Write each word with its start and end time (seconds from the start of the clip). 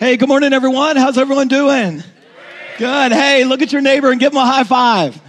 Hey, 0.00 0.16
good 0.16 0.30
morning, 0.30 0.54
everyone. 0.54 0.96
How's 0.96 1.18
everyone 1.18 1.48
doing? 1.48 2.02
Good. 2.78 3.12
Hey, 3.12 3.44
look 3.44 3.60
at 3.60 3.70
your 3.70 3.82
neighbor 3.82 4.10
and 4.10 4.18
give 4.18 4.32
him 4.32 4.38
a 4.38 4.46
high 4.46 4.64
five. 4.64 5.20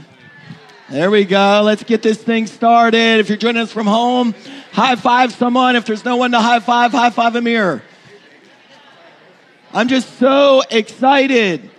There 0.90 1.12
we 1.12 1.26
go. 1.26 1.62
Let's 1.66 1.84
get 1.84 2.02
this 2.02 2.24
thing 2.24 2.48
started. 2.48 3.20
If 3.20 3.28
you're 3.28 3.38
joining 3.38 3.64
us 3.64 3.74
from 3.74 3.86
home, 3.86 4.34
high 4.72 4.96
five 4.96 5.34
someone. 5.34 5.76
If 5.76 5.84
there's 5.84 6.06
no 6.06 6.16
one 6.16 6.32
to 6.32 6.40
high 6.40 6.62
five, 6.62 6.94
high 6.94 7.10
five 7.10 7.36
a 7.36 7.42
mirror. 7.42 7.84
I'm 9.74 9.90
just 9.90 10.18
so 10.20 10.64
excited 10.72 11.70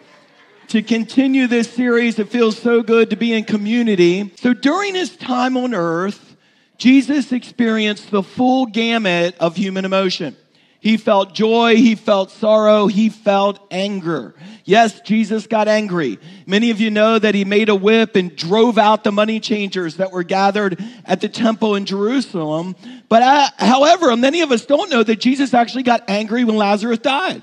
to 0.68 0.82
continue 0.82 1.46
this 1.46 1.72
series. 1.72 2.18
It 2.18 2.28
feels 2.28 2.58
so 2.58 2.82
good 2.82 3.08
to 3.08 3.16
be 3.16 3.32
in 3.32 3.44
community. 3.44 4.34
So 4.36 4.52
during 4.52 4.94
his 4.94 5.16
time 5.16 5.56
on 5.56 5.72
earth, 5.72 6.36
Jesus 6.76 7.32
experienced 7.32 8.10
the 8.10 8.22
full 8.22 8.66
gamut 8.66 9.34
of 9.40 9.56
human 9.56 9.86
emotion. 9.86 10.36
He 10.82 10.96
felt 10.96 11.32
joy, 11.32 11.76
he 11.76 11.94
felt 11.94 12.32
sorrow, 12.32 12.88
he 12.88 13.08
felt 13.08 13.64
anger. 13.70 14.34
Yes, 14.64 15.00
Jesus 15.02 15.46
got 15.46 15.68
angry. 15.68 16.18
Many 16.44 16.70
of 16.70 16.80
you 16.80 16.90
know 16.90 17.20
that 17.20 17.36
he 17.36 17.44
made 17.44 17.68
a 17.68 17.74
whip 17.76 18.16
and 18.16 18.34
drove 18.34 18.78
out 18.78 19.04
the 19.04 19.12
money 19.12 19.38
changers 19.38 19.98
that 19.98 20.10
were 20.10 20.24
gathered 20.24 20.82
at 21.04 21.20
the 21.20 21.28
temple 21.28 21.76
in 21.76 21.86
Jerusalem. 21.86 22.74
But 23.08 23.22
uh, 23.22 23.50
however, 23.58 24.16
many 24.16 24.40
of 24.40 24.50
us 24.50 24.66
don't 24.66 24.90
know 24.90 25.04
that 25.04 25.20
Jesus 25.20 25.54
actually 25.54 25.84
got 25.84 26.02
angry 26.10 26.42
when 26.42 26.56
Lazarus 26.56 26.98
died. 26.98 27.42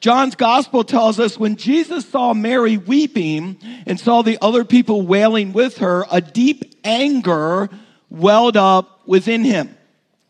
John's 0.00 0.34
gospel 0.34 0.84
tells 0.84 1.18
us 1.18 1.38
when 1.38 1.56
Jesus 1.56 2.06
saw 2.06 2.34
Mary 2.34 2.76
weeping 2.76 3.56
and 3.86 3.98
saw 3.98 4.20
the 4.20 4.36
other 4.42 4.62
people 4.62 5.00
wailing 5.00 5.54
with 5.54 5.78
her, 5.78 6.04
a 6.12 6.20
deep 6.20 6.74
anger 6.84 7.70
welled 8.10 8.58
up 8.58 9.08
within 9.08 9.42
him. 9.42 9.74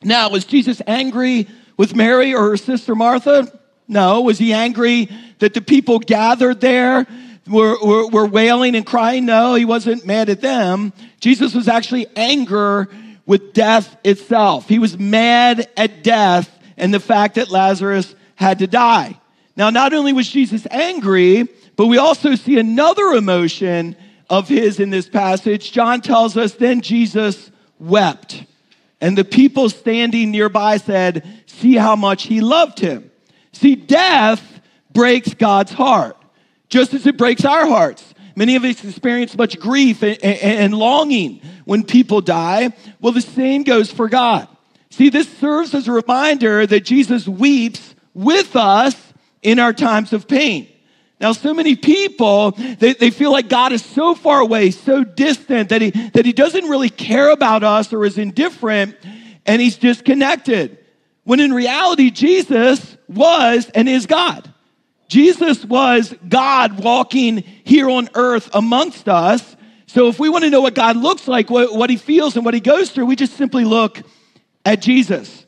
Now, 0.04 0.30
was 0.30 0.44
Jesus 0.44 0.80
angry 0.86 1.48
with 1.76 1.94
Mary 1.94 2.34
or 2.34 2.50
her 2.50 2.56
sister 2.56 2.94
Martha? 2.94 3.50
No. 3.88 4.22
Was 4.22 4.38
he 4.38 4.52
angry 4.52 5.08
that 5.38 5.54
the 5.54 5.60
people 5.60 5.98
gathered 5.98 6.60
there 6.60 7.06
were, 7.46 7.76
were, 7.82 8.08
were 8.08 8.26
wailing 8.26 8.74
and 8.76 8.86
crying? 8.86 9.26
No, 9.26 9.54
he 9.54 9.64
wasn't 9.64 10.06
mad 10.06 10.28
at 10.28 10.40
them. 10.40 10.92
Jesus 11.20 11.54
was 11.54 11.68
actually 11.68 12.06
angry 12.16 12.86
with 13.26 13.52
death 13.52 13.96
itself. 14.04 14.68
He 14.68 14.78
was 14.78 14.98
mad 14.98 15.68
at 15.76 16.02
death 16.02 16.50
and 16.76 16.92
the 16.92 17.00
fact 17.00 17.36
that 17.36 17.50
Lazarus 17.50 18.14
had 18.36 18.58
to 18.58 18.66
die. 18.66 19.18
Now, 19.56 19.70
not 19.70 19.94
only 19.94 20.12
was 20.12 20.28
Jesus 20.28 20.66
angry, 20.70 21.48
but 21.76 21.86
we 21.86 21.98
also 21.98 22.34
see 22.34 22.58
another 22.58 23.12
emotion 23.12 23.96
of 24.28 24.48
his 24.48 24.80
in 24.80 24.90
this 24.90 25.08
passage. 25.08 25.72
John 25.72 26.00
tells 26.00 26.36
us, 26.36 26.54
then 26.54 26.80
Jesus 26.80 27.50
wept. 27.78 28.44
And 29.04 29.18
the 29.18 29.24
people 29.24 29.68
standing 29.68 30.30
nearby 30.30 30.78
said, 30.78 31.28
See 31.44 31.74
how 31.74 31.94
much 31.94 32.22
he 32.22 32.40
loved 32.40 32.78
him. 32.78 33.10
See, 33.52 33.74
death 33.74 34.42
breaks 34.94 35.34
God's 35.34 35.72
heart, 35.72 36.16
just 36.70 36.94
as 36.94 37.06
it 37.06 37.18
breaks 37.18 37.44
our 37.44 37.66
hearts. 37.66 38.14
Many 38.34 38.56
of 38.56 38.64
us 38.64 38.82
experience 38.82 39.36
much 39.36 39.60
grief 39.60 40.02
and, 40.02 40.72
longing 40.72 41.42
when 41.66 41.84
people 41.84 42.22
die. 42.22 42.72
Well, 42.98 43.12
the 43.12 43.20
same 43.20 43.62
goes 43.62 43.92
for 43.92 44.08
God. 44.08 44.48
See, 44.88 45.10
this 45.10 45.28
serves 45.36 45.74
as 45.74 45.86
a 45.86 45.92
reminder 45.92 46.66
that 46.66 46.86
Jesus 46.86 47.28
weeps 47.28 47.94
with 48.14 48.56
us 48.56 48.96
in 49.42 49.58
our 49.58 49.74
times 49.74 50.14
of 50.14 50.26
pain. 50.26 50.66
Now, 51.24 51.32
so 51.32 51.54
many 51.54 51.74
people, 51.74 52.50
they, 52.50 52.92
they 52.92 53.08
feel 53.08 53.32
like 53.32 53.48
God 53.48 53.72
is 53.72 53.82
so 53.82 54.14
far 54.14 54.40
away, 54.40 54.70
so 54.70 55.04
distant, 55.04 55.70
that 55.70 55.80
he, 55.80 55.88
that 56.10 56.26
he 56.26 56.34
doesn't 56.34 56.68
really 56.68 56.90
care 56.90 57.30
about 57.30 57.62
us 57.62 57.94
or 57.94 58.04
is 58.04 58.18
indifferent, 58.18 58.94
and 59.46 59.62
he's 59.62 59.78
disconnected. 59.78 60.76
When 61.22 61.40
in 61.40 61.54
reality, 61.54 62.10
Jesus 62.10 62.98
was 63.08 63.70
and 63.70 63.88
is 63.88 64.04
God. 64.04 64.52
Jesus 65.08 65.64
was 65.64 66.14
God 66.28 66.84
walking 66.84 67.38
here 67.38 67.88
on 67.88 68.10
earth 68.14 68.50
amongst 68.52 69.08
us. 69.08 69.56
So 69.86 70.08
if 70.08 70.20
we 70.20 70.28
want 70.28 70.44
to 70.44 70.50
know 70.50 70.60
what 70.60 70.74
God 70.74 70.98
looks 70.98 71.26
like, 71.26 71.48
what, 71.48 71.74
what 71.74 71.88
he 71.88 71.96
feels, 71.96 72.36
and 72.36 72.44
what 72.44 72.52
he 72.52 72.60
goes 72.60 72.90
through, 72.90 73.06
we 73.06 73.16
just 73.16 73.38
simply 73.38 73.64
look 73.64 74.02
at 74.66 74.82
Jesus. 74.82 75.46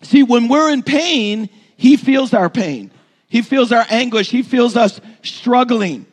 See, 0.00 0.22
when 0.22 0.48
we're 0.48 0.72
in 0.72 0.82
pain, 0.82 1.50
he 1.76 1.98
feels 1.98 2.32
our 2.32 2.48
pain. 2.48 2.90
He 3.30 3.42
feels 3.42 3.70
our 3.70 3.86
anguish. 3.88 4.28
He 4.28 4.42
feels 4.42 4.76
us 4.76 5.00
struggling. 5.22 6.04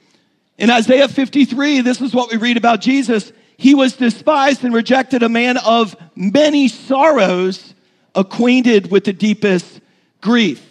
In 0.60 0.70
Isaiah 0.70 1.08
53, 1.08 1.82
this 1.82 2.00
is 2.00 2.14
what 2.14 2.32
we 2.32 2.38
read 2.38 2.58
about 2.58 2.80
Jesus. 2.80 3.34
He 3.58 3.74
was 3.74 3.96
despised 3.96 4.64
and 4.64 4.74
rejected, 4.74 5.24
a 5.24 5.30
man 5.30 5.58
of 5.58 5.96
many 6.16 6.68
sorrows, 6.68 7.74
acquainted 8.14 8.92
with 8.92 9.04
the 9.04 9.14
deepest 9.14 9.82
grief. 10.22 10.64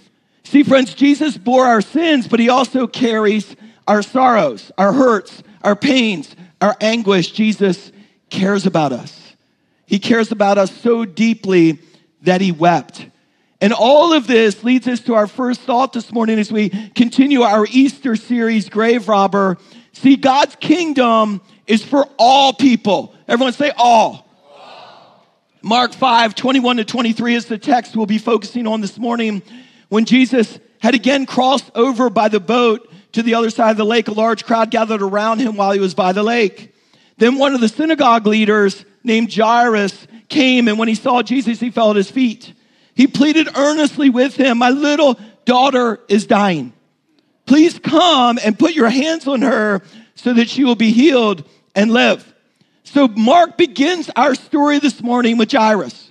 See, 0.44 0.62
friends, 0.62 0.94
Jesus 0.94 1.36
bore 1.36 1.66
our 1.66 1.80
sins, 1.80 2.28
but 2.28 2.38
he 2.38 2.48
also 2.48 2.86
carries 2.86 3.56
our 3.88 4.02
sorrows, 4.02 4.70
our 4.78 4.92
hurts, 4.92 5.42
our 5.62 5.74
pains, 5.74 6.34
our 6.60 6.76
anguish. 6.80 7.32
Jesus 7.32 7.90
cares 8.30 8.66
about 8.66 8.92
us. 8.92 9.34
He 9.86 9.98
cares 9.98 10.30
about 10.30 10.58
us 10.58 10.70
so 10.70 11.04
deeply 11.04 11.80
that 12.22 12.40
he 12.40 12.52
wept. 12.52 13.06
And 13.60 13.72
all 13.72 14.12
of 14.12 14.26
this 14.26 14.62
leads 14.64 14.86
us 14.86 15.00
to 15.00 15.14
our 15.14 15.26
first 15.26 15.62
thought 15.62 15.92
this 15.92 16.12
morning 16.12 16.38
as 16.38 16.52
we 16.52 16.68
continue 16.90 17.42
our 17.42 17.66
Easter 17.70 18.14
series, 18.14 18.68
Grave 18.68 19.08
Robber. 19.08 19.56
See, 19.92 20.16
God's 20.16 20.56
kingdom 20.56 21.40
is 21.66 21.82
for 21.82 22.06
all 22.18 22.52
people. 22.52 23.14
Everyone 23.26 23.54
say 23.54 23.72
all. 23.76 24.26
Mark 25.62 25.94
5, 25.94 26.34
21 26.34 26.76
to 26.76 26.84
23 26.84 27.34
is 27.34 27.46
the 27.46 27.58
text 27.58 27.96
we'll 27.96 28.06
be 28.06 28.18
focusing 28.18 28.66
on 28.66 28.82
this 28.82 28.98
morning. 28.98 29.42
When 29.88 30.04
Jesus 30.04 30.58
had 30.80 30.94
again 30.94 31.24
crossed 31.24 31.70
over 31.74 32.10
by 32.10 32.28
the 32.28 32.40
boat 32.40 32.92
to 33.12 33.22
the 33.22 33.34
other 33.34 33.48
side 33.48 33.70
of 33.70 33.76
the 33.78 33.86
lake, 33.86 34.08
a 34.08 34.12
large 34.12 34.44
crowd 34.44 34.70
gathered 34.70 35.02
around 35.02 35.38
him 35.38 35.56
while 35.56 35.72
he 35.72 35.80
was 35.80 35.94
by 35.94 36.12
the 36.12 36.22
lake. 36.22 36.74
Then 37.16 37.38
one 37.38 37.54
of 37.54 37.62
the 37.62 37.68
synagogue 37.68 38.26
leaders 38.26 38.84
named 39.02 39.34
Jairus 39.34 40.06
came, 40.28 40.68
and 40.68 40.78
when 40.78 40.88
he 40.88 40.94
saw 40.94 41.22
Jesus, 41.22 41.58
he 41.58 41.70
fell 41.70 41.90
at 41.90 41.96
his 41.96 42.10
feet. 42.10 42.52
He 42.96 43.06
pleaded 43.06 43.54
earnestly 43.54 44.08
with 44.08 44.34
him, 44.36 44.58
My 44.58 44.70
little 44.70 45.20
daughter 45.44 46.00
is 46.08 46.26
dying. 46.26 46.72
Please 47.44 47.78
come 47.78 48.38
and 48.42 48.58
put 48.58 48.74
your 48.74 48.88
hands 48.88 49.28
on 49.28 49.42
her 49.42 49.82
so 50.14 50.32
that 50.32 50.48
she 50.48 50.64
will 50.64 50.74
be 50.74 50.90
healed 50.90 51.44
and 51.74 51.92
live. 51.92 52.34
So 52.84 53.06
Mark 53.06 53.58
begins 53.58 54.10
our 54.16 54.34
story 54.34 54.78
this 54.78 55.02
morning 55.02 55.36
with 55.36 55.52
Jairus, 55.52 56.10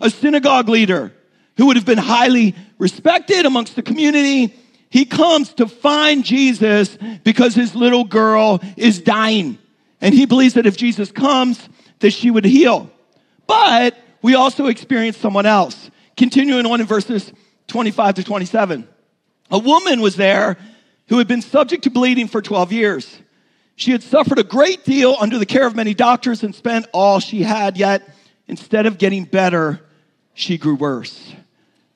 a 0.00 0.08
synagogue 0.08 0.70
leader 0.70 1.12
who 1.58 1.66
would 1.66 1.76
have 1.76 1.84
been 1.84 1.98
highly 1.98 2.56
respected 2.78 3.44
amongst 3.44 3.76
the 3.76 3.82
community. 3.82 4.54
He 4.88 5.04
comes 5.04 5.52
to 5.54 5.68
find 5.68 6.24
Jesus 6.24 6.96
because 7.24 7.54
his 7.54 7.74
little 7.74 8.04
girl 8.04 8.60
is 8.78 9.00
dying. 9.00 9.58
And 10.00 10.14
he 10.14 10.24
believes 10.24 10.54
that 10.54 10.66
if 10.66 10.78
Jesus 10.78 11.12
comes, 11.12 11.68
that 12.00 12.12
she 12.12 12.30
would 12.30 12.46
heal. 12.46 12.90
But 13.46 13.96
we 14.22 14.34
also 14.34 14.66
experience 14.66 15.18
someone 15.18 15.46
else. 15.46 15.81
Continuing 16.22 16.66
on 16.66 16.80
in 16.80 16.86
verses 16.86 17.32
25 17.66 18.14
to 18.14 18.22
27. 18.22 18.86
A 19.50 19.58
woman 19.58 20.00
was 20.00 20.14
there 20.14 20.56
who 21.08 21.18
had 21.18 21.26
been 21.26 21.42
subject 21.42 21.82
to 21.82 21.90
bleeding 21.90 22.28
for 22.28 22.40
12 22.40 22.70
years. 22.70 23.18
She 23.74 23.90
had 23.90 24.04
suffered 24.04 24.38
a 24.38 24.44
great 24.44 24.84
deal 24.84 25.16
under 25.18 25.36
the 25.36 25.46
care 25.46 25.66
of 25.66 25.74
many 25.74 25.94
doctors 25.94 26.44
and 26.44 26.54
spent 26.54 26.86
all 26.92 27.18
she 27.18 27.42
had, 27.42 27.76
yet 27.76 28.08
instead 28.46 28.86
of 28.86 28.98
getting 28.98 29.24
better, 29.24 29.80
she 30.32 30.58
grew 30.58 30.76
worse. 30.76 31.32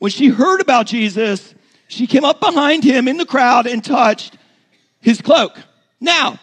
When 0.01 0.11
she 0.11 0.27
heard 0.27 0.61
about 0.61 0.87
Jesus, 0.87 1.55
she 1.87 2.09
came 2.09 2.25
up 2.25 2.41
behind 2.41 2.83
him 2.83 3.07
in 3.07 3.19
the 3.19 3.27
crowd 3.27 3.69
and 3.69 3.85
touched 3.85 4.37
his 5.01 5.23
cloak. 5.23 5.57
Now, 6.01 6.41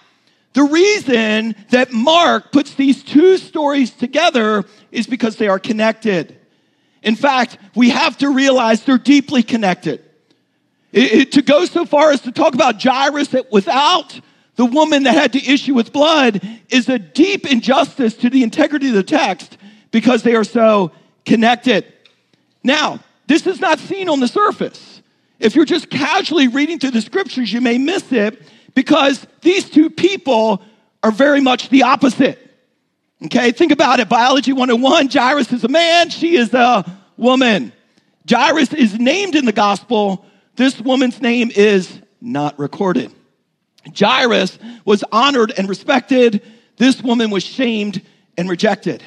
the 0.53 0.63
reason 0.63 1.53
that 1.71 1.91
Mark 1.91 2.53
puts 2.53 2.75
these 2.75 3.03
two 3.03 3.37
stories 3.37 3.91
together 3.91 4.63
is 4.89 5.05
because 5.05 5.35
they 5.35 5.49
are 5.49 5.59
connected. 5.59 6.39
In 7.03 7.15
fact, 7.15 7.57
we 7.75 7.89
have 7.89 8.17
to 8.19 8.29
realize 8.29 8.83
they're 8.83 8.97
deeply 8.97 9.43
connected. 9.43 10.03
It, 10.91 11.11
it, 11.13 11.31
to 11.33 11.41
go 11.41 11.65
so 11.65 11.85
far 11.85 12.11
as 12.11 12.21
to 12.21 12.31
talk 12.31 12.53
about 12.53 12.81
Jairus 12.81 13.29
that 13.29 13.51
without 13.51 14.19
the 14.55 14.65
woman 14.65 15.03
that 15.03 15.15
had 15.15 15.33
to 15.33 15.43
issue 15.43 15.73
with 15.73 15.91
blood 15.91 16.41
is 16.69 16.87
a 16.87 16.99
deep 16.99 17.51
injustice 17.51 18.13
to 18.17 18.29
the 18.29 18.43
integrity 18.43 18.89
of 18.89 18.95
the 18.95 19.03
text 19.03 19.57
because 19.91 20.23
they 20.23 20.35
are 20.35 20.43
so 20.43 20.91
connected. 21.25 21.91
Now, 22.63 22.99
this 23.27 23.47
is 23.47 23.59
not 23.59 23.79
seen 23.79 24.09
on 24.09 24.19
the 24.19 24.27
surface. 24.27 25.01
If 25.39 25.55
you're 25.55 25.65
just 25.65 25.89
casually 25.89 26.47
reading 26.47 26.79
through 26.79 26.91
the 26.91 27.01
scriptures, 27.01 27.51
you 27.51 27.61
may 27.61 27.77
miss 27.77 28.11
it 28.11 28.41
because 28.75 29.25
these 29.41 29.69
two 29.69 29.89
people 29.89 30.61
are 31.01 31.11
very 31.11 31.41
much 31.41 31.69
the 31.69 31.83
opposite. 31.83 32.39
Okay, 33.25 33.51
think 33.51 33.71
about 33.71 33.99
it. 33.99 34.09
Biology 34.09 34.53
101 34.53 35.09
Jairus 35.09 35.51
is 35.51 35.63
a 35.63 35.67
man, 35.67 36.09
she 36.09 36.35
is 36.35 36.53
a 36.53 36.85
woman. 37.17 37.73
Jairus 38.29 38.73
is 38.73 38.97
named 38.99 39.35
in 39.35 39.45
the 39.45 39.51
gospel. 39.51 40.25
This 40.55 40.79
woman's 40.79 41.21
name 41.21 41.51
is 41.53 42.01
not 42.21 42.57
recorded. 42.57 43.11
Jairus 43.97 44.57
was 44.85 45.03
honored 45.11 45.53
and 45.57 45.67
respected. 45.67 46.41
This 46.77 47.01
woman 47.01 47.29
was 47.29 47.43
shamed 47.43 48.01
and 48.37 48.49
rejected. 48.49 49.03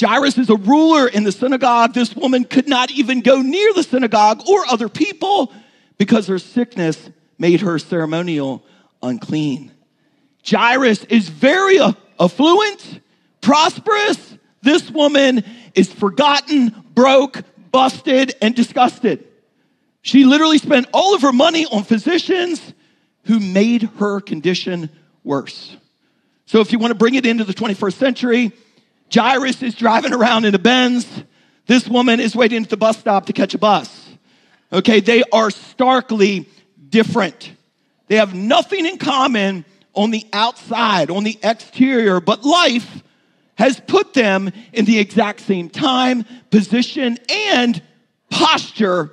Jairus 0.00 0.38
is 0.38 0.50
a 0.50 0.56
ruler 0.56 1.06
in 1.06 1.24
the 1.24 1.32
synagogue. 1.32 1.94
This 1.94 2.16
woman 2.16 2.44
could 2.44 2.68
not 2.68 2.90
even 2.90 3.20
go 3.20 3.40
near 3.40 3.72
the 3.74 3.82
synagogue 3.82 4.42
or 4.48 4.66
other 4.68 4.88
people 4.88 5.52
because 5.98 6.26
her 6.26 6.38
sickness 6.38 7.10
made 7.38 7.60
her 7.60 7.78
ceremonial 7.78 8.64
unclean. 9.02 9.70
Jairus 10.44 11.04
is 11.04 11.28
very 11.28 11.78
affluent, 12.18 13.00
prosperous. 13.40 14.36
This 14.62 14.90
woman 14.90 15.44
is 15.74 15.92
forgotten, 15.92 16.81
broke, 16.94 17.42
busted, 17.70 18.34
and 18.40 18.54
disgusted. 18.54 19.26
She 20.02 20.24
literally 20.24 20.58
spent 20.58 20.86
all 20.92 21.14
of 21.14 21.22
her 21.22 21.32
money 21.32 21.64
on 21.66 21.84
physicians 21.84 22.74
who 23.24 23.38
made 23.38 23.82
her 23.98 24.20
condition 24.20 24.90
worse. 25.24 25.76
So, 26.46 26.60
if 26.60 26.72
you 26.72 26.78
want 26.78 26.90
to 26.90 26.96
bring 26.96 27.14
it 27.14 27.24
into 27.24 27.44
the 27.44 27.54
21st 27.54 27.94
century, 27.94 28.52
Jairus 29.12 29.62
is 29.62 29.74
driving 29.74 30.12
around 30.12 30.44
in 30.44 30.54
a 30.54 30.58
Benz. 30.58 31.06
This 31.66 31.88
woman 31.88 32.18
is 32.18 32.34
waiting 32.34 32.64
at 32.64 32.70
the 32.70 32.76
bus 32.76 32.98
stop 32.98 33.26
to 33.26 33.32
catch 33.32 33.54
a 33.54 33.58
bus. 33.58 34.08
Okay, 34.72 35.00
they 35.00 35.22
are 35.32 35.50
starkly 35.50 36.48
different. 36.88 37.52
They 38.08 38.16
have 38.16 38.34
nothing 38.34 38.86
in 38.86 38.98
common 38.98 39.64
on 39.94 40.10
the 40.10 40.26
outside, 40.32 41.10
on 41.10 41.24
the 41.24 41.38
exterior, 41.42 42.20
but 42.20 42.44
life 42.44 43.02
has 43.56 43.78
put 43.80 44.14
them 44.14 44.50
in 44.72 44.84
the 44.84 44.98
exact 44.98 45.40
same 45.40 45.68
time, 45.68 46.24
position, 46.50 47.18
and 47.28 47.82
posture 48.30 49.10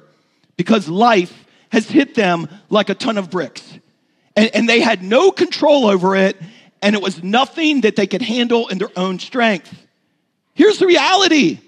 because 0.58 0.88
life 0.88 1.46
has 1.72 1.90
hit 1.90 2.16
them 2.16 2.48
like 2.70 2.90
a 2.90 2.96
ton 2.96 3.18
of 3.18 3.30
bricks. 3.30 3.78
And, 4.36 4.50
and, 4.54 4.70
they 4.70 4.80
had 4.80 5.04
no 5.04 5.32
control 5.32 5.86
over 5.86 6.16
it, 6.16 6.38
and 6.82 6.96
it 6.96 7.02
was 7.02 7.22
nothing 7.24 7.82
that 7.82 7.96
they 7.96 8.08
could 8.08 8.22
handle 8.22 8.68
in 8.70 8.78
their 8.78 8.92
own 8.96 9.20
strength. 9.20 9.74
Here's 10.54 10.80
the 10.80 10.88
reality 10.88 11.60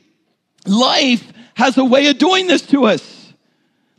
life 0.65 1.31
has 1.56 1.77
a 1.77 1.83
way 1.83 2.07
of 2.07 2.17
doing 2.17 2.47
this 2.47 2.62
to 2.67 2.85
us. 2.85 3.33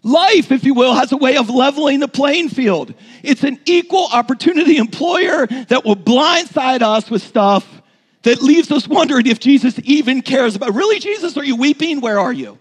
Life, 0.02 0.50
if 0.50 0.64
you 0.64 0.74
will, 0.74 0.94
has 0.94 1.12
a 1.12 1.16
way 1.16 1.36
of 1.36 1.48
leveling 1.48 2.00
the 2.00 2.08
playing 2.08 2.48
field. 2.48 2.92
It's 3.22 3.44
an 3.44 3.60
equal 3.66 4.08
opportunity 4.12 4.78
employer 4.78 5.46
that 5.46 5.84
will 5.84 5.96
blindside 5.96 6.82
us 6.82 7.08
with 7.08 7.22
stuff 7.22 7.81
that 8.22 8.42
leaves 8.42 8.70
us 8.70 8.86
wondering 8.86 9.26
if 9.26 9.40
Jesus 9.40 9.78
even 9.84 10.22
cares 10.22 10.54
about. 10.54 10.74
Really, 10.74 10.98
Jesus, 10.98 11.36
are 11.36 11.44
you 11.44 11.56
weeping? 11.56 12.00
Where 12.00 12.18
are 12.18 12.32
you? 12.32 12.58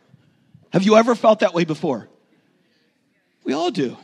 Have 0.73 0.83
you 0.83 0.95
ever 0.95 1.15
felt 1.15 1.39
that 1.39 1.53
way 1.53 1.65
before? 1.65 2.07
We 3.43 3.53
all 3.53 3.71
do. 3.71 3.97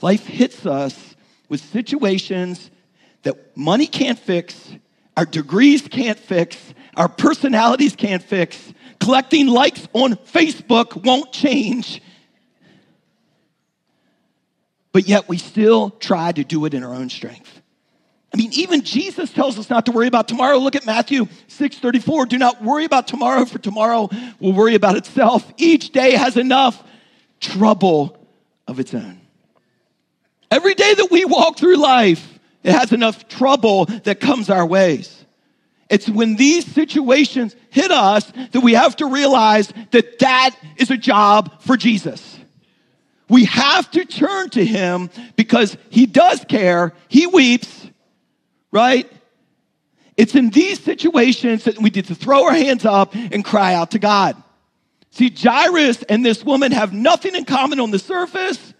Life 0.00 0.26
hits 0.26 0.66
us 0.66 1.14
with 1.48 1.60
situations 1.60 2.70
that 3.22 3.56
money 3.56 3.86
can't 3.86 4.18
fix, 4.18 4.72
our 5.16 5.26
degrees 5.26 5.86
can't 5.86 6.18
fix, 6.18 6.56
our 6.96 7.08
personalities 7.08 7.94
can't 7.94 8.22
fix, 8.22 8.72
collecting 8.98 9.46
likes 9.46 9.86
on 9.92 10.14
Facebook 10.14 11.04
won't 11.04 11.32
change 11.32 12.00
but 14.92 15.06
yet 15.06 15.28
we 15.28 15.38
still 15.38 15.90
try 15.90 16.32
to 16.32 16.44
do 16.44 16.64
it 16.64 16.74
in 16.74 16.82
our 16.82 16.94
own 16.94 17.08
strength. 17.08 17.59
I 18.32 18.36
mean, 18.36 18.50
even 18.52 18.82
Jesus 18.82 19.32
tells 19.32 19.58
us 19.58 19.68
not 19.68 19.86
to 19.86 19.92
worry 19.92 20.06
about 20.06 20.28
tomorrow. 20.28 20.58
Look 20.58 20.76
at 20.76 20.86
Matthew 20.86 21.26
6:34. 21.48 22.26
Do 22.26 22.38
not 22.38 22.62
worry 22.62 22.84
about 22.84 23.08
tomorrow, 23.08 23.44
for 23.44 23.58
tomorrow 23.58 24.08
will 24.38 24.52
worry 24.52 24.76
about 24.76 24.96
itself. 24.96 25.52
Each 25.56 25.90
day 25.90 26.12
has 26.12 26.36
enough 26.36 26.82
trouble 27.40 28.16
of 28.68 28.78
its 28.78 28.94
own. 28.94 29.20
Every 30.50 30.74
day 30.74 30.94
that 30.94 31.10
we 31.10 31.24
walk 31.24 31.58
through 31.58 31.76
life, 31.76 32.38
it 32.62 32.72
has 32.72 32.92
enough 32.92 33.26
trouble 33.28 33.86
that 34.04 34.20
comes 34.20 34.48
our 34.48 34.66
ways. 34.66 35.24
It's 35.88 36.08
when 36.08 36.36
these 36.36 36.64
situations 36.66 37.56
hit 37.70 37.90
us 37.90 38.32
that 38.52 38.60
we 38.60 38.74
have 38.74 38.94
to 38.96 39.06
realize 39.06 39.72
that 39.90 40.20
that 40.20 40.54
is 40.76 40.90
a 40.90 40.96
job 40.96 41.60
for 41.62 41.76
Jesus. 41.76 42.38
We 43.28 43.44
have 43.46 43.90
to 43.92 44.04
turn 44.04 44.50
to 44.50 44.64
him 44.64 45.10
because 45.36 45.76
he 45.88 46.06
does 46.06 46.44
care. 46.48 46.94
He 47.08 47.26
weeps, 47.26 47.79
right? 48.70 49.10
It's 50.16 50.34
in 50.34 50.50
these 50.50 50.80
situations 50.80 51.64
that 51.64 51.78
we 51.78 51.90
need 51.90 52.06
to 52.06 52.14
throw 52.14 52.44
our 52.44 52.52
hands 52.52 52.84
up 52.84 53.14
and 53.14 53.44
cry 53.44 53.74
out 53.74 53.92
to 53.92 53.98
God. 53.98 54.36
See, 55.10 55.30
Jairus 55.30 56.02
and 56.04 56.24
this 56.24 56.44
woman 56.44 56.72
have 56.72 56.92
nothing 56.92 57.34
in 57.34 57.44
common 57.44 57.80
on 57.80 57.90
the 57.90 57.98
surface, 57.98 58.74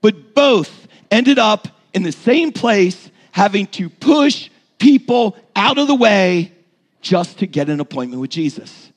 but 0.00 0.34
both 0.34 0.86
ended 1.10 1.38
up 1.38 1.68
in 1.92 2.02
the 2.02 2.12
same 2.12 2.52
place 2.52 3.10
having 3.32 3.66
to 3.66 3.88
push 3.88 4.48
people 4.78 5.36
out 5.56 5.78
of 5.78 5.86
the 5.86 5.94
way 5.94 6.52
just 7.00 7.38
to 7.40 7.46
get 7.46 7.68
an 7.68 7.80
appointment 7.80 8.20
with 8.20 8.30
Jesus. 8.30 8.92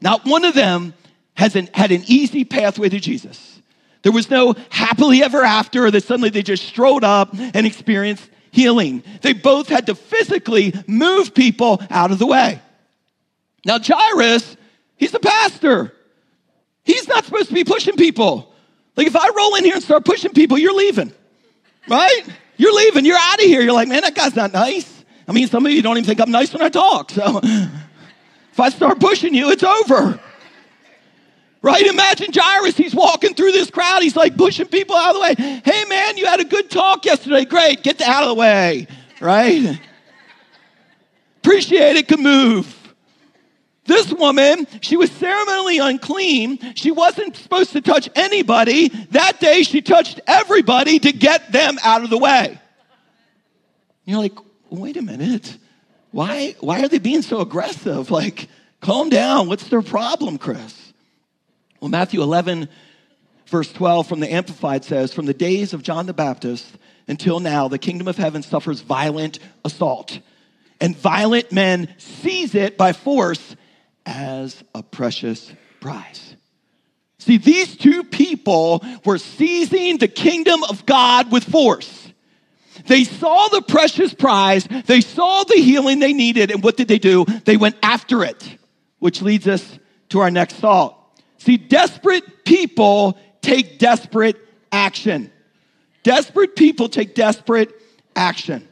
Not 0.00 0.24
one 0.24 0.44
of 0.44 0.54
them 0.54 0.94
has 1.34 1.56
an, 1.56 1.68
had 1.74 1.90
an 1.90 2.04
easy 2.06 2.44
pathway 2.44 2.88
to 2.88 3.00
Jesus. 3.00 3.53
There 4.04 4.12
was 4.12 4.30
no 4.30 4.54
happily 4.68 5.22
ever 5.22 5.42
after 5.42 5.90
that 5.90 6.04
suddenly 6.04 6.28
they 6.28 6.42
just 6.42 6.64
strode 6.64 7.04
up 7.04 7.30
and 7.32 7.66
experienced 7.66 8.28
healing. 8.50 9.02
They 9.22 9.32
both 9.32 9.68
had 9.68 9.86
to 9.86 9.94
physically 9.94 10.74
move 10.86 11.34
people 11.34 11.82
out 11.90 12.12
of 12.12 12.18
the 12.18 12.26
way. 12.26 12.60
Now, 13.64 13.78
Jairus, 13.82 14.58
he's 14.96 15.14
a 15.14 15.18
pastor. 15.18 15.94
He's 16.84 17.08
not 17.08 17.24
supposed 17.24 17.48
to 17.48 17.54
be 17.54 17.64
pushing 17.64 17.96
people. 17.96 18.52
Like, 18.94 19.06
if 19.06 19.16
I 19.16 19.30
roll 19.34 19.54
in 19.54 19.64
here 19.64 19.74
and 19.74 19.82
start 19.82 20.04
pushing 20.04 20.32
people, 20.32 20.58
you're 20.58 20.74
leaving, 20.74 21.10
right? 21.88 22.24
You're 22.58 22.74
leaving. 22.74 23.06
You're 23.06 23.18
out 23.18 23.38
of 23.38 23.46
here. 23.46 23.62
You're 23.62 23.72
like, 23.72 23.88
man, 23.88 24.02
that 24.02 24.14
guy's 24.14 24.36
not 24.36 24.52
nice. 24.52 25.02
I 25.26 25.32
mean, 25.32 25.48
some 25.48 25.64
of 25.64 25.72
you 25.72 25.80
don't 25.80 25.96
even 25.96 26.06
think 26.06 26.20
I'm 26.20 26.30
nice 26.30 26.52
when 26.52 26.60
I 26.60 26.68
talk. 26.68 27.10
So 27.10 27.40
if 27.42 28.60
I 28.60 28.68
start 28.68 29.00
pushing 29.00 29.32
you, 29.32 29.50
it's 29.50 29.64
over. 29.64 30.20
Right? 31.64 31.86
Imagine 31.86 32.28
Jairus, 32.30 32.76
he's 32.76 32.94
walking 32.94 33.32
through 33.32 33.52
this 33.52 33.70
crowd. 33.70 34.02
He's 34.02 34.14
like 34.14 34.36
pushing 34.36 34.66
people 34.66 34.94
out 34.94 35.08
of 35.08 35.14
the 35.14 35.20
way. 35.22 35.60
Hey, 35.64 35.86
man, 35.86 36.18
you 36.18 36.26
had 36.26 36.38
a 36.38 36.44
good 36.44 36.70
talk 36.70 37.06
yesterday. 37.06 37.46
Great. 37.46 37.82
Get 37.82 38.02
out 38.02 38.22
of 38.22 38.28
the 38.28 38.34
way. 38.34 38.86
Right? 39.18 39.80
Appreciate 41.38 41.96
it, 41.96 42.06
can 42.06 42.22
move. 42.22 42.94
This 43.86 44.12
woman, 44.12 44.66
she 44.82 44.98
was 44.98 45.10
ceremonially 45.12 45.78
unclean. 45.78 46.74
She 46.74 46.90
wasn't 46.90 47.34
supposed 47.34 47.72
to 47.72 47.80
touch 47.80 48.10
anybody. 48.14 48.88
That 49.12 49.40
day, 49.40 49.62
she 49.62 49.80
touched 49.80 50.20
everybody 50.26 50.98
to 50.98 51.12
get 51.12 51.50
them 51.50 51.78
out 51.82 52.04
of 52.04 52.10
the 52.10 52.18
way. 52.18 52.60
You're 54.04 54.18
like, 54.18 54.36
wait 54.68 54.98
a 54.98 55.02
minute. 55.02 55.56
Why, 56.10 56.56
why 56.60 56.84
are 56.84 56.88
they 56.88 56.98
being 56.98 57.22
so 57.22 57.40
aggressive? 57.40 58.10
Like, 58.10 58.48
calm 58.82 59.08
down. 59.08 59.48
What's 59.48 59.68
their 59.68 59.80
problem, 59.80 60.36
Chris? 60.36 60.84
Well, 61.84 61.90
Matthew 61.90 62.22
11, 62.22 62.70
verse 63.48 63.70
12 63.70 64.06
from 64.06 64.20
the 64.20 64.32
Amplified 64.32 64.86
says, 64.86 65.12
From 65.12 65.26
the 65.26 65.34
days 65.34 65.74
of 65.74 65.82
John 65.82 66.06
the 66.06 66.14
Baptist 66.14 66.64
until 67.08 67.40
now, 67.40 67.68
the 67.68 67.76
kingdom 67.76 68.08
of 68.08 68.16
heaven 68.16 68.42
suffers 68.42 68.80
violent 68.80 69.38
assault, 69.66 70.18
and 70.80 70.96
violent 70.96 71.52
men 71.52 71.94
seize 71.98 72.54
it 72.54 72.78
by 72.78 72.94
force 72.94 73.54
as 74.06 74.64
a 74.74 74.82
precious 74.82 75.52
prize. 75.80 76.36
See, 77.18 77.36
these 77.36 77.76
two 77.76 78.02
people 78.02 78.82
were 79.04 79.18
seizing 79.18 79.98
the 79.98 80.08
kingdom 80.08 80.64
of 80.64 80.86
God 80.86 81.30
with 81.30 81.44
force. 81.44 82.10
They 82.86 83.04
saw 83.04 83.48
the 83.48 83.60
precious 83.60 84.14
prize, 84.14 84.66
they 84.86 85.02
saw 85.02 85.44
the 85.44 85.60
healing 85.60 85.98
they 85.98 86.14
needed, 86.14 86.50
and 86.50 86.64
what 86.64 86.78
did 86.78 86.88
they 86.88 86.98
do? 86.98 87.26
They 87.44 87.58
went 87.58 87.76
after 87.82 88.24
it, 88.24 88.56
which 89.00 89.20
leads 89.20 89.46
us 89.46 89.78
to 90.08 90.20
our 90.20 90.30
next 90.30 90.54
thought. 90.54 91.02
See, 91.44 91.58
desperate 91.58 92.46
people 92.46 93.18
take 93.42 93.78
desperate 93.78 94.36
action. 94.72 95.30
Desperate 96.02 96.56
people 96.56 96.88
take 96.88 97.14
desperate 97.14 97.70
action. 98.16 98.66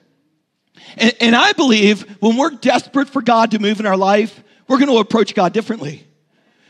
And, 0.96 1.14
and, 1.20 1.36
I 1.36 1.52
believe 1.52 2.02
when 2.20 2.38
we're 2.38 2.48
desperate 2.48 3.10
for 3.10 3.20
God 3.20 3.50
to 3.50 3.58
move 3.58 3.78
in 3.78 3.84
our 3.84 3.96
life, 3.96 4.42
we're 4.68 4.78
going 4.78 4.90
to 4.90 4.98
approach 4.98 5.34
God 5.34 5.52
differently. 5.52 6.06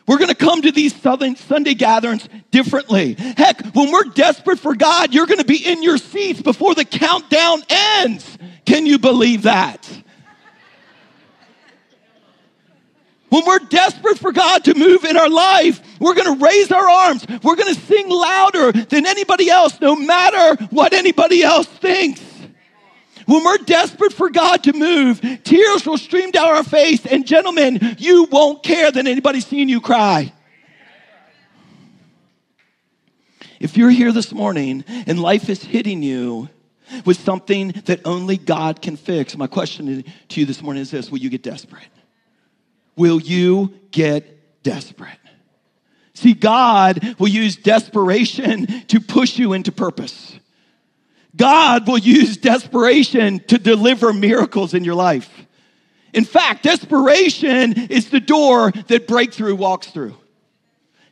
We're 0.08 0.18
going 0.18 0.28
to 0.28 0.34
come 0.34 0.62
to 0.62 0.72
these 0.72 0.92
Southern 1.00 1.36
Sunday 1.36 1.74
gatherings 1.74 2.28
differently. 2.50 3.14
Heck, 3.14 3.64
when 3.72 3.92
we're 3.92 4.02
desperate 4.02 4.58
for 4.58 4.74
God, 4.74 5.14
you're 5.14 5.26
going 5.26 5.38
to 5.38 5.44
be 5.44 5.64
in 5.64 5.84
your 5.84 5.98
seats 5.98 6.42
before 6.42 6.74
the 6.74 6.84
countdown 6.84 7.62
ends. 7.68 8.38
Can 8.66 8.86
you 8.86 8.98
believe 8.98 9.42
that? 9.42 9.88
When 13.32 13.46
we're 13.46 13.60
desperate 13.60 14.18
for 14.18 14.30
God 14.30 14.62
to 14.64 14.74
move 14.74 15.04
in 15.04 15.16
our 15.16 15.30
life, 15.30 15.80
we're 15.98 16.12
going 16.12 16.38
to 16.38 16.44
raise 16.44 16.70
our 16.70 16.86
arms. 16.86 17.26
We're 17.42 17.56
going 17.56 17.74
to 17.74 17.80
sing 17.80 18.10
louder 18.10 18.72
than 18.72 19.06
anybody 19.06 19.48
else, 19.48 19.80
no 19.80 19.96
matter 19.96 20.62
what 20.66 20.92
anybody 20.92 21.42
else 21.42 21.66
thinks. 21.66 22.20
When 23.24 23.42
we're 23.42 23.56
desperate 23.56 24.12
for 24.12 24.28
God 24.28 24.64
to 24.64 24.74
move, 24.74 25.22
tears 25.44 25.86
will 25.86 25.96
stream 25.96 26.30
down 26.30 26.48
our 26.48 26.62
face. 26.62 27.06
And 27.06 27.26
gentlemen, 27.26 27.96
you 27.96 28.24
won't 28.30 28.62
care 28.62 28.92
that 28.92 29.06
anybody's 29.06 29.46
seeing 29.46 29.70
you 29.70 29.80
cry. 29.80 30.30
If 33.60 33.78
you're 33.78 33.88
here 33.88 34.12
this 34.12 34.30
morning 34.32 34.84
and 35.06 35.18
life 35.18 35.48
is 35.48 35.64
hitting 35.64 36.02
you 36.02 36.50
with 37.06 37.18
something 37.18 37.68
that 37.86 38.02
only 38.04 38.36
God 38.36 38.82
can 38.82 38.98
fix, 38.98 39.38
my 39.38 39.46
question 39.46 40.04
to 40.28 40.40
you 40.40 40.44
this 40.44 40.60
morning 40.60 40.82
is 40.82 40.90
this 40.90 41.10
Will 41.10 41.20
you 41.20 41.30
get 41.30 41.42
desperate? 41.42 41.88
Will 42.96 43.20
you 43.20 43.74
get 43.90 44.62
desperate? 44.62 45.18
See, 46.14 46.34
God 46.34 47.16
will 47.18 47.28
use 47.28 47.56
desperation 47.56 48.66
to 48.88 49.00
push 49.00 49.38
you 49.38 49.54
into 49.54 49.72
purpose. 49.72 50.38
God 51.34 51.88
will 51.88 51.98
use 51.98 52.36
desperation 52.36 53.40
to 53.48 53.58
deliver 53.58 54.12
miracles 54.12 54.74
in 54.74 54.84
your 54.84 54.94
life. 54.94 55.30
In 56.12 56.24
fact, 56.24 56.62
desperation 56.62 57.72
is 57.90 58.10
the 58.10 58.20
door 58.20 58.70
that 58.88 59.08
breakthrough 59.08 59.56
walks 59.56 59.88
through. 59.88 60.14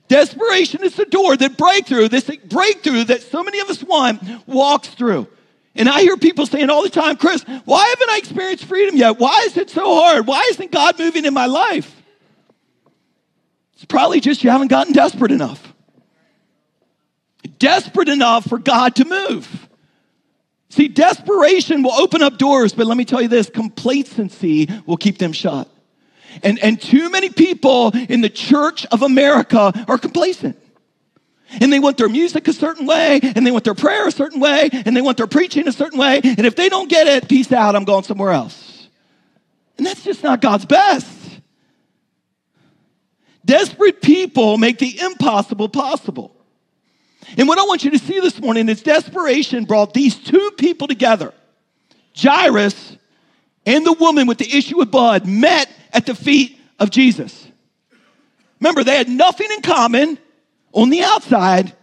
Desperation 0.09 0.83
is 0.83 0.97
the 0.97 1.07
door 1.07 1.37
that 1.37 1.57
breakthrough, 1.57 2.09
this 2.09 2.31
breakthrough 2.45 3.05
that 3.05 3.23
so 3.23 3.43
many 3.43 3.61
of 3.61 3.71
us 3.71 3.83
want, 3.83 4.21
walks 4.47 4.89
through. 4.89 5.27
And 5.75 5.89
I 5.89 6.01
hear 6.01 6.17
people 6.17 6.47
saying 6.47 6.69
all 6.69 6.83
the 6.83 6.91
time, 6.91 7.17
Chris, 7.17 7.43
why 7.65 7.87
haven't 7.87 8.11
I 8.11 8.19
experienced 8.19 8.65
freedom 8.65 8.97
yet? 8.97 9.19
Why 9.19 9.45
is 9.47 9.57
it 9.57 9.71
so 9.71 9.95
hard? 9.95 10.27
Why 10.27 10.47
isn't 10.51 10.73
God 10.73 10.99
moving 10.99 11.25
in 11.25 11.33
my 11.33 11.47
life? 11.47 11.95
It's 13.75 13.85
probably 13.85 14.21
just 14.21 14.43
you 14.43 14.51
haven't 14.51 14.69
gotten 14.69 14.93
desperate 14.93 15.33
enough. 15.33 15.73
Desperate 17.59 18.09
enough 18.09 18.49
for 18.49 18.59
God 18.59 18.97
to 18.97 19.05
move. 19.05 19.69
See, 20.71 20.89
desperation 20.89 21.83
will 21.83 21.93
open 21.93 22.23
up 22.23 22.39
doors, 22.39 22.73
but 22.73 22.87
let 22.87 22.97
me 22.97 23.05
tell 23.05 23.21
you 23.21 23.29
this 23.29 23.51
complacency 23.51 24.69
will 24.87 24.97
keep 24.97 25.19
them 25.19 25.33
shut. 25.33 25.69
And, 26.43 26.59
and 26.61 26.81
too 26.81 27.11
many 27.11 27.29
people 27.31 27.91
in 27.95 28.21
the 28.21 28.29
church 28.29 28.87
of 28.87 29.03
America 29.03 29.73
are 29.89 29.99
complacent. 29.99 30.57
And 31.59 31.73
they 31.73 31.81
want 31.81 31.97
their 31.97 32.09
music 32.09 32.47
a 32.47 32.53
certain 32.53 32.87
way, 32.87 33.19
and 33.23 33.45
they 33.45 33.51
want 33.51 33.65
their 33.65 33.75
prayer 33.75 34.07
a 34.07 34.13
certain 34.13 34.41
way, 34.41 34.69
and 34.73 34.97
they 34.97 35.01
want 35.01 35.17
their 35.17 35.27
preaching 35.27 35.67
a 35.67 35.73
certain 35.73 35.99
way. 35.99 36.21
And 36.23 36.47
if 36.47 36.55
they 36.55 36.69
don't 36.69 36.89
get 36.89 37.07
it, 37.09 37.29
peace 37.29 37.51
out, 37.51 37.75
I'm 37.75 37.85
going 37.85 38.05
somewhere 38.05 38.31
else. 38.31 38.89
And 39.77 39.87
that's 39.87 40.05
just 40.05 40.23
not 40.23 40.41
God's 40.41 40.67
best. 40.67 41.09
Desperate 43.45 44.01
people 44.01 44.59
make 44.59 44.79
the 44.79 45.01
impossible 45.01 45.69
possible. 45.69 46.37
And 47.37 47.49
what 47.49 47.59
I 47.59 47.63
want 47.63 47.85
you 47.85 47.91
to 47.91 47.99
see 47.99 48.21
this 48.21 48.41
morning 48.41 48.69
is 48.69 48.83
desperation 48.83 49.65
brought 49.65 49.95
these 49.95 50.17
two 50.17 50.53
people 50.57 50.87
together. 50.87 51.33
Jairus 52.17 52.97
and 53.67 53.85
the 53.85 53.93
woman 53.93 54.27
with 54.27 54.39
the 54.39 54.57
issue 54.57 54.81
of 54.81 54.91
blood 54.91 55.27
met 55.27 55.69
at 55.93 56.07
the 56.07 56.15
feet 56.15 56.59
of 56.79 56.91
Jesus. 56.91 57.47
Remember, 58.61 58.85
they 58.85 58.97
had 58.97 59.09
nothing 59.09 59.49
in 59.53 59.63
common 59.63 60.19
on 60.73 60.91
the 60.91 61.03
outside, 61.03 61.75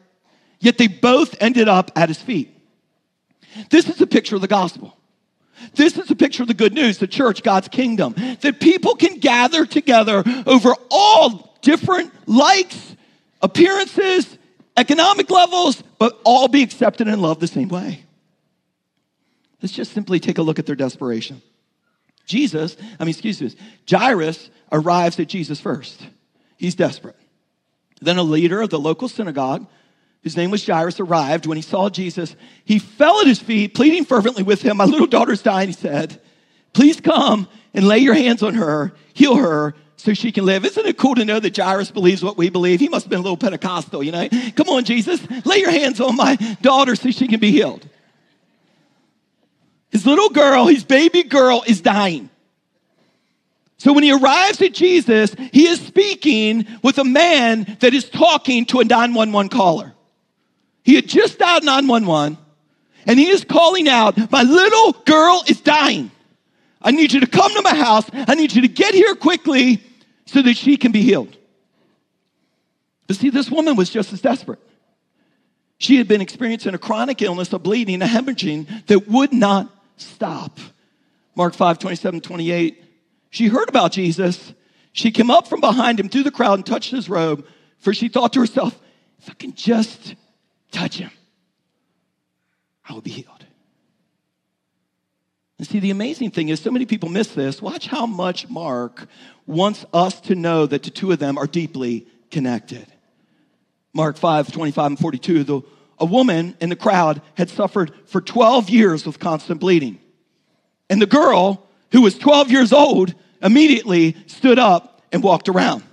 yet 0.60 0.77
they 0.77 0.88
both 0.88 1.36
ended 1.41 1.67
up 1.67 1.91
at 1.96 2.10
his 2.10 2.22
feet. 2.22 2.53
This 3.70 3.89
is 3.89 4.01
a 4.01 4.08
picture 4.08 4.36
of 4.36 4.41
the 4.41 4.48
gospel. 4.48 4.96
This 5.74 5.98
is 5.98 6.12
a 6.12 6.15
picture 6.15 6.44
of 6.44 6.48
the 6.48 6.53
good 6.53 6.74
news, 6.74 7.00
the 7.00 7.08
church, 7.08 7.41
God's 7.44 7.67
kingdom, 7.67 8.13
that 8.41 8.60
people 8.60 8.96
can 8.96 9.17
gather 9.17 9.65
together 9.65 10.24
over 10.46 10.74
all 10.91 11.58
different 11.62 12.13
likes, 12.27 12.96
appearances, 13.41 14.38
economic 14.75 15.29
levels, 15.29 15.82
but 15.98 16.20
all 16.24 16.48
be 16.48 16.62
accepted 16.62 17.08
and 17.08 17.22
loved 17.22 17.41
the 17.41 17.48
same 17.48 17.70
way. 17.70 18.03
Let's 19.62 19.74
just 19.74 19.94
simply 19.94 20.20
take 20.20 20.38
a 20.38 20.44
look 20.44 20.60
at 20.60 20.67
their 20.67 20.75
desperation. 20.75 21.41
Jesus, 22.25 22.77
I 23.00 23.03
mean, 23.03 23.10
excuse 23.10 23.41
me, 23.41 23.56
Jairus 23.89 24.51
arrives 24.72 25.20
at 25.20 25.27
Jesus 25.27 25.60
first. 25.60 26.06
He's 26.58 26.75
desperate. 26.75 27.15
Then 28.01 28.18
a 28.18 28.24
leader 28.24 28.62
of 28.62 28.70
the 28.70 28.80
local 28.80 29.08
synagogue, 29.08 29.68
whose 30.24 30.38
name 30.38 30.51
was 30.51 30.66
Jairus, 30.66 31.00
arrived. 31.00 31.46
When 31.46 31.58
he 31.58 31.62
saw 31.62 31.89
Jesus, 31.89 32.36
he 32.66 32.80
fell 32.80 33.22
at 33.22 33.27
his 33.27 33.39
feet, 33.39 33.74
pleading 33.74 34.06
fervently 34.06 34.44
with 34.44 34.62
him. 34.62 34.77
My 34.77 34.86
little 34.86 35.08
daughter's 35.08 35.42
dying, 35.42 35.70
he 35.70 35.74
said. 35.74 36.22
Please 36.74 37.00
come 37.01 37.48
and 37.74 37.88
lay 37.88 38.00
your 38.00 38.13
hands 38.13 38.44
on 38.44 38.54
her, 38.56 38.94
heal 39.13 39.36
her, 39.36 39.74
so 39.96 40.13
she 40.13 40.32
can 40.32 40.46
live. 40.46 40.63
Isn't 40.63 40.86
it 40.86 40.98
cool 40.98 41.16
to 41.16 41.25
know 41.25 41.39
that 41.39 41.58
Jairus 41.58 41.92
believes 41.92 42.24
what 42.24 42.38
we 42.38 42.50
believe? 42.50 42.80
He 42.80 42.88
must 42.88 43.06
have 43.06 43.10
been 43.10 43.20
a 43.20 43.24
little 43.24 43.38
Pentecostal, 43.38 44.04
you 44.04 44.12
know? 44.12 44.30
Come 44.56 44.70
on, 44.70 44.84
Jesus, 44.84 45.20
lay 45.46 45.58
your 45.58 45.72
hands 45.72 46.00
on 46.00 46.16
my 46.16 46.36
daughter 46.62 46.96
so 46.96 47.10
she 47.10 47.27
can 47.27 47.39
be 47.39 47.51
healed. 47.51 47.88
His 49.89 50.06
little 50.06 50.30
girl, 50.30 50.68
his 50.68 50.84
baby 50.84 51.24
girl, 51.24 51.63
is 51.66 51.82
dying. 51.82 52.30
So 53.77 53.93
when 53.93 54.03
he 54.03 54.12
arrives 54.12 54.62
at 54.62 54.74
Jesus, 54.74 55.36
he 55.51 55.67
is 55.67 55.79
speaking 55.79 56.65
with 56.81 56.98
a 56.98 57.03
man 57.03 57.77
that 57.79 57.93
is 57.93 58.10
talking 58.10 58.65
to 58.67 58.79
a 58.79 58.84
911 58.84 59.50
caller. 59.50 59.93
He 60.84 60.96
had 60.96 61.07
just 61.07 61.38
dialed 61.38 61.63
911 61.63 62.38
and 63.05 63.19
he 63.19 63.29
is 63.29 63.43
calling 63.43 63.88
out, 63.88 64.31
My 64.31 64.43
little 64.43 64.93
girl 65.05 65.43
is 65.48 65.62
dying. 65.62 66.12
I 66.81 66.91
need 66.91 67.13
you 67.13 67.19
to 67.19 67.27
come 67.27 67.53
to 67.53 67.62
my 67.62 67.75
house. 67.75 68.05
I 68.13 68.36
need 68.36 68.53
you 68.53 68.62
to 68.62 68.67
get 68.67 68.93
here 68.93 69.15
quickly 69.15 69.81
so 70.25 70.41
that 70.41 70.57
she 70.57 70.77
can 70.77 70.91
be 70.91 71.01
healed. 71.01 71.36
But 73.07 73.15
see, 73.15 73.29
this 73.29 73.50
woman 73.50 73.75
was 73.75 73.89
just 73.89 74.12
as 74.12 74.22
desperate. 74.22 74.60
She 75.77 75.98
had 75.98 76.07
been 76.07 76.22
experiencing 76.22 76.74
a 76.74 76.77
chronic 76.77 77.22
illness, 77.22 77.53
a 77.53 77.60
bleeding, 77.60 78.01
a 78.01 78.05
hemorrhaging 78.05 78.88
that 78.88 79.07
would 79.07 79.31
not 79.31 79.69
stop. 79.98 80.60
Mark 81.36 81.53
5 81.53 81.79
27, 81.79 82.22
28. 82.22 82.84
She 83.38 83.50
heard 83.50 83.70
about 83.70 83.91
Jesus. 83.91 84.51
She 84.94 85.12
came 85.12 85.29
up 85.29 85.48
from 85.48 85.62
behind 85.62 86.00
him 86.00 86.10
through 86.10 86.24
the 86.24 86.32
crowd 86.32 86.56
and 86.56 86.65
touched 86.65 86.89
his 86.89 87.08
robe, 87.08 87.46
for 87.77 87.94
she 87.94 88.08
thought 88.08 88.34
to 88.34 88.39
herself, 88.39 88.79
if 89.20 89.29
I 89.29 89.34
can 89.36 89.53
just 89.53 90.15
touch 90.72 90.98
him, 90.98 91.12
I 92.89 92.94
will 92.94 93.01
be 93.01 93.12
healed. 93.12 93.46
And 95.60 95.67
see, 95.67 95.77
the 95.77 95.91
amazing 95.91 96.32
thing 96.32 96.50
is, 96.50 96.60
so 96.60 96.72
many 96.72 96.88
people 96.88 97.10
miss 97.10 97.27
this. 97.27 97.62
Watch 97.62 97.86
how 97.86 98.08
much 98.08 98.50
Mark 98.50 99.06
wants 99.46 99.86
us 99.94 100.20
to 100.22 100.34
know 100.34 100.65
that 100.65 100.82
the 100.82 100.89
two 100.89 101.12
of 101.12 101.20
them 101.20 101.38
are 101.38 101.46
deeply 101.46 102.08
connected. 102.32 102.88
Mark 103.94 104.17
5, 104.17 104.51
25 104.51 104.86
and 104.88 105.00
42, 105.00 105.44
the, 105.44 105.62
a 106.00 106.06
woman 106.06 106.58
in 106.60 106.70
the 106.70 106.75
crowd 106.75 107.22
had 107.36 107.51
suffered 107.51 107.94
for 108.08 108.20
12 108.20 108.72
years 108.72 109.06
with 109.06 109.20
constant 109.20 109.60
bleeding. 109.60 110.00
And 110.89 111.00
the 111.00 111.06
girl, 111.06 111.67
who 111.91 112.01
was 112.01 112.17
12 112.17 112.50
years 112.50 112.74
old, 112.74 113.13
immediately 113.41 114.15
stood 114.27 114.60
up 114.60 115.01
and 115.12 115.24
walked 115.24 115.50
around. 115.50 115.84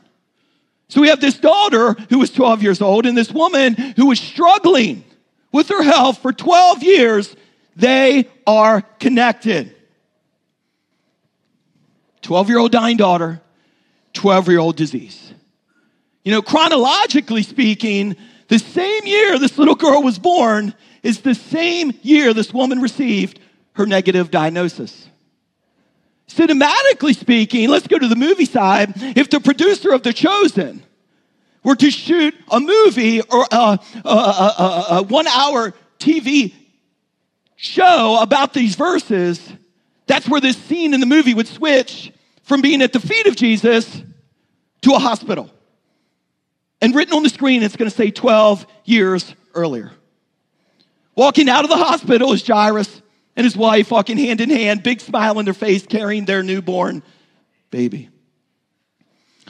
So 0.88 1.00
we 1.00 1.08
have 1.08 1.20
this 1.20 1.38
daughter 1.38 1.94
who 2.10 2.18
was 2.18 2.30
12 2.30 2.62
years 2.62 2.80
old 2.80 3.06
and 3.06 3.16
this 3.16 3.32
woman 3.32 3.74
who 3.74 4.06
was 4.06 4.20
struggling 4.20 5.04
with 5.52 5.68
her 5.68 5.82
health 5.82 6.18
for 6.18 6.32
12 6.32 6.82
years 6.82 7.34
they 7.76 8.28
are 8.46 8.82
connected. 9.00 9.74
12 12.22 12.48
year 12.48 12.58
old 12.58 12.72
dying 12.72 12.96
daughter, 12.96 13.40
12 14.12 14.48
year 14.48 14.58
old 14.58 14.76
disease. 14.76 15.32
You 16.24 16.32
know, 16.32 16.42
chronologically 16.42 17.42
speaking, 17.42 18.16
the 18.48 18.58
same 18.58 19.04
year 19.04 19.38
this 19.38 19.58
little 19.58 19.74
girl 19.74 20.02
was 20.02 20.18
born 20.18 20.74
is 21.02 21.20
the 21.20 21.34
same 21.34 21.92
year 22.02 22.32
this 22.32 22.52
woman 22.52 22.80
received 22.80 23.40
her 23.74 23.86
negative 23.86 24.30
diagnosis. 24.30 25.08
Cinematically 26.28 27.14
speaking, 27.14 27.68
let's 27.68 27.86
go 27.86 27.98
to 27.98 28.08
the 28.08 28.16
movie 28.16 28.46
side. 28.46 28.92
If 28.96 29.30
the 29.30 29.40
producer 29.40 29.92
of 29.92 30.02
The 30.02 30.12
Chosen 30.12 30.82
were 31.62 31.76
to 31.76 31.90
shoot 31.90 32.34
a 32.50 32.60
movie 32.60 33.20
or 33.20 33.46
a, 33.50 33.78
a, 34.04 34.08
a, 34.08 34.86
a 34.90 35.02
one 35.02 35.26
hour 35.26 35.74
TV 35.98 36.54
show 37.56 38.18
about 38.20 38.52
these 38.52 38.74
verses, 38.74 39.52
that's 40.06 40.28
where 40.28 40.40
this 40.40 40.56
scene 40.56 40.94
in 40.94 41.00
the 41.00 41.06
movie 41.06 41.34
would 41.34 41.48
switch 41.48 42.12
from 42.42 42.60
being 42.60 42.82
at 42.82 42.92
the 42.92 43.00
feet 43.00 43.26
of 43.26 43.36
Jesus 43.36 44.02
to 44.82 44.94
a 44.94 44.98
hospital. 44.98 45.50
And 46.80 46.94
written 46.94 47.14
on 47.14 47.22
the 47.22 47.30
screen, 47.30 47.62
it's 47.62 47.76
going 47.76 47.90
to 47.90 47.96
say 47.96 48.10
12 48.10 48.66
years 48.84 49.34
earlier. 49.54 49.92
Walking 51.16 51.48
out 51.48 51.64
of 51.64 51.70
the 51.70 51.76
hospital 51.76 52.32
is 52.32 52.46
Jairus 52.46 53.00
and 53.36 53.44
his 53.44 53.56
wife 53.56 53.90
walking 53.90 54.16
hand 54.16 54.40
in 54.40 54.50
hand, 54.50 54.82
big 54.82 55.00
smile 55.00 55.38
on 55.38 55.44
their 55.44 55.54
face, 55.54 55.86
carrying 55.86 56.24
their 56.24 56.42
newborn 56.42 57.02
baby. 57.70 58.08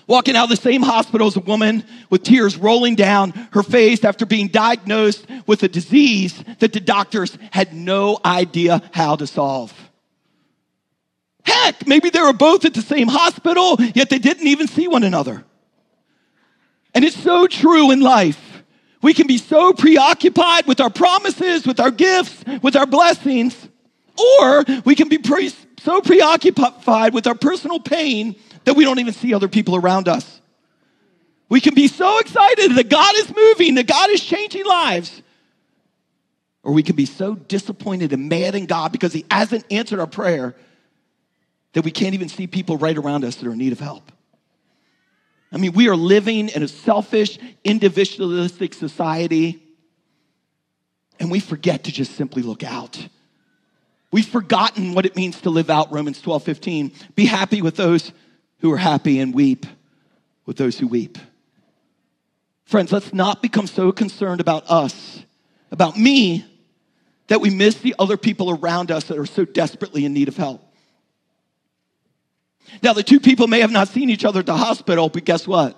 Walking 0.06 0.36
out 0.36 0.44
of 0.44 0.50
the 0.50 0.56
same 0.56 0.82
hospital 0.82 1.26
as 1.26 1.36
a 1.36 1.40
woman 1.40 1.84
with 2.10 2.22
tears 2.22 2.58
rolling 2.58 2.94
down 2.94 3.30
her 3.52 3.62
face 3.62 4.04
after 4.04 4.26
being 4.26 4.48
diagnosed 4.48 5.26
with 5.46 5.62
a 5.62 5.68
disease 5.68 6.42
that 6.58 6.72
the 6.72 6.80
doctors 6.80 7.38
had 7.50 7.72
no 7.72 8.18
idea 8.24 8.82
how 8.92 9.16
to 9.16 9.26
solve. 9.26 9.72
Heck, 11.44 11.86
maybe 11.86 12.10
they 12.10 12.20
were 12.20 12.32
both 12.32 12.64
at 12.64 12.74
the 12.74 12.82
same 12.82 13.08
hospital, 13.08 13.76
yet 13.94 14.10
they 14.10 14.18
didn't 14.18 14.46
even 14.46 14.66
see 14.66 14.88
one 14.88 15.04
another. 15.04 15.44
And 16.94 17.04
it's 17.04 17.16
so 17.22 17.46
true 17.46 17.90
in 17.90 18.00
life. 18.00 18.62
We 19.02 19.12
can 19.12 19.26
be 19.26 19.36
so 19.38 19.72
preoccupied 19.72 20.66
with 20.66 20.80
our 20.80 20.90
promises, 20.90 21.66
with 21.66 21.80
our 21.80 21.90
gifts, 21.90 22.42
with 22.62 22.76
our 22.76 22.86
blessings, 22.86 23.63
or 24.18 24.64
we 24.84 24.94
can 24.94 25.08
be 25.08 25.18
pre- 25.18 25.52
so 25.80 26.00
preoccupied 26.00 27.14
with 27.14 27.26
our 27.26 27.34
personal 27.34 27.80
pain 27.80 28.36
that 28.64 28.74
we 28.74 28.84
don't 28.84 28.98
even 28.98 29.12
see 29.12 29.34
other 29.34 29.48
people 29.48 29.76
around 29.76 30.08
us. 30.08 30.40
We 31.48 31.60
can 31.60 31.74
be 31.74 31.88
so 31.88 32.18
excited 32.18 32.74
that 32.76 32.88
God 32.88 33.14
is 33.16 33.34
moving, 33.34 33.74
that 33.74 33.86
God 33.86 34.10
is 34.10 34.24
changing 34.24 34.64
lives. 34.64 35.22
Or 36.62 36.72
we 36.72 36.82
can 36.82 36.96
be 36.96 37.06
so 37.06 37.34
disappointed 37.34 38.12
and 38.12 38.28
mad 38.28 38.54
in 38.54 38.66
God 38.66 38.90
because 38.90 39.12
He 39.12 39.26
hasn't 39.30 39.64
answered 39.70 40.00
our 40.00 40.06
prayer 40.06 40.54
that 41.74 41.84
we 41.84 41.90
can't 41.90 42.14
even 42.14 42.28
see 42.28 42.46
people 42.46 42.78
right 42.78 42.96
around 42.96 43.24
us 43.24 43.36
that 43.36 43.46
are 43.46 43.52
in 43.52 43.58
need 43.58 43.72
of 43.72 43.80
help. 43.80 44.10
I 45.52 45.58
mean, 45.58 45.72
we 45.72 45.88
are 45.88 45.96
living 45.96 46.48
in 46.48 46.62
a 46.62 46.68
selfish, 46.68 47.38
individualistic 47.62 48.74
society, 48.74 49.62
and 51.20 51.30
we 51.30 51.38
forget 51.38 51.84
to 51.84 51.92
just 51.92 52.16
simply 52.16 52.42
look 52.42 52.64
out. 52.64 53.08
We've 54.14 54.24
forgotten 54.24 54.94
what 54.94 55.06
it 55.06 55.16
means 55.16 55.40
to 55.40 55.50
live 55.50 55.68
out 55.68 55.90
Romans 55.90 56.20
12 56.20 56.44
15. 56.44 56.92
Be 57.16 57.26
happy 57.26 57.62
with 57.62 57.74
those 57.74 58.12
who 58.60 58.70
are 58.70 58.76
happy 58.76 59.18
and 59.18 59.34
weep 59.34 59.66
with 60.46 60.56
those 60.56 60.78
who 60.78 60.86
weep. 60.86 61.18
Friends, 62.64 62.92
let's 62.92 63.12
not 63.12 63.42
become 63.42 63.66
so 63.66 63.90
concerned 63.90 64.40
about 64.40 64.70
us, 64.70 65.24
about 65.72 65.98
me, 65.98 66.44
that 67.26 67.40
we 67.40 67.50
miss 67.50 67.74
the 67.78 67.96
other 67.98 68.16
people 68.16 68.52
around 68.52 68.92
us 68.92 69.02
that 69.06 69.18
are 69.18 69.26
so 69.26 69.44
desperately 69.44 70.04
in 70.04 70.12
need 70.12 70.28
of 70.28 70.36
help. 70.36 70.62
Now, 72.84 72.92
the 72.92 73.02
two 73.02 73.18
people 73.18 73.48
may 73.48 73.62
have 73.62 73.72
not 73.72 73.88
seen 73.88 74.10
each 74.10 74.24
other 74.24 74.38
at 74.38 74.46
the 74.46 74.56
hospital, 74.56 75.08
but 75.08 75.24
guess 75.24 75.44
what? 75.44 75.76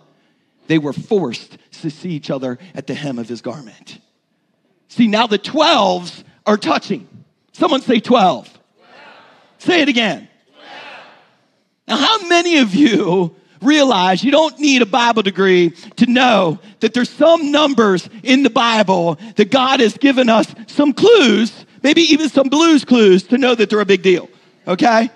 They 0.66 0.76
were 0.76 0.92
forced 0.92 1.56
to 1.80 1.88
see 1.88 2.10
each 2.10 2.30
other 2.30 2.58
at 2.74 2.86
the 2.86 2.92
hem 2.92 3.18
of 3.18 3.30
his 3.30 3.40
garment. 3.40 3.98
See, 4.88 5.06
now 5.06 5.26
the 5.26 5.38
12s 5.38 6.22
are 6.44 6.58
touching. 6.58 7.08
Someone 7.56 7.80
say 7.80 8.00
12. 8.00 8.52
12. 8.52 8.92
Say 9.56 9.80
it 9.80 9.88
again. 9.88 10.28
12. 10.52 10.70
Now, 11.88 11.96
how 11.96 12.28
many 12.28 12.58
of 12.58 12.74
you 12.74 13.34
realize 13.62 14.22
you 14.22 14.30
don't 14.30 14.58
need 14.58 14.82
a 14.82 14.86
Bible 14.86 15.22
degree 15.22 15.70
to 15.96 16.04
know 16.04 16.58
that 16.80 16.92
there's 16.92 17.08
some 17.08 17.50
numbers 17.50 18.10
in 18.22 18.42
the 18.42 18.50
Bible 18.50 19.18
that 19.36 19.50
God 19.50 19.80
has 19.80 19.96
given 19.96 20.28
us 20.28 20.54
some 20.66 20.92
clues, 20.92 21.64
maybe 21.82 22.02
even 22.02 22.28
some 22.28 22.50
blues 22.50 22.84
clues 22.84 23.22
to 23.28 23.38
know 23.38 23.54
that 23.54 23.70
they're 23.70 23.80
a 23.80 23.86
big 23.86 24.02
deal, 24.02 24.28
okay? 24.68 25.08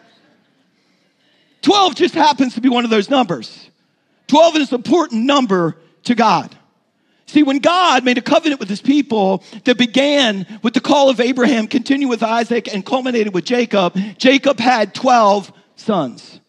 12 1.61 1.95
just 1.95 2.15
happens 2.15 2.55
to 2.55 2.63
be 2.63 2.71
one 2.71 2.85
of 2.85 2.91
those 2.91 3.11
numbers. 3.11 3.69
12 4.29 4.57
is 4.57 4.69
an 4.71 4.77
important 4.77 5.25
number 5.25 5.77
to 6.05 6.15
God. 6.15 6.57
See, 7.31 7.45
when 7.45 7.61
God 7.61 8.05
made 8.05 8.19
a 8.19 8.23
covenant 8.23 8.59
with 8.59 8.69
his 8.69 8.81
people 8.81 9.45
that 9.63 9.79
began 9.79 10.49
with 10.65 10.75
the 10.75 10.81
call 10.81 11.11
of 11.11 11.21
Abraham, 11.21 11.69
continued 11.69 12.11
with 12.11 12.25
Isaac, 12.25 12.67
and 12.75 12.85
culminated 12.85 13.33
with 13.33 13.45
Jacob, 13.45 13.97
Jacob 14.19 14.59
had 14.59 14.97
12 14.97 15.53
sons. 15.77 16.41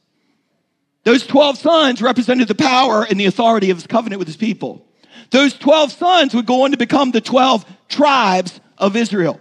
Those 1.04 1.28
12 1.28 1.60
sons 1.60 2.02
represented 2.02 2.48
the 2.48 2.56
power 2.56 3.06
and 3.08 3.20
the 3.20 3.28
authority 3.28 3.70
of 3.70 3.78
his 3.78 3.86
covenant 3.86 4.18
with 4.18 4.28
his 4.28 4.38
people. 4.38 4.84
Those 5.30 5.54
12 5.54 5.92
sons 5.92 6.34
would 6.34 6.48
go 6.48 6.64
on 6.64 6.72
to 6.72 6.78
become 6.78 7.12
the 7.12 7.22
12 7.22 7.64
tribes 7.88 8.60
of 8.80 8.96
Israel. 8.96 9.40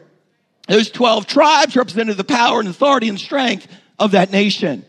Those 0.68 0.90
12 0.90 1.26
tribes 1.26 1.74
represented 1.74 2.18
the 2.18 2.24
power 2.24 2.60
and 2.60 2.68
authority 2.68 3.08
and 3.08 3.18
strength 3.18 3.66
of 3.98 4.10
that 4.10 4.30
nation. 4.30 4.84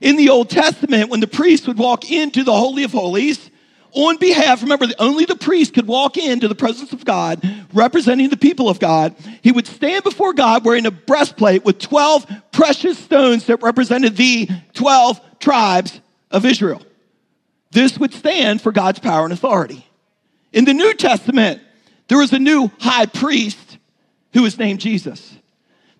In 0.00 0.16
the 0.16 0.30
Old 0.30 0.48
Testament, 0.48 1.10
when 1.10 1.20
the 1.20 1.26
priest 1.26 1.68
would 1.68 1.76
walk 1.76 2.10
into 2.10 2.42
the 2.42 2.56
Holy 2.56 2.84
of 2.84 2.92
Holies, 2.92 3.50
on 3.94 4.16
behalf, 4.18 4.62
remember, 4.62 4.86
only 4.98 5.24
the 5.24 5.36
priest 5.36 5.74
could 5.74 5.86
walk 5.86 6.16
into 6.16 6.48
the 6.48 6.54
presence 6.54 6.92
of 6.92 7.04
God, 7.04 7.42
representing 7.72 8.28
the 8.28 8.36
people 8.36 8.68
of 8.68 8.80
God. 8.80 9.14
He 9.42 9.52
would 9.52 9.66
stand 9.66 10.04
before 10.04 10.34
God 10.34 10.64
wearing 10.64 10.86
a 10.86 10.90
breastplate 10.90 11.64
with 11.64 11.78
12 11.78 12.26
precious 12.52 12.98
stones 12.98 13.46
that 13.46 13.62
represented 13.62 14.16
the 14.16 14.48
12 14.74 15.38
tribes 15.38 16.00
of 16.30 16.44
Israel. 16.44 16.82
This 17.70 17.98
would 17.98 18.12
stand 18.12 18.60
for 18.60 18.72
God's 18.72 18.98
power 18.98 19.24
and 19.24 19.32
authority. 19.32 19.86
In 20.52 20.64
the 20.64 20.74
New 20.74 20.94
Testament, 20.94 21.60
there 22.08 22.18
was 22.18 22.32
a 22.32 22.38
new 22.38 22.70
high 22.80 23.06
priest 23.06 23.78
who 24.32 24.42
was 24.42 24.58
named 24.58 24.80
Jesus. 24.80 25.36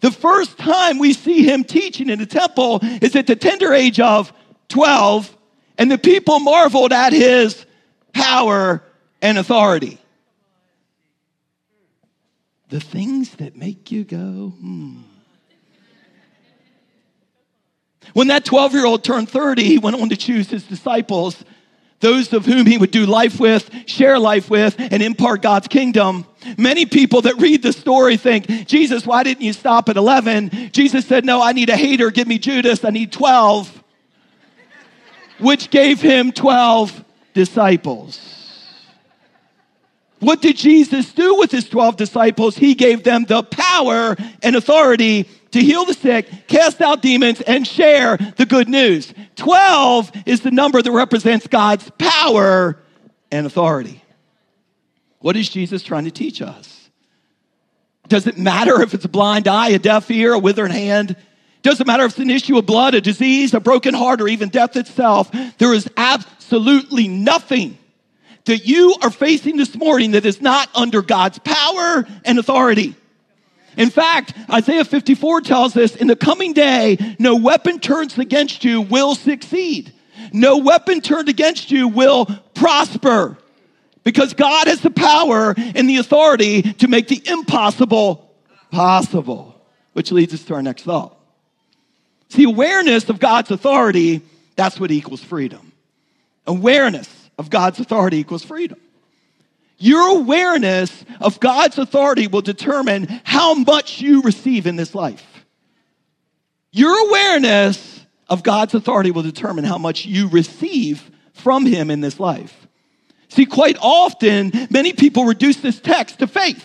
The 0.00 0.10
first 0.10 0.58
time 0.58 0.98
we 0.98 1.12
see 1.12 1.44
him 1.44 1.64
teaching 1.64 2.10
in 2.10 2.18
the 2.18 2.26
temple 2.26 2.80
is 3.00 3.16
at 3.16 3.26
the 3.26 3.36
tender 3.36 3.72
age 3.72 4.00
of 4.00 4.32
12, 4.68 5.36
and 5.78 5.90
the 5.90 5.98
people 5.98 6.40
marveled 6.40 6.92
at 6.92 7.12
his 7.12 7.64
power 8.14 8.82
and 9.20 9.36
authority. 9.36 9.98
The 12.70 12.80
things 12.80 13.30
that 13.36 13.56
make 13.56 13.92
you 13.92 14.04
go, 14.04 14.54
hmm. 14.58 15.02
When 18.12 18.28
that 18.28 18.44
12 18.44 18.74
year 18.74 18.86
old 18.86 19.02
turned 19.02 19.28
30, 19.28 19.64
he 19.64 19.78
went 19.78 20.00
on 20.00 20.08
to 20.10 20.16
choose 20.16 20.50
his 20.50 20.64
disciples, 20.64 21.42
those 22.00 22.32
of 22.32 22.44
whom 22.44 22.66
he 22.66 22.76
would 22.76 22.90
do 22.90 23.06
life 23.06 23.40
with, 23.40 23.70
share 23.86 24.18
life 24.18 24.50
with, 24.50 24.76
and 24.78 25.02
impart 25.02 25.40
God's 25.40 25.68
kingdom. 25.68 26.26
Many 26.58 26.84
people 26.84 27.22
that 27.22 27.36
read 27.38 27.62
the 27.62 27.72
story 27.72 28.18
think, 28.18 28.46
Jesus, 28.66 29.06
why 29.06 29.22
didn't 29.22 29.42
you 29.42 29.54
stop 29.54 29.88
at 29.88 29.96
11? 29.96 30.70
Jesus 30.72 31.06
said, 31.06 31.24
No, 31.24 31.42
I 31.42 31.52
need 31.52 31.70
a 31.70 31.76
hater. 31.76 32.10
Give 32.10 32.28
me 32.28 32.38
Judas. 32.38 32.84
I 32.84 32.90
need 32.90 33.10
12, 33.10 33.82
which 35.38 35.70
gave 35.70 36.00
him 36.00 36.30
12 36.30 37.04
disciples. 37.34 38.20
What 40.20 40.40
did 40.40 40.56
Jesus 40.56 41.12
do 41.12 41.36
with 41.36 41.50
his 41.50 41.68
12 41.68 41.96
disciples? 41.96 42.56
He 42.56 42.74
gave 42.74 43.04
them 43.04 43.24
the 43.24 43.42
power 43.42 44.16
and 44.42 44.56
authority 44.56 45.28
to 45.50 45.60
heal 45.60 45.84
the 45.84 45.92
sick, 45.92 46.48
cast 46.48 46.80
out 46.80 47.02
demons, 47.02 47.42
and 47.42 47.66
share 47.66 48.16
the 48.16 48.46
good 48.46 48.68
news. 48.68 49.12
12 49.36 50.12
is 50.24 50.40
the 50.40 50.50
number 50.50 50.80
that 50.80 50.90
represents 50.90 51.46
God's 51.46 51.90
power 51.98 52.82
and 53.30 53.46
authority. 53.46 54.02
What 55.18 55.36
is 55.36 55.48
Jesus 55.48 55.82
trying 55.82 56.04
to 56.04 56.10
teach 56.10 56.40
us? 56.40 56.88
Does 58.08 58.26
it 58.26 58.38
matter 58.38 58.80
if 58.82 58.94
it's 58.94 59.04
a 59.04 59.08
blind 59.08 59.46
eye, 59.48 59.70
a 59.70 59.78
deaf 59.78 60.10
ear, 60.10 60.32
a 60.32 60.38
withered 60.38 60.70
hand? 60.70 61.16
Doesn't 61.62 61.86
matter 61.86 62.04
if 62.04 62.12
it's 62.12 62.20
an 62.20 62.30
issue 62.30 62.58
of 62.58 62.66
blood, 62.66 62.94
a 62.94 63.00
disease, 63.00 63.54
a 63.54 63.60
broken 63.60 63.94
heart, 63.94 64.20
or 64.20 64.28
even 64.28 64.48
death 64.48 64.76
itself. 64.76 65.30
There 65.58 65.72
is 65.72 65.88
absolutely 65.96 66.43
nothing 66.52 67.78
that 68.44 68.66
you 68.66 68.96
are 69.02 69.10
facing 69.10 69.56
this 69.56 69.74
morning 69.74 70.12
that 70.12 70.26
is 70.26 70.40
not 70.40 70.68
under 70.74 71.02
God's 71.02 71.38
power 71.38 72.06
and 72.24 72.38
authority. 72.38 72.94
In 73.76 73.90
fact, 73.90 74.34
Isaiah 74.50 74.84
54 74.84 75.40
tells 75.40 75.76
us 75.76 75.96
in 75.96 76.06
the 76.06 76.16
coming 76.16 76.52
day, 76.52 77.16
no 77.18 77.36
weapon 77.36 77.80
turned 77.80 78.16
against 78.18 78.64
you 78.64 78.82
will 78.82 79.14
succeed. 79.14 79.92
No 80.32 80.58
weapon 80.58 81.00
turned 81.00 81.28
against 81.28 81.70
you 81.70 81.88
will 81.88 82.26
prosper 82.54 83.36
because 84.04 84.34
God 84.34 84.68
has 84.68 84.80
the 84.80 84.90
power 84.90 85.54
and 85.56 85.88
the 85.88 85.96
authority 85.96 86.62
to 86.74 86.88
make 86.88 87.08
the 87.08 87.22
impossible 87.26 88.30
possible, 88.70 89.60
which 89.92 90.12
leads 90.12 90.34
us 90.34 90.44
to 90.44 90.54
our 90.54 90.62
next 90.62 90.82
thought. 90.82 91.16
See, 92.28 92.44
awareness 92.44 93.08
of 93.08 93.18
God's 93.18 93.50
authority, 93.50 94.22
that's 94.56 94.78
what 94.78 94.90
equals 94.90 95.22
freedom. 95.22 95.72
Awareness 96.46 97.30
of 97.38 97.50
God's 97.50 97.80
authority 97.80 98.18
equals 98.18 98.44
freedom. 98.44 98.78
Your 99.78 100.18
awareness 100.18 101.04
of 101.20 101.40
God's 101.40 101.78
authority 101.78 102.26
will 102.26 102.42
determine 102.42 103.20
how 103.24 103.54
much 103.54 104.00
you 104.00 104.22
receive 104.22 104.66
in 104.66 104.76
this 104.76 104.94
life. 104.94 105.44
Your 106.70 107.08
awareness 107.08 108.06
of 108.28 108.42
God's 108.42 108.74
authority 108.74 109.10
will 109.10 109.22
determine 109.22 109.64
how 109.64 109.78
much 109.78 110.06
you 110.06 110.28
receive 110.28 111.10
from 111.32 111.66
Him 111.66 111.90
in 111.90 112.00
this 112.00 112.20
life. 112.20 112.66
See, 113.28 113.46
quite 113.46 113.76
often, 113.80 114.52
many 114.70 114.92
people 114.92 115.24
reduce 115.24 115.56
this 115.56 115.80
text 115.80 116.20
to 116.20 116.26
faith. 116.26 116.64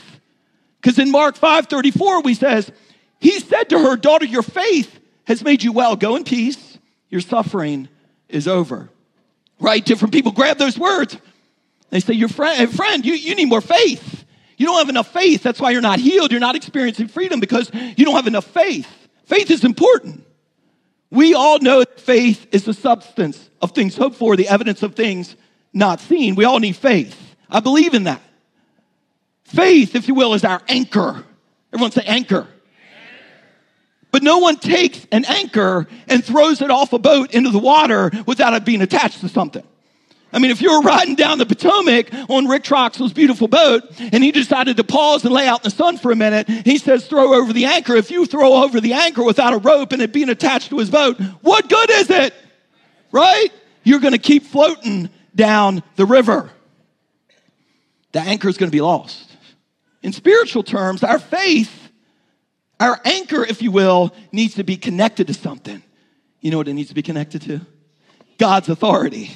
Because 0.79 0.99
in 0.99 1.11
Mark 1.11 1.37
5:34, 1.37 2.23
we 2.23 2.35
says, 2.35 2.71
He 3.19 3.39
said 3.39 3.69
to 3.69 3.79
her, 3.79 3.97
Daughter, 3.97 4.25
your 4.25 4.43
faith 4.43 4.99
has 5.25 5.43
made 5.43 5.63
you 5.63 5.71
well. 5.71 5.95
Go 5.95 6.15
in 6.15 6.23
peace. 6.23 6.77
Your 7.09 7.21
suffering 7.21 7.89
is 8.29 8.47
over 8.47 8.89
right? 9.59 9.83
Different 9.83 10.13
people 10.13 10.31
grab 10.31 10.57
those 10.57 10.77
words. 10.77 11.17
They 11.89 11.99
say, 11.99 12.13
Your 12.13 12.29
friend, 12.29 12.73
friend 12.73 13.05
you, 13.05 13.13
you 13.13 13.35
need 13.35 13.45
more 13.45 13.61
faith. 13.61 14.25
You 14.57 14.65
don't 14.65 14.77
have 14.77 14.89
enough 14.89 15.11
faith. 15.13 15.41
That's 15.41 15.59
why 15.59 15.71
you're 15.71 15.81
not 15.81 15.99
healed. 15.99 16.31
You're 16.31 16.41
not 16.41 16.55
experiencing 16.55 17.07
freedom 17.07 17.39
because 17.39 17.71
you 17.73 18.05
don't 18.05 18.15
have 18.15 18.27
enough 18.27 18.45
faith. 18.45 18.87
Faith 19.25 19.49
is 19.51 19.63
important. 19.63 20.25
We 21.11 21.33
all 21.33 21.59
know 21.59 21.79
that 21.79 21.99
faith 21.99 22.45
is 22.51 22.65
the 22.65 22.73
substance 22.73 23.49
of 23.61 23.71
things 23.71 23.95
hoped 23.95 24.17
for, 24.17 24.35
the 24.35 24.47
evidence 24.47 24.83
of 24.83 24.95
things 24.95 25.35
not 25.73 25.99
seen. 26.01 26.35
We 26.35 26.45
all 26.45 26.59
need 26.59 26.75
faith. 26.75 27.35
I 27.49 27.61
believe 27.61 27.93
in 27.93 28.03
that. 28.03 28.21
Faith, 29.45 29.95
if 29.95 30.07
you 30.07 30.13
will, 30.13 30.33
is 30.33 30.43
our 30.43 30.61
anchor. 30.67 31.23
Everyone 31.73 31.91
say 31.91 32.03
anchor. 32.05 32.47
But 34.11 34.23
no 34.23 34.39
one 34.39 34.57
takes 34.57 35.05
an 35.11 35.25
anchor 35.25 35.87
and 36.07 36.23
throws 36.23 36.61
it 36.61 36.71
off 36.71 36.93
a 36.93 36.99
boat 36.99 37.31
into 37.31 37.51
the 37.51 37.59
water 37.59 38.11
without 38.25 38.53
it 38.53 38.65
being 38.65 38.81
attached 38.81 39.21
to 39.21 39.29
something. 39.29 39.63
I 40.31 40.37
mean, 40.37 40.51
if 40.51 40.61
you 40.61 40.71
were 40.71 40.81
riding 40.81 41.15
down 41.15 41.39
the 41.39 41.45
Potomac 41.45 42.13
on 42.29 42.47
Rick 42.47 42.63
Troxel's 42.63 43.13
beautiful 43.13 43.47
boat 43.47 43.83
and 43.99 44.23
he 44.23 44.31
decided 44.31 44.77
to 44.77 44.83
pause 44.83 45.23
and 45.25 45.33
lay 45.33 45.47
out 45.47 45.61
in 45.61 45.63
the 45.63 45.75
sun 45.75 45.97
for 45.97 46.11
a 46.11 46.15
minute, 46.15 46.47
he 46.47 46.77
says, 46.77 47.07
throw 47.07 47.33
over 47.33 47.51
the 47.51 47.65
anchor. 47.65 47.95
If 47.95 48.11
you 48.11 48.25
throw 48.25 48.63
over 48.63 48.79
the 48.79 48.93
anchor 48.93 49.23
without 49.23 49.53
a 49.53 49.57
rope 49.57 49.91
and 49.91 50.01
it 50.01 50.13
being 50.13 50.29
attached 50.29 50.69
to 50.69 50.77
his 50.77 50.91
boat, 50.91 51.19
what 51.41 51.67
good 51.67 51.89
is 51.89 52.09
it? 52.11 52.33
Right? 53.11 53.49
You're 53.83 53.99
going 53.99 54.13
to 54.13 54.19
keep 54.19 54.43
floating 54.43 55.09
down 55.35 55.81
the 55.95 56.05
river. 56.05 56.51
The 58.11 58.19
anchor 58.19 58.49
is 58.49 58.57
going 58.57 58.69
to 58.69 58.75
be 58.75 58.81
lost. 58.81 59.35
In 60.03 60.13
spiritual 60.13 60.63
terms, 60.63 61.03
our 61.03 61.19
faith 61.19 61.78
our 62.79 62.99
anchor, 63.03 63.43
if 63.43 63.61
you 63.61 63.71
will, 63.71 64.13
needs 64.31 64.55
to 64.55 64.63
be 64.63 64.77
connected 64.77 65.27
to 65.27 65.33
something. 65.33 65.83
You 66.41 66.51
know 66.51 66.57
what 66.57 66.67
it 66.67 66.73
needs 66.73 66.89
to 66.89 66.95
be 66.95 67.01
connected 67.01 67.41
to? 67.43 67.61
God's 68.37 68.69
authority. 68.69 69.31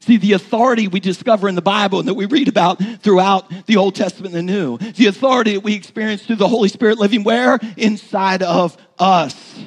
See, 0.00 0.16
the 0.16 0.32
authority 0.32 0.88
we 0.88 0.98
discover 0.98 1.48
in 1.48 1.54
the 1.54 1.62
Bible 1.62 2.00
and 2.00 2.08
that 2.08 2.14
we 2.14 2.26
read 2.26 2.48
about 2.48 2.82
throughout 3.02 3.48
the 3.66 3.76
Old 3.76 3.94
Testament 3.94 4.34
and 4.34 4.48
the 4.48 4.52
New, 4.52 4.78
the 4.78 5.06
authority 5.06 5.52
that 5.52 5.60
we 5.60 5.74
experience 5.74 6.24
through 6.24 6.36
the 6.36 6.48
Holy 6.48 6.68
Spirit 6.68 6.98
living 6.98 7.22
where? 7.22 7.60
Inside 7.76 8.42
of 8.42 8.76
us. 8.98 9.64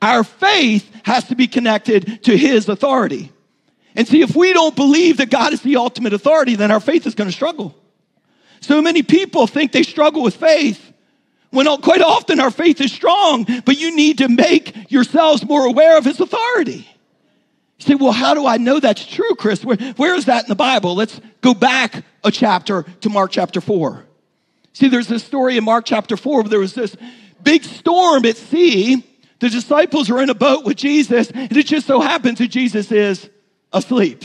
Our 0.00 0.24
faith 0.24 0.90
has 1.04 1.24
to 1.24 1.34
be 1.34 1.46
connected 1.46 2.22
to 2.24 2.36
His 2.36 2.68
authority. 2.68 3.32
And 3.94 4.06
see, 4.06 4.22
if 4.22 4.36
we 4.36 4.52
don't 4.52 4.76
believe 4.76 5.16
that 5.16 5.30
God 5.30 5.52
is 5.52 5.62
the 5.62 5.76
ultimate 5.76 6.12
authority, 6.12 6.54
then 6.54 6.70
our 6.70 6.80
faith 6.80 7.06
is 7.06 7.14
going 7.14 7.28
to 7.28 7.34
struggle. 7.34 7.74
So 8.60 8.80
many 8.80 9.02
people 9.02 9.46
think 9.46 9.72
they 9.72 9.82
struggle 9.82 10.22
with 10.22 10.36
faith 10.36 10.85
when 11.50 11.66
quite 11.80 12.02
often 12.02 12.40
our 12.40 12.50
faith 12.50 12.80
is 12.80 12.92
strong, 12.92 13.46
but 13.64 13.78
you 13.78 13.94
need 13.94 14.18
to 14.18 14.28
make 14.28 14.90
yourselves 14.90 15.44
more 15.44 15.64
aware 15.64 15.96
of 15.96 16.04
His 16.04 16.20
authority. 16.20 16.88
You 17.78 17.84
say, 17.84 17.94
well, 17.94 18.12
how 18.12 18.34
do 18.34 18.46
I 18.46 18.56
know 18.56 18.80
that's 18.80 19.04
true, 19.04 19.34
Chris? 19.36 19.64
Where, 19.64 19.76
where 19.96 20.14
is 20.14 20.26
that 20.26 20.44
in 20.44 20.48
the 20.48 20.54
Bible? 20.54 20.94
Let's 20.94 21.20
go 21.42 21.54
back 21.54 22.04
a 22.24 22.30
chapter 22.30 22.84
to 23.02 23.08
Mark 23.08 23.30
chapter 23.32 23.60
4. 23.60 24.04
See, 24.72 24.88
there's 24.88 25.08
this 25.08 25.24
story 25.24 25.56
in 25.56 25.64
Mark 25.64 25.84
chapter 25.84 26.16
4 26.16 26.42
where 26.42 26.48
there 26.48 26.58
was 26.58 26.74
this 26.74 26.96
big 27.42 27.64
storm 27.64 28.24
at 28.24 28.36
sea. 28.36 29.04
The 29.38 29.50
disciples 29.50 30.10
are 30.10 30.22
in 30.22 30.30
a 30.30 30.34
boat 30.34 30.64
with 30.64 30.76
Jesus, 30.76 31.30
and 31.30 31.54
it 31.54 31.66
just 31.66 31.86
so 31.86 32.00
happens 32.00 32.38
that 32.38 32.48
Jesus 32.48 32.90
is 32.90 33.28
asleep. 33.72 34.24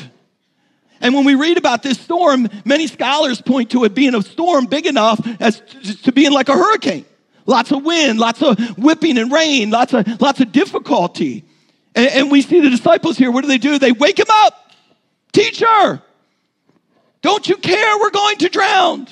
And 1.02 1.14
when 1.14 1.26
we 1.26 1.36
read 1.36 1.58
about 1.58 1.84
this 1.84 2.00
storm, 2.00 2.48
many 2.64 2.88
scholars 2.88 3.42
point 3.42 3.72
to 3.72 3.84
it 3.84 3.94
being 3.94 4.16
a 4.16 4.22
storm 4.22 4.66
big 4.68 4.86
enough 4.86 5.20
as 5.42 5.62
to 6.04 6.12
being 6.12 6.32
like 6.32 6.48
a 6.48 6.54
hurricane. 6.54 7.06
Lots 7.52 7.70
of 7.74 7.84
wind, 7.84 8.18
lots 8.18 8.42
of 8.42 8.58
whipping 8.78 9.18
and 9.18 9.30
rain, 9.30 9.72
lots 9.72 9.94
of, 9.94 10.22
lots 10.22 10.40
of 10.40 10.54
difficulty. 10.54 11.44
And, 11.94 12.08
and 12.08 12.32
we 12.32 12.42
see 12.42 12.62
the 12.62 12.70
disciples 12.70 13.18
here. 13.18 13.30
What 13.30 13.42
do 13.42 13.50
they 13.50 13.58
do? 13.58 13.78
They 13.78 13.92
wake 13.92 14.20
him 14.20 14.28
up. 14.30 14.72
Teacher, 15.34 16.02
don't 17.22 17.50
you 17.50 17.58
care? 17.58 18.00
We're 18.00 18.10
going 18.10 18.38
to 18.38 18.48
drown. 18.48 19.08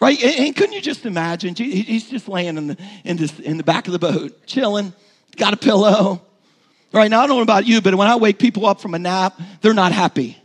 Right? 0.00 0.22
And, 0.22 0.46
and 0.46 0.56
couldn't 0.56 0.74
you 0.74 0.80
just 0.80 1.04
imagine? 1.04 1.56
He's 1.56 2.08
just 2.08 2.28
laying 2.28 2.56
in 2.56 2.68
the, 2.68 2.78
in, 3.02 3.16
this, 3.16 3.40
in 3.40 3.56
the 3.56 3.64
back 3.64 3.88
of 3.88 3.92
the 3.92 3.98
boat, 3.98 4.46
chilling, 4.46 4.92
got 5.36 5.52
a 5.52 5.56
pillow. 5.56 6.22
Right 6.92 7.10
now, 7.10 7.22
I 7.22 7.26
don't 7.26 7.38
know 7.38 7.42
about 7.42 7.66
you, 7.66 7.80
but 7.80 7.96
when 7.96 8.06
I 8.06 8.14
wake 8.14 8.38
people 8.38 8.66
up 8.66 8.80
from 8.80 8.94
a 8.94 9.00
nap, 9.00 9.40
they're 9.62 9.74
not 9.74 9.90
happy. 9.90 10.38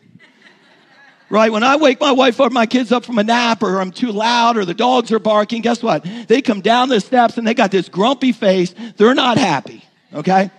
Right? 1.30 1.52
When 1.52 1.64
I 1.64 1.76
wake 1.76 2.00
my 2.00 2.12
wife 2.12 2.40
or 2.40 2.50
my 2.50 2.66
kids 2.66 2.92
up 2.92 3.06
from 3.06 3.20
a 3.20 3.24
nap 3.24 3.62
or 3.62 3.80
I'm 3.80 3.92
too 3.92 4.12
loud 4.12 4.58
or 4.58 4.66
the 4.66 4.74
dogs 4.74 5.12
are 5.12 5.20
barking, 5.20 5.62
guess 5.62 5.84
what? 5.84 6.04
They 6.28 6.42
come 6.42 6.62
down 6.62 6.90
the 6.90 7.00
steps 7.00 7.38
and 7.38 7.46
they 7.46 7.54
got 7.54 7.70
this 7.70 7.88
grumpy 7.88 8.32
face. 8.32 8.74
They're 8.98 9.14
not 9.14 9.38
happy. 9.38 9.84
Okay? 10.14 10.50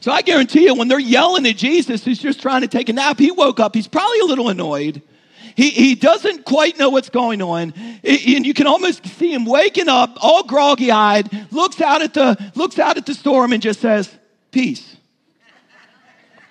So 0.00 0.12
I 0.12 0.20
guarantee 0.20 0.64
you, 0.64 0.74
when 0.74 0.88
they're 0.88 0.98
yelling 0.98 1.46
at 1.46 1.56
Jesus, 1.56 2.04
who's 2.04 2.18
just 2.18 2.40
trying 2.40 2.62
to 2.62 2.68
take 2.68 2.88
a 2.90 2.92
nap, 2.92 3.18
he 3.18 3.30
woke 3.30 3.58
up. 3.58 3.74
He's 3.74 3.88
probably 3.88 4.20
a 4.20 4.24
little 4.24 4.50
annoyed. 4.50 5.00
He, 5.56 5.70
he 5.70 5.94
doesn't 5.94 6.44
quite 6.44 6.78
know 6.78 6.90
what's 6.90 7.08
going 7.08 7.40
on. 7.40 7.72
And 8.04 8.46
you 8.46 8.52
can 8.52 8.66
almost 8.66 9.06
see 9.06 9.32
him 9.32 9.46
waking 9.46 9.88
up, 9.88 10.18
all 10.20 10.44
groggy 10.44 10.90
eyed, 10.90 11.30
looks 11.50 11.80
out 11.80 12.02
at 12.02 12.12
the, 12.12 12.52
looks 12.54 12.78
out 12.78 12.98
at 12.98 13.06
the 13.06 13.14
storm 13.14 13.54
and 13.54 13.62
just 13.62 13.80
says, 13.80 14.14
Peace. 14.50 14.96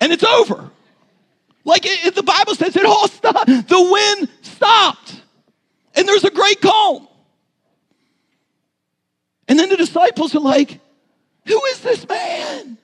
And 0.00 0.12
it's 0.12 0.24
over. 0.24 0.70
Like 1.66 1.82
it, 1.84 2.14
the 2.14 2.22
Bible 2.22 2.54
says, 2.54 2.76
it 2.76 2.86
all 2.86 3.08
stopped. 3.08 3.46
The 3.46 3.88
wind 3.90 4.28
stopped. 4.40 5.20
And 5.96 6.06
there's 6.06 6.22
a 6.22 6.30
great 6.30 6.60
calm. 6.60 7.08
And 9.48 9.58
then 9.58 9.68
the 9.68 9.76
disciples 9.76 10.34
are 10.36 10.40
like, 10.40 10.78
Who 11.46 11.64
is 11.66 11.80
this 11.80 12.08
man? 12.08 12.78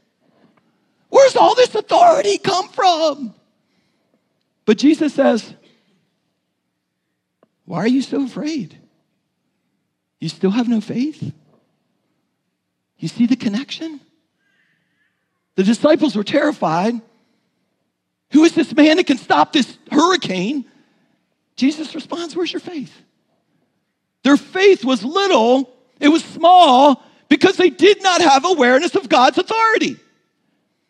Where's 1.11 1.37
all 1.37 1.55
this 1.55 1.75
authority 1.77 2.39
come 2.39 2.69
from? 2.69 3.35
But 4.65 4.79
Jesus 4.79 5.15
says, 5.15 5.55
Why 7.65 7.79
are 7.79 7.89
you 7.89 8.03
so 8.03 8.25
afraid? 8.25 8.77
You 10.19 10.29
still 10.29 10.51
have 10.51 10.69
no 10.69 10.81
faith? 10.81 11.33
You 12.99 13.07
see 13.07 13.27
the 13.27 13.37
connection? 13.37 14.01
The 15.55 15.63
disciples 15.63 16.17
were 16.17 16.25
terrified. 16.25 17.01
Who 18.33 18.45
is 18.45 18.55
this 18.55 18.75
man 18.75 18.97
that 18.97 19.07
can 19.07 19.19
stop 19.19 19.53
this 19.53 19.79
hurricane? 19.91 20.65
Jesus 21.57 21.95
responds, 21.95 22.35
Where's 22.35 22.53
your 22.53 22.61
faith? 22.61 22.93
Their 24.25 24.37
faith 24.37 24.85
was 24.85 25.05
little, 25.05 25.71
it 26.01 26.09
was 26.09 26.25
small, 26.25 27.03
because 27.29 27.57
they 27.57 27.71
did 27.71 28.03
not 28.03 28.21
have 28.21 28.45
awareness 28.45 28.95
of 28.95 29.09
God's 29.09 29.39
authority. 29.39 29.97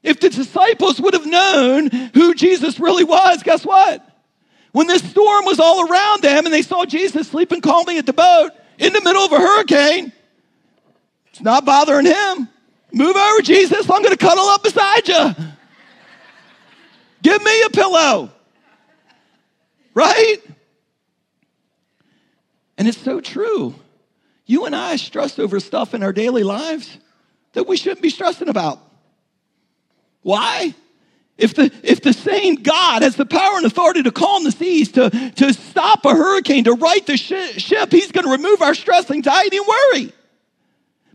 If 0.02 0.20
the 0.20 0.28
disciples 0.28 1.00
would 1.00 1.14
have 1.14 1.26
known 1.26 1.88
who 2.14 2.34
Jesus 2.34 2.80
really 2.80 3.04
was, 3.04 3.42
guess 3.42 3.64
what? 3.64 4.06
When 4.72 4.86
this 4.86 5.08
storm 5.08 5.44
was 5.44 5.60
all 5.60 5.88
around 5.88 6.22
them 6.22 6.44
and 6.44 6.52
they 6.52 6.62
saw 6.62 6.84
Jesus 6.84 7.28
sleeping 7.28 7.60
calmly 7.60 7.98
at 7.98 8.06
the 8.06 8.12
boat 8.12 8.50
in 8.78 8.92
the 8.92 9.00
middle 9.00 9.22
of 9.22 9.32
a 9.32 9.38
hurricane, 9.38 10.12
it's 11.30 11.40
not 11.40 11.64
bothering 11.64 12.06
him. 12.06 12.48
Move 12.92 13.16
over, 13.16 13.42
Jesus. 13.42 13.88
I'm 13.88 14.02
going 14.02 14.16
to 14.16 14.16
cuddle 14.16 14.44
up 14.46 14.62
beside 14.62 15.08
you. 15.08 15.34
Give 17.22 17.42
me 17.42 17.62
a 17.62 17.70
pillow. 17.70 18.30
Right? 19.94 20.38
And 22.76 22.88
it's 22.88 22.98
so 22.98 23.20
true. 23.20 23.74
You 24.44 24.66
and 24.66 24.74
I 24.74 24.96
stress 24.96 25.38
over 25.38 25.60
stuff 25.60 25.94
in 25.94 26.02
our 26.02 26.12
daily 26.12 26.42
lives 26.42 26.98
that 27.52 27.66
we 27.66 27.76
shouldn't 27.76 28.02
be 28.02 28.10
stressing 28.10 28.48
about. 28.48 28.80
Why? 30.22 30.74
If 31.38 31.54
the, 31.54 31.72
if 31.82 32.02
the 32.02 32.12
same 32.12 32.56
God 32.56 33.02
has 33.02 33.16
the 33.16 33.26
power 33.26 33.56
and 33.56 33.66
authority 33.66 34.02
to 34.02 34.10
calm 34.10 34.44
the 34.44 34.52
seas, 34.52 34.92
to, 34.92 35.10
to 35.10 35.52
stop 35.52 36.04
a 36.04 36.10
hurricane, 36.10 36.64
to 36.64 36.74
right 36.74 37.04
the 37.06 37.16
sh- 37.16 37.60
ship, 37.62 37.90
he's 37.90 38.12
going 38.12 38.26
to 38.26 38.32
remove 38.32 38.62
our 38.62 38.74
stress, 38.74 39.10
anxiety, 39.10 39.56
and 39.56 39.66
worry. 39.66 40.12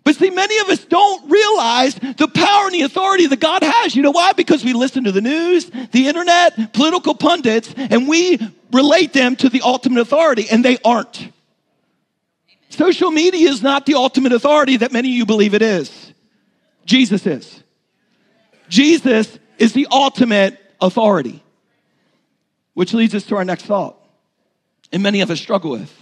But 0.08 0.16
see, 0.16 0.30
many 0.30 0.58
of 0.60 0.70
us 0.70 0.86
don't 0.86 1.30
realize 1.30 1.96
the 1.96 2.30
power 2.34 2.68
and 2.68 2.74
the 2.74 2.84
authority 2.84 3.28
that 3.28 3.42
God 3.42 3.62
has. 3.62 3.94
You 3.94 4.04
know 4.04 4.12
why? 4.12 4.32
Because 4.32 4.64
we 4.64 4.72
listen 4.72 5.04
to 5.04 5.12
the 5.12 5.20
news, 5.20 5.70
the 5.92 6.08
internet, 6.08 6.72
political 6.72 7.14
pundits, 7.14 7.74
and 7.76 8.08
we 8.08 8.40
relate 8.72 9.12
them 9.12 9.36
to 9.36 9.50
the 9.50 9.60
ultimate 9.66 10.00
authority, 10.00 10.46
and 10.50 10.64
they 10.64 10.78
aren't. 10.86 11.30
Social 12.70 13.12
media 13.12 13.50
is 13.50 13.62
not 13.62 13.86
the 13.86 13.96
ultimate 13.96 14.32
authority 14.32 14.78
that 14.78 14.94
many 14.94 15.10
of 15.10 15.14
you 15.14 15.26
believe 15.26 15.54
it 15.54 15.62
is. 15.62 16.14
Jesus 16.86 17.28
is. 17.28 17.62
Jesus 18.70 19.38
is 19.58 19.74
the 19.74 19.90
ultimate 19.92 20.58
authority. 20.80 21.44
Which 22.76 22.94
leads 22.94 23.14
us 23.14 23.26
to 23.26 23.36
our 23.36 23.44
next 23.44 23.66
thought, 23.66 24.02
and 24.94 25.04
many 25.04 25.20
of 25.20 25.30
us 25.30 25.42
struggle 25.42 25.72
with. 25.72 25.94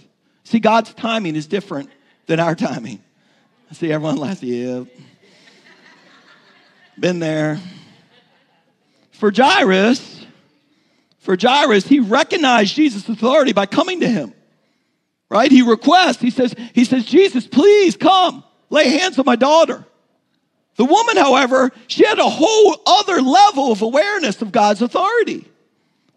See, 0.44 0.60
God's 0.60 0.94
timing 0.94 1.34
is 1.34 1.48
different 1.48 1.90
than 2.26 2.38
our 2.38 2.54
timing. 2.54 3.02
I 3.70 3.74
see 3.74 3.92
everyone 3.92 4.16
laughs. 4.16 4.42
Yep. 4.42 4.86
Been 6.98 7.18
there. 7.18 7.58
For 9.12 9.32
Jairus, 9.34 10.26
for 11.18 11.36
Jairus, 11.40 11.86
he 11.86 12.00
recognized 12.00 12.74
Jesus' 12.74 13.08
authority 13.08 13.52
by 13.52 13.66
coming 13.66 14.00
to 14.00 14.08
him. 14.08 14.32
Right? 15.28 15.50
He 15.50 15.62
requests, 15.62 16.20
he 16.20 16.30
says, 16.30 16.54
he 16.72 16.84
says, 16.84 17.04
Jesus, 17.04 17.46
please 17.46 17.96
come, 17.96 18.44
lay 18.70 18.88
hands 18.90 19.18
on 19.18 19.24
my 19.24 19.34
daughter. 19.34 19.84
The 20.76 20.84
woman, 20.84 21.16
however, 21.16 21.72
she 21.88 22.06
had 22.06 22.18
a 22.18 22.28
whole 22.28 22.76
other 22.86 23.20
level 23.20 23.72
of 23.72 23.82
awareness 23.82 24.40
of 24.42 24.52
God's 24.52 24.82
authority. 24.82 25.48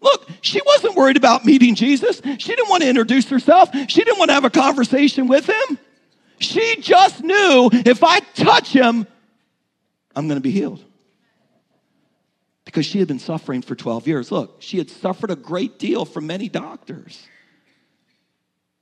Look, 0.00 0.28
she 0.42 0.60
wasn't 0.64 0.94
worried 0.96 1.16
about 1.16 1.44
meeting 1.44 1.74
Jesus. 1.74 2.22
She 2.38 2.54
didn't 2.54 2.68
want 2.68 2.82
to 2.82 2.88
introduce 2.88 3.28
herself. 3.28 3.70
She 3.88 4.04
didn't 4.04 4.18
want 4.18 4.28
to 4.28 4.34
have 4.34 4.44
a 4.44 4.50
conversation 4.50 5.26
with 5.26 5.48
him. 5.48 5.78
She 6.40 6.76
just 6.80 7.22
knew 7.22 7.68
if 7.72 8.02
I 8.02 8.20
touch 8.20 8.72
him, 8.72 9.06
I'm 10.16 10.26
going 10.26 10.38
to 10.38 10.42
be 10.42 10.50
healed. 10.50 10.82
Because 12.64 12.86
she 12.86 12.98
had 12.98 13.08
been 13.08 13.18
suffering 13.18 13.62
for 13.62 13.74
12 13.74 14.08
years. 14.08 14.32
Look, 14.32 14.56
she 14.60 14.78
had 14.78 14.90
suffered 14.90 15.30
a 15.30 15.36
great 15.36 15.78
deal 15.78 16.04
from 16.04 16.26
many 16.26 16.48
doctors. 16.48 17.26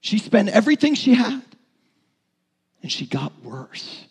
She 0.01 0.19
spent 0.19 0.51
everything 0.51 0.95
she 0.95 1.15
had, 1.15 1.43
and 2.83 2.93
she 2.93 3.07
got 3.07 3.33
worse. 3.43 4.05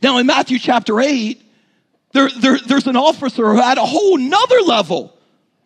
Now, 0.00 0.18
in 0.18 0.26
Matthew 0.26 0.58
chapter 0.58 1.00
8, 1.00 1.42
there, 2.12 2.28
there, 2.40 2.58
there's 2.58 2.86
an 2.86 2.96
officer 2.96 3.52
who 3.52 3.60
had 3.60 3.78
a 3.78 3.84
whole 3.84 4.16
nother 4.16 4.60
level 4.60 5.16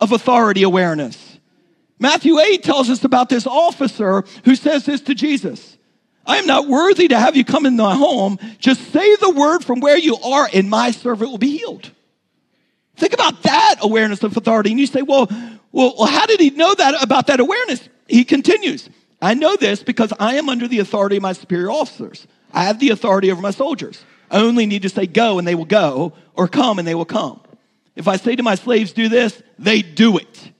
of 0.01 0.11
authority 0.11 0.63
awareness. 0.63 1.37
Matthew 1.99 2.39
8 2.39 2.63
tells 2.63 2.89
us 2.89 3.03
about 3.03 3.29
this 3.29 3.45
officer 3.45 4.23
who 4.43 4.55
says 4.55 4.85
this 4.85 5.01
to 5.01 5.13
Jesus 5.13 5.76
I 6.27 6.37
am 6.37 6.45
not 6.45 6.67
worthy 6.67 7.07
to 7.07 7.17
have 7.17 7.37
you 7.37 7.45
come 7.45 7.65
in 7.65 7.77
my 7.77 7.95
home. 7.95 8.37
Just 8.59 8.91
say 8.91 9.15
the 9.15 9.31
word 9.31 9.63
from 9.63 9.79
where 9.79 9.97
you 9.97 10.17
are, 10.17 10.49
and 10.53 10.69
my 10.69 10.91
servant 10.91 11.31
will 11.31 11.37
be 11.37 11.57
healed. 11.57 11.89
Think 12.97 13.13
about 13.13 13.43
that 13.43 13.75
awareness 13.81 14.23
of 14.23 14.35
authority. 14.35 14.71
And 14.71 14.79
you 14.79 14.87
say, 14.87 15.01
well, 15.01 15.29
well, 15.71 16.05
how 16.05 16.25
did 16.25 16.39
he 16.39 16.49
know 16.49 16.75
that 16.75 17.01
about 17.01 17.27
that 17.27 17.39
awareness? 17.39 17.87
He 18.07 18.25
continues, 18.25 18.89
I 19.21 19.35
know 19.35 19.55
this 19.55 19.83
because 19.83 20.11
I 20.19 20.35
am 20.35 20.49
under 20.49 20.67
the 20.67 20.79
authority 20.79 21.15
of 21.15 21.21
my 21.21 21.33
superior 21.33 21.71
officers. 21.71 22.27
I 22.51 22.65
have 22.65 22.79
the 22.79 22.89
authority 22.89 23.31
over 23.31 23.41
my 23.41 23.51
soldiers. 23.51 24.03
I 24.29 24.39
only 24.39 24.65
need 24.65 24.81
to 24.81 24.89
say 24.89 25.05
go 25.07 25.39
and 25.39 25.47
they 25.47 25.55
will 25.55 25.65
go, 25.65 26.13
or 26.33 26.47
come 26.47 26.79
and 26.79 26.87
they 26.87 26.95
will 26.95 27.05
come. 27.05 27.39
If 27.95 28.07
I 28.07 28.17
say 28.17 28.35
to 28.35 28.43
my 28.43 28.55
slaves, 28.55 28.91
do 28.91 29.09
this, 29.09 29.41
they 29.57 29.81
do 29.81 30.17
it. 30.17 30.51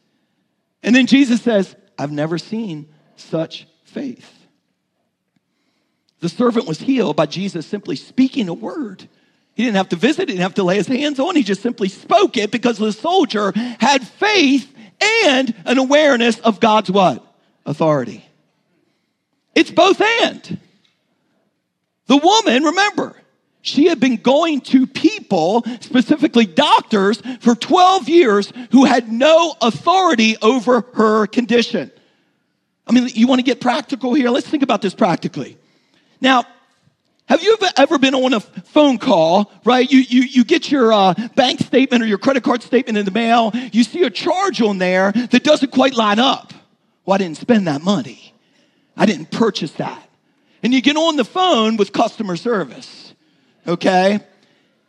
And 0.81 0.95
then 0.95 1.07
Jesus 1.07 1.41
says, 1.41 1.75
I've 1.99 2.11
never 2.11 2.37
seen 2.37 2.87
such 3.15 3.67
faith. 3.83 4.36
The 6.19 6.29
servant 6.29 6.67
was 6.67 6.79
healed 6.79 7.15
by 7.15 7.27
Jesus 7.27 7.65
simply 7.65 7.95
speaking 7.95 8.49
a 8.49 8.53
word. 8.53 9.07
He 9.55 9.63
didn't 9.63 9.77
have 9.77 9.89
to 9.89 9.95
visit, 9.95 10.29
he 10.29 10.35
didn't 10.35 10.43
have 10.43 10.55
to 10.55 10.63
lay 10.63 10.77
his 10.77 10.87
hands 10.87 11.19
on, 11.19 11.35
he 11.35 11.43
just 11.43 11.61
simply 11.61 11.89
spoke 11.89 12.37
it 12.37 12.51
because 12.51 12.77
the 12.77 12.91
soldier 12.91 13.51
had 13.79 14.07
faith 14.07 14.71
and 15.25 15.53
an 15.65 15.77
awareness 15.77 16.39
of 16.39 16.59
God's 16.59 16.91
what? 16.91 17.23
Authority. 17.65 18.23
It's 19.55 19.71
both 19.71 19.99
and. 19.99 20.59
The 22.05 22.17
woman, 22.17 22.63
remember, 22.63 23.15
she 23.61 23.87
had 23.87 23.99
been 23.99 24.17
going 24.17 24.61
to 24.61 24.87
people, 24.87 25.63
specifically 25.81 26.45
doctors, 26.45 27.21
for 27.41 27.53
12 27.53 28.07
years 28.07 28.53
who 28.71 28.85
had 28.85 29.11
no 29.11 29.55
authority 29.61 30.37
over 30.41 30.85
her 30.93 31.27
condition. 31.27 31.91
I 32.87 32.93
mean, 32.93 33.09
you 33.13 33.27
want 33.27 33.39
to 33.39 33.43
get 33.43 33.59
practical 33.59 34.13
here? 34.13 34.29
Let's 34.29 34.47
think 34.47 34.63
about 34.63 34.81
this 34.81 34.95
practically. 34.95 35.56
Now, 36.21 36.45
have 37.27 37.43
you 37.43 37.57
ever 37.75 37.99
been 37.99 38.15
on 38.15 38.33
a 38.33 38.39
phone 38.39 38.97
call, 38.97 39.51
right? 39.65 39.89
You, 39.91 39.99
you, 39.99 40.21
you 40.21 40.43
get 40.45 40.71
your 40.71 40.93
uh, 40.93 41.13
bank 41.35 41.59
statement 41.59 42.01
or 42.01 42.05
your 42.05 42.17
credit 42.17 42.43
card 42.43 42.63
statement 42.63 42.97
in 42.97 43.03
the 43.03 43.11
mail. 43.11 43.51
You 43.73 43.83
see 43.83 44.03
a 44.03 44.09
charge 44.09 44.61
on 44.61 44.77
there 44.77 45.11
that 45.11 45.43
doesn't 45.43 45.73
quite 45.73 45.95
line 45.95 46.19
up. 46.19 46.53
Well, 47.05 47.15
I 47.15 47.17
didn't 47.17 47.37
spend 47.37 47.67
that 47.67 47.81
money. 47.81 48.33
I 48.95 49.05
didn't 49.05 49.29
purchase 49.29 49.73
that. 49.73 50.01
And 50.63 50.73
you 50.73 50.81
get 50.81 50.95
on 50.95 51.17
the 51.17 51.25
phone 51.25 51.75
with 51.75 51.91
customer 51.91 52.37
service, 52.37 53.13
okay? 53.67 54.19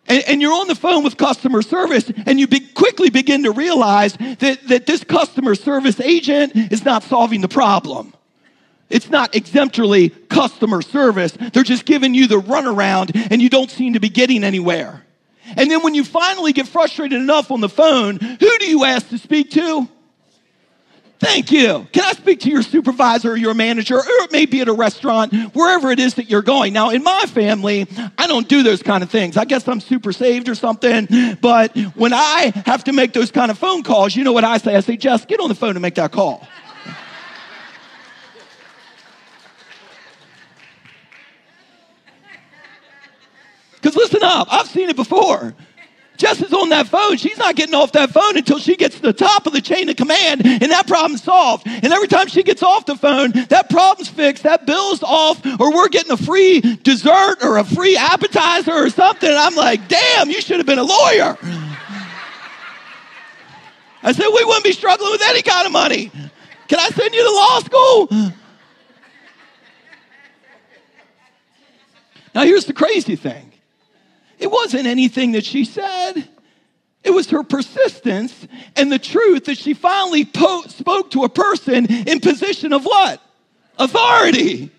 And, 0.07 0.25
and 0.29 0.41
you're 0.41 0.55
on 0.55 0.69
the 0.69 0.75
phone 0.77 1.03
with 1.03 1.17
customer 1.17 1.61
service 1.63 2.11
and 2.25 2.39
you 2.39 2.47
be, 2.47 2.61
quickly 2.61 3.11
begin 3.11 3.43
to 3.43 3.51
realize 3.51 4.15
that, 4.15 4.59
that 4.69 4.87
this 4.87 5.03
customer 5.03 5.55
service 5.55 6.01
agent 6.01 6.53
is 6.55 6.85
not 6.85 7.03
solving 7.03 7.41
the 7.41 7.49
problem. 7.49 8.15
It's 8.91 9.11
not 9.11 9.35
exemplary 9.35 10.09
customer 10.09 10.83
service. 10.83 11.33
They're 11.33 11.63
just 11.63 11.85
giving 11.85 12.15
you 12.15 12.27
the 12.27 12.41
runaround 12.41 13.15
and 13.31 13.43
you 13.43 13.49
don't 13.49 13.71
seem 13.71 13.93
to 13.95 14.01
be 14.01 14.09
getting 14.09 14.45
anywhere. 14.45 15.05
And 15.57 15.71
then 15.71 15.83
when 15.83 15.95
you 15.95 16.05
finally 16.05 16.53
get 16.53 16.69
frustrated 16.69 17.21
enough 17.21 17.51
on 17.51 17.61
the 17.61 17.69
phone, 17.69 18.17
who 18.17 18.59
do 18.59 18.67
you 18.67 18.85
ask 18.85 19.09
to 19.09 19.19
speak 19.19 19.51
to? 19.53 19.89
Thank 21.21 21.51
you. 21.51 21.87
Can 21.93 22.05
I 22.05 22.13
speak 22.13 22.41
to 22.41 22.51
your 22.51 22.63
supervisor 22.63 23.33
or 23.33 23.37
your 23.37 23.55
manager, 23.55 23.97
or 23.97 24.03
it 24.07 24.31
may 24.31 24.47
be 24.47 24.61
at 24.61 24.69
a 24.69 24.73
restaurant, 24.73 25.35
wherever 25.53 25.91
it 25.91 25.99
is 25.99 26.15
that 26.15 26.31
you're 26.31 26.43
going? 26.43 26.73
Now, 26.73 26.91
in 26.91 27.03
my 27.03 27.25
family, 27.27 27.89
I 28.17 28.29
don't 28.29 28.49
do 28.49 28.63
those 28.63 28.85
kind 28.85 29.03
of 29.03 29.11
things. 29.11 29.37
I 29.37 29.45
guess 29.45 29.67
I'm 29.67 29.81
super 29.81 30.13
saved 30.13 30.49
or 30.49 30.55
something. 30.55 31.09
But 31.41 31.77
when 31.97 32.13
I 32.13 32.53
have 32.67 32.85
to 32.85 32.93
make 32.93 33.15
those 33.15 33.33
kind 33.33 33.51
of 33.51 33.59
phone 33.59 33.83
calls, 33.83 34.15
you 34.15 34.23
know 34.23 34.33
what 34.33 34.45
I 34.45 34.59
say? 34.59 34.77
I 34.77 34.81
say, 34.81 34.97
Jess, 34.97 35.25
get 35.25 35.41
on 35.41 35.49
the 35.49 35.57
phone 35.57 35.71
and 35.71 35.83
make 35.83 35.97
that 35.97 36.13
call. 36.13 36.47
Because 43.89 44.13
listen 44.13 44.23
up, 44.23 44.49
I've 44.51 44.67
seen 44.67 44.91
it 44.91 44.97
before. 44.97 45.55
Jess 46.19 46.43
is 46.43 46.53
on 46.53 46.69
that 46.69 46.89
phone. 46.89 47.17
She's 47.17 47.39
not 47.39 47.57
getting 47.57 47.75
off 47.75 47.93
that 47.93 48.11
phone 48.11 48.37
until 48.37 48.59
she 48.59 48.77
gets 48.77 48.97
to 48.97 49.03
the 49.03 49.15
top 49.15 49.47
of 49.47 49.55
the 49.55 49.63
chain 49.63 49.89
of 49.89 49.97
command 49.97 50.45
and 50.45 50.71
that 50.71 50.87
problem's 50.87 51.23
solved. 51.23 51.67
And 51.67 51.87
every 51.87 52.09
time 52.09 52.27
she 52.27 52.43
gets 52.43 52.63
off 52.63 52.85
the 52.85 52.97
phone, 52.97 53.31
that 53.49 53.71
problem's 53.71 54.11
fixed, 54.11 54.43
that 54.43 54.67
bill's 54.67 55.03
off, 55.03 55.41
or 55.59 55.73
we're 55.73 55.89
getting 55.89 56.11
a 56.11 56.19
free 56.19 56.61
dessert 56.61 57.37
or 57.43 57.57
a 57.57 57.65
free 57.65 57.97
appetizer 57.97 58.73
or 58.73 58.91
something. 58.91 59.27
And 59.27 59.39
I'm 59.39 59.55
like, 59.55 59.89
damn, 59.89 60.29
you 60.29 60.43
should 60.43 60.59
have 60.59 60.67
been 60.67 60.79
a 60.79 60.83
lawyer. 60.83 61.39
I 64.03 64.13
said, 64.13 64.27
we 64.27 64.45
wouldn't 64.45 64.65
be 64.65 64.73
struggling 64.73 65.13
with 65.13 65.23
any 65.25 65.41
kind 65.41 65.65
of 65.65 65.73
money. 65.73 66.11
Can 66.67 66.79
I 66.79 66.89
send 66.91 67.15
you 67.15 67.25
to 67.25 67.31
law 67.31 67.61
school? 67.61 68.33
Now, 72.35 72.45
here's 72.45 72.67
the 72.67 72.75
crazy 72.75 73.17
thing 73.17 73.49
it 74.39 74.51
wasn't 74.51 74.87
anything 74.87 75.33
that 75.33 75.45
she 75.45 75.65
said. 75.65 76.29
It 77.05 77.11
was 77.11 77.31
her 77.31 77.43
persistence 77.43 78.47
and 78.77 78.91
the 78.91 78.99
truth 78.99 79.45
that 79.47 79.57
she 79.57 79.75
finally 79.75 80.25
po- 80.25 80.63
spoke 80.63 81.11
to 81.13 81.25
a 81.25 81.29
person 81.29 81.87
in 81.87 82.21
position 82.21 82.73
of 82.73 82.85
what? 82.85 83.23
Authority. 83.79 84.71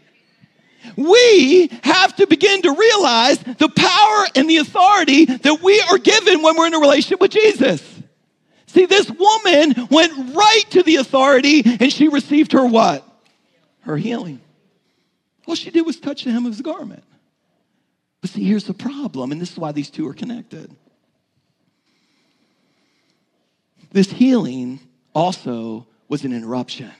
We 0.95 1.69
have 1.83 2.15
to 2.17 2.27
begin 2.27 2.61
to 2.63 2.73
realize 2.73 3.39
the 3.39 3.69
power 3.69 4.25
and 4.35 4.49
the 4.49 4.57
authority 4.57 5.25
that 5.25 5.61
we 5.61 5.81
are 5.89 5.97
given 5.97 6.41
when 6.41 6.57
we're 6.57 6.67
in 6.67 6.73
a 6.73 6.79
relationship 6.79 7.21
with 7.21 7.31
Jesus. 7.31 7.81
See, 8.67 8.85
this 8.85 9.09
woman 9.09 9.87
went 9.89 10.35
right 10.35 10.63
to 10.71 10.83
the 10.83 10.97
authority 10.97 11.63
and 11.65 11.91
she 11.91 12.07
received 12.07 12.51
her 12.51 12.65
what? 12.65 13.05
Her 13.81 13.97
healing. 13.97 14.41
All 15.47 15.55
she 15.55 15.71
did 15.71 15.85
was 15.85 15.99
touch 15.99 16.25
the 16.25 16.31
hem 16.31 16.45
of 16.45 16.51
his 16.51 16.61
garment. 16.61 17.03
But 18.21 18.31
see, 18.31 18.43
here's 18.43 18.65
the 18.65 18.73
problem, 18.73 19.31
and 19.31 19.39
this 19.39 19.51
is 19.51 19.57
why 19.57 19.71
these 19.71 19.89
two 19.89 20.07
are 20.07 20.13
connected. 20.13 20.75
This 23.91 24.11
healing 24.11 24.79
also 25.15 25.87
was 26.07 26.23
an 26.25 26.33
interruption. 26.33 26.91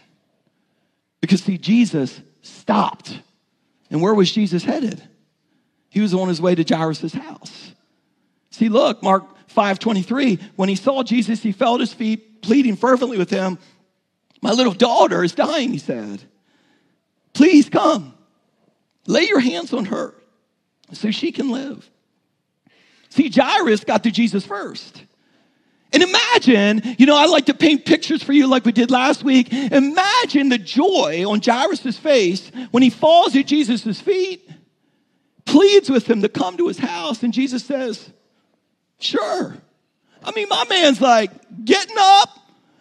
Because, 1.22 1.44
see, 1.44 1.58
Jesus 1.58 2.22
stopped. 2.42 3.20
And 3.92 4.02
where 4.02 4.14
was 4.14 4.32
Jesus 4.32 4.64
headed? 4.64 5.02
He 5.90 6.00
was 6.00 6.14
on 6.14 6.28
his 6.28 6.42
way 6.42 6.56
to 6.56 6.64
Jairus' 6.64 7.14
house. 7.14 7.74
See, 8.52 8.70
look, 8.70 9.04
Mark 9.04 9.26
5:23, 9.48 10.40
when 10.56 10.70
he 10.70 10.76
saw 10.76 11.04
Jesus, 11.04 11.42
he 11.42 11.52
fell 11.52 11.76
at 11.76 11.82
his 11.82 11.94
feet, 11.94 12.42
pleading 12.42 12.76
fervently 12.76 13.18
with 13.18 13.30
him. 13.30 13.58
My 14.42 14.52
little 14.52 14.74
daughter 14.74 15.24
is 15.24 15.34
dying, 15.34 15.72
he 15.72 15.78
said. 15.80 16.22
Please 17.34 17.70
come. 17.70 18.14
Lay 19.08 19.28
your 19.28 19.40
hands 19.40 19.74
on 19.74 19.86
her 19.86 20.14
so 20.94 21.12
she 21.12 21.32
can 21.32 21.52
live. 21.52 21.90
See, 23.10 23.30
Jairus 23.30 23.84
got 23.84 24.04
to 24.04 24.12
Jesus 24.12 24.46
first. 24.46 25.04
And 25.92 26.04
imagine, 26.04 26.96
you 27.00 27.08
know, 27.08 27.18
I 27.18 27.26
like 27.26 27.48
to 27.48 27.56
paint 27.56 27.86
pictures 27.86 28.22
for 28.22 28.32
you 28.32 28.46
like 28.46 28.64
we 28.64 28.72
did 28.72 28.92
last 28.92 29.24
week. 29.24 29.52
Imagine 29.52 30.50
the 30.50 30.60
joy 30.60 31.26
on 31.28 31.42
Jairus' 31.44 31.98
face 31.98 32.52
when 32.70 32.84
he 32.84 32.92
falls 32.92 33.36
at 33.36 33.48
Jesus' 33.48 34.00
feet, 34.00 34.48
pleads 35.46 35.90
with 35.90 36.08
him 36.08 36.22
to 36.22 36.30
come 36.30 36.58
to 36.58 36.68
his 36.68 36.78
house, 36.78 37.24
and 37.24 37.34
Jesus 37.34 37.66
says, 37.66 38.12
Sure. 39.00 39.56
I 40.24 40.32
mean, 40.32 40.48
my 40.50 40.66
man's 40.70 41.02
like 41.02 41.32
getting 41.66 41.96
up. 41.98 42.30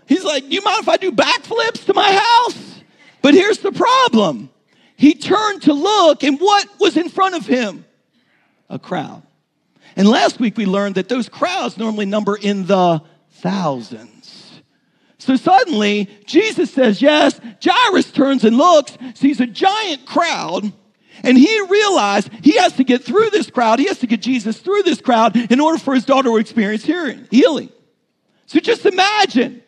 He's 0.07 0.25
like, 0.25 0.51
You 0.51 0.61
mind 0.61 0.81
if 0.83 0.88
I 0.88 0.99
do 0.99 1.11
backflips 1.11 1.87
to 1.87 1.94
my 1.94 2.12
house? 2.12 2.83
But 3.23 3.33
here's 3.33 3.59
the 3.59 3.73
problem. 3.73 4.51
He 4.97 5.14
turned 5.14 5.62
to 5.62 5.73
look, 5.73 6.25
and 6.25 6.38
what 6.38 6.68
was 6.79 6.97
in 6.97 7.09
front 7.09 7.37
of 7.37 7.47
him? 7.47 7.87
A 8.69 8.79
crowd. 8.79 9.23
And 9.97 10.09
last 10.09 10.39
week 10.39 10.57
we 10.57 10.67
learned 10.67 10.97
that 10.97 11.09
those 11.09 11.29
crowds 11.29 11.77
normally 11.77 12.07
number 12.07 12.37
in 12.37 12.67
the 12.67 13.03
thousands. 13.31 14.63
So 15.19 15.37
suddenly 15.37 16.09
Jesus 16.25 16.73
says 16.73 17.03
yes. 17.03 17.41
Jairus 17.63 18.13
turns 18.13 18.45
and 18.45 18.57
looks, 18.57 18.97
sees 19.15 19.41
a 19.41 19.47
giant 19.47 20.07
crowd, 20.07 20.73
and 21.25 21.37
he 21.37 21.61
realized 21.69 22.31
he 22.43 22.57
has 22.59 22.75
to 22.75 22.85
get 22.85 23.03
through 23.03 23.31
this 23.31 23.51
crowd. 23.51 23.79
He 23.79 23.87
has 23.87 23.99
to 23.99 24.07
get 24.07 24.23
Jesus 24.23 24.59
through 24.59 24.85
this 24.85 25.01
crowd 25.01 25.37
in 25.37 25.61
order 25.61 25.79
for 25.79 25.95
his 25.95 26.05
daughter 26.05 26.29
to 26.29 26.37
experience 26.37 26.85
healing. 26.85 27.71
So 28.47 28.61
just 28.61 28.87
imagine 28.87 29.63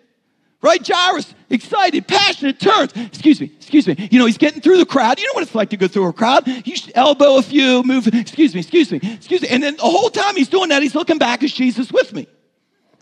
Right? 0.62 0.87
Jairus, 0.87 1.35
excited, 1.49 2.07
passionate, 2.07 2.61
turns. 2.61 2.92
Excuse 2.94 3.40
me, 3.40 3.51
excuse 3.57 3.87
me. 3.87 4.09
You 4.11 4.18
know, 4.18 4.27
he's 4.27 4.37
getting 4.37 4.61
through 4.61 4.77
the 4.77 4.87
crowd. 4.87 5.18
You 5.18 5.27
know 5.27 5.33
what 5.33 5.42
it's 5.42 5.55
like 5.55 5.70
to 5.70 5.79
go 5.79 5.88
through 5.88 6.07
a 6.07 6.12
crowd. 6.12 6.46
You 6.46 6.75
elbow 6.94 7.38
a 7.38 7.42
few, 7.42 7.83
move, 7.83 8.07
excuse 8.09 8.55
me, 8.55 8.61
excuse 8.61 8.92
me, 8.92 9.01
excuse 9.03 9.40
me. 9.40 9.49
And 9.49 9.62
then 9.62 9.77
the 9.77 9.83
whole 9.83 10.11
time 10.11 10.37
he's 10.37 10.49
doing 10.51 10.68
that, 10.68 10.83
he's 10.83 10.94
looking 10.94 11.16
back, 11.16 11.42
is 11.42 11.53
Jesus 11.55 11.90
with 11.90 12.12
me? 12.12 12.27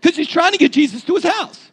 Because 0.01 0.17
he's 0.17 0.29
trying 0.29 0.53
to 0.53 0.59
get 0.59 0.73
Jesus 0.73 1.03
to 1.05 1.15
his 1.17 1.25
house. 1.25 1.69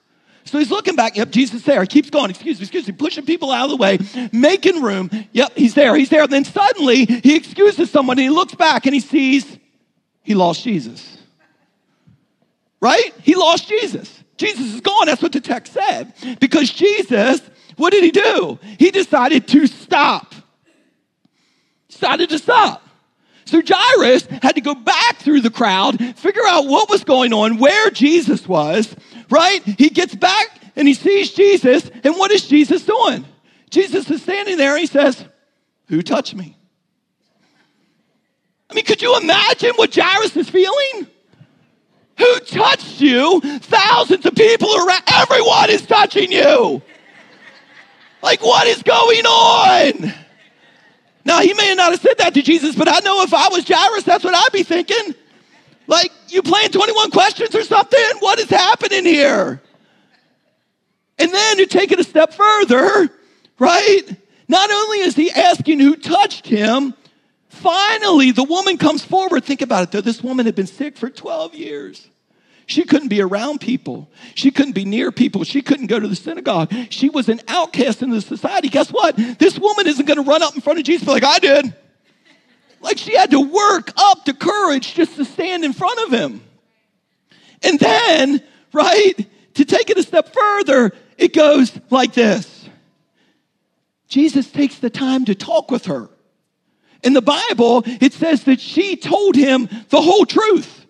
So 0.46 0.60
he's 0.60 0.72
looking 0.72 0.96
back. 0.96 1.18
Yep, 1.18 1.32
Jesus 1.32 1.64
there. 1.64 1.82
He 1.82 1.88
keeps 1.88 2.10
going. 2.10 2.30
Excuse 2.30 2.60
me, 2.60 2.64
excuse 2.64 2.88
me. 2.88 2.94
Pushing 2.94 3.26
people 3.26 3.52
out 3.52 3.66
of 3.66 3.72
the 3.72 3.78
way, 3.78 3.98
making 4.32 4.82
room. 4.82 5.10
Yep, 5.34 5.54
he's 5.56 5.74
there. 5.74 5.96
He's 5.96 6.10
there. 6.10 6.24
And 6.24 6.32
then 6.32 6.46
suddenly 6.46 7.06
he 7.06 7.36
excuses 7.36 7.90
someone 7.90 8.18
and 8.18 8.24
he 8.24 8.30
looks 8.30 8.54
back 8.54 8.86
and 8.86 8.94
he 8.94 9.02
sees 9.02 9.58
he 10.22 10.36
lost 10.36 10.64
Jesus. 10.64 11.18
Right? 12.80 13.14
He 13.22 13.36
lost 13.36 13.68
Jesus. 13.68 14.24
Jesus 14.38 14.74
is 14.74 14.82
gone. 14.82 15.06
That's 15.06 15.22
what 15.22 15.32
the 15.32 15.42
text 15.42 15.74
said. 15.74 16.14
Because 16.40 16.70
Jesus, 16.72 17.42
what 17.78 17.92
did 17.92 18.04
he 18.04 18.12
do? 18.12 18.60
He 18.78 18.92
decided 18.92 19.48
to 19.50 19.68
stop. 19.68 20.36
Decided 21.90 22.30
to 22.30 22.40
stop. 22.40 22.82
So 23.46 23.62
Jairus 23.66 24.26
had 24.42 24.56
to 24.56 24.62
go 24.62 24.74
back 24.74 25.18
through 25.18 25.42
the 25.42 25.52
crowd, 25.52 26.00
figure 26.18 26.46
out 26.48 26.66
what 26.66 26.90
was 26.90 27.04
going 27.04 27.32
on, 27.32 27.60
where 27.60 27.92
Jesus 27.92 28.48
was, 28.48 28.96
right? 29.30 29.62
He 29.64 29.90
gets 29.90 30.16
back 30.16 30.48
and 30.76 30.88
he 30.88 30.96
sees 30.96 31.32
Jesus, 31.32 31.90
and 32.04 32.16
what 32.16 32.32
is 32.32 32.48
Jesus 32.48 32.84
doing? 32.84 33.24
Jesus 33.70 34.10
is 34.10 34.24
standing 34.24 34.58
there 34.58 34.72
and 34.72 34.80
he 34.80 34.88
says, 34.88 35.24
Who 35.88 36.02
touched 36.02 36.36
me? 36.36 36.58
I 38.70 38.74
mean, 38.74 38.84
could 38.86 39.02
you 39.02 39.18
imagine 39.18 39.72
what 39.76 39.94
Jairus 39.94 40.36
is 40.36 40.50
feeling? 40.50 41.08
Who 42.18 42.40
touched 42.40 43.02
you? 43.02 43.42
Thousands 43.42 44.26
of 44.26 44.36
people 44.36 44.74
around. 44.76 45.04
Everyone 45.08 45.70
is 45.70 45.86
touching 45.86 46.32
you. 46.32 46.82
Like, 48.22 48.42
what 48.42 48.68
is 48.68 48.82
going 48.84 49.26
on? 49.26 50.14
Now, 51.26 51.42
he 51.42 51.54
may 51.54 51.74
not 51.76 51.92
have 51.92 52.02
said 52.02 52.18
that 52.20 52.34
to 52.36 52.42
Jesus, 52.42 52.76
but 52.76 52.88
I 52.88 53.00
know 53.00 53.24
if 53.24 53.34
I 53.34 53.50
was 53.50 53.68
Jairus, 53.68 54.04
that's 54.04 54.24
what 54.24 54.34
I'd 54.34 54.52
be 54.52 54.64
thinking. 54.64 55.16
Like, 55.88 56.12
you 56.30 56.42
playing 56.42 56.70
21 56.70 57.12
questions 57.12 57.54
or 57.54 57.64
something? 57.64 58.04
What 58.20 58.40
is 58.40 58.50
happening 58.50 59.06
here? 59.06 59.62
And 61.18 61.32
then 61.32 61.60
you 61.60 61.66
take 61.66 61.92
it 61.92 62.00
a 62.00 62.04
step 62.04 62.34
further, 62.34 63.10
right? 63.60 64.04
Not 64.48 64.72
only 64.72 65.00
is 65.00 65.16
he 65.16 65.32
asking 65.32 65.80
who 65.80 65.96
touched 65.96 66.46
him, 66.46 66.94
finally 67.56 68.32
the 68.32 68.44
woman 68.44 68.78
comes 68.78 69.04
forward. 69.04 69.44
Think 69.44 69.62
about 69.62 69.84
it 69.84 69.92
though. 69.92 70.02
This 70.02 70.22
woman 70.22 70.46
had 70.46 70.56
been 70.56 70.68
sick 70.68 70.98
for 70.98 71.10
12 71.10 71.56
years. 71.56 72.08
She 72.68 72.84
couldn't 72.84 73.10
be 73.10 73.22
around 73.22 73.62
people. 73.62 74.10
She 74.34 74.50
couldn't 74.50 74.74
be 74.74 74.86
near 74.86 75.12
people. 75.12 75.44
She 75.44 75.62
couldn't 75.62 75.88
go 75.88 76.00
to 76.00 76.08
the 76.08 76.16
synagogue. 76.16 76.74
She 76.90 77.10
was 77.10 77.30
an 77.30 77.42
outcast 77.48 78.02
in 78.02 78.10
the 78.10 78.22
society. 78.22 78.70
Guess 78.70 78.90
what? 78.90 79.16
This 79.38 79.60
woman 79.60 79.86
isn't 79.86 80.06
going 80.06 80.24
to 80.24 80.28
run 80.28 80.42
up 80.42 80.56
in 80.56 80.62
front 80.62 80.80
of 80.80 80.86
Jesus 80.86 81.08
like 81.08 81.24
I 81.24 81.38
did. 81.38 81.76
Like 82.82 82.98
she 82.98 83.16
had 83.16 83.32
to 83.32 83.40
work 83.40 83.92
up 83.98 84.26
the 84.26 84.34
courage 84.34 84.96
just 84.96 85.16
to 85.18 85.26
stand 85.26 85.64
in 85.64 85.74
front 85.74 86.00
of 86.02 86.20
him. 86.20 86.42
And 87.64 87.80
then, 87.80 88.44
right, 88.74 89.16
to 89.56 89.66
take 89.66 89.90
it 89.90 89.98
a 89.98 90.04
step 90.04 90.34
further, 90.34 90.92
it 91.18 91.34
goes 91.34 91.78
like 91.90 92.14
this 92.14 92.68
Jesus 94.08 94.50
takes 94.52 94.80
the 94.80 94.90
time 94.90 95.26
to 95.26 95.36
talk 95.36 95.72
with 95.72 95.86
her. 95.86 96.10
In 97.06 97.14
the 97.14 97.22
Bible, 97.22 97.84
it 97.86 98.14
says 98.14 98.44
that 98.46 98.60
she 98.60 98.96
told 98.96 99.36
him 99.36 99.70
the 99.90 100.02
whole 100.02 100.26
truth. 100.26 100.86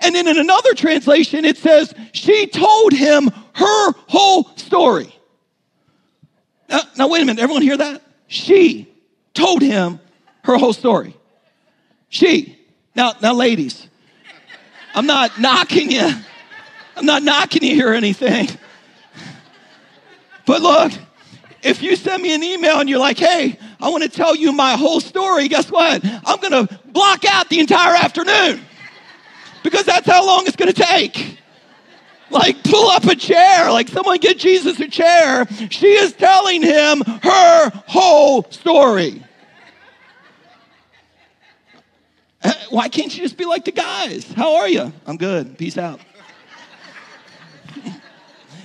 And 0.00 0.14
then 0.14 0.28
in 0.28 0.38
another 0.38 0.74
translation, 0.74 1.46
it 1.46 1.56
says 1.56 1.94
she 2.12 2.46
told 2.46 2.92
him 2.92 3.30
her 3.54 3.92
whole 4.06 4.44
story. 4.56 5.14
Now, 6.68 6.82
now, 6.98 7.08
wait 7.08 7.22
a 7.22 7.24
minute. 7.24 7.42
Everyone 7.42 7.62
hear 7.62 7.78
that? 7.78 8.02
She 8.26 8.92
told 9.32 9.62
him 9.62 10.00
her 10.44 10.58
whole 10.58 10.74
story. 10.74 11.16
She. 12.10 12.58
Now, 12.94 13.14
now, 13.22 13.32
ladies, 13.32 13.88
I'm 14.94 15.06
not 15.06 15.40
knocking 15.40 15.90
you. 15.90 16.10
I'm 16.96 17.06
not 17.06 17.22
knocking 17.22 17.64
you 17.64 17.74
here 17.74 17.90
or 17.90 17.94
anything. 17.94 18.48
But 20.46 20.60
look, 20.60 20.92
if 21.62 21.82
you 21.82 21.96
send 21.96 22.22
me 22.22 22.34
an 22.34 22.42
email 22.42 22.80
and 22.80 22.88
you're 22.88 22.98
like, 22.98 23.18
hey, 23.18 23.58
I 23.84 23.90
want 23.90 24.02
to 24.02 24.08
tell 24.08 24.34
you 24.34 24.50
my 24.50 24.78
whole 24.78 24.98
story, 24.98 25.46
guess 25.46 25.70
what? 25.70 26.02
I'm 26.02 26.40
going 26.40 26.66
to 26.66 26.80
block 26.86 27.26
out 27.26 27.50
the 27.50 27.60
entire 27.60 27.94
afternoon 27.94 28.62
because 29.62 29.84
that's 29.84 30.06
how 30.06 30.24
long 30.24 30.46
it's 30.46 30.56
going 30.56 30.72
to 30.72 30.82
take. 30.82 31.38
Like, 32.30 32.64
pull 32.64 32.88
up 32.88 33.04
a 33.04 33.14
chair. 33.14 33.70
Like, 33.70 33.88
someone 33.88 34.16
get 34.20 34.38
Jesus 34.38 34.80
a 34.80 34.88
chair. 34.88 35.46
She 35.68 35.88
is 35.88 36.14
telling 36.14 36.62
him 36.62 37.02
her 37.02 37.70
whole 37.86 38.44
story. 38.44 39.22
Uh, 42.42 42.54
why 42.70 42.88
can't 42.88 43.14
you 43.14 43.22
just 43.22 43.36
be 43.36 43.44
like 43.44 43.66
the 43.66 43.72
guys? 43.72 44.32
How 44.32 44.56
are 44.56 44.68
you? 44.68 44.94
I'm 45.04 45.18
good. 45.18 45.58
Peace 45.58 45.76
out. 45.76 46.00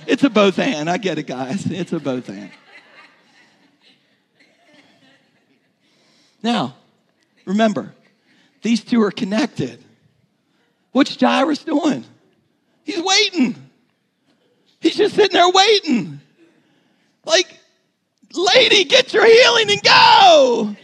It's 0.06 0.24
a 0.24 0.30
both 0.30 0.58
and. 0.58 0.90
I 0.90 0.96
get 0.96 1.18
it, 1.18 1.28
guys. 1.28 1.70
It's 1.70 1.92
a 1.92 2.00
both 2.00 2.30
and. 2.30 2.50
Now, 6.42 6.74
remember, 7.44 7.94
these 8.62 8.82
two 8.82 9.02
are 9.02 9.10
connected. 9.10 9.82
What's 10.92 11.18
Jairus 11.20 11.64
doing? 11.64 12.04
He's 12.84 13.02
waiting. 13.02 13.54
He's 14.80 14.96
just 14.96 15.14
sitting 15.14 15.34
there 15.34 15.50
waiting. 15.50 16.20
Like, 17.24 17.58
lady, 18.34 18.84
get 18.84 19.12
your 19.12 19.26
healing 19.26 19.70
and 19.70 19.82
go. 19.82 20.76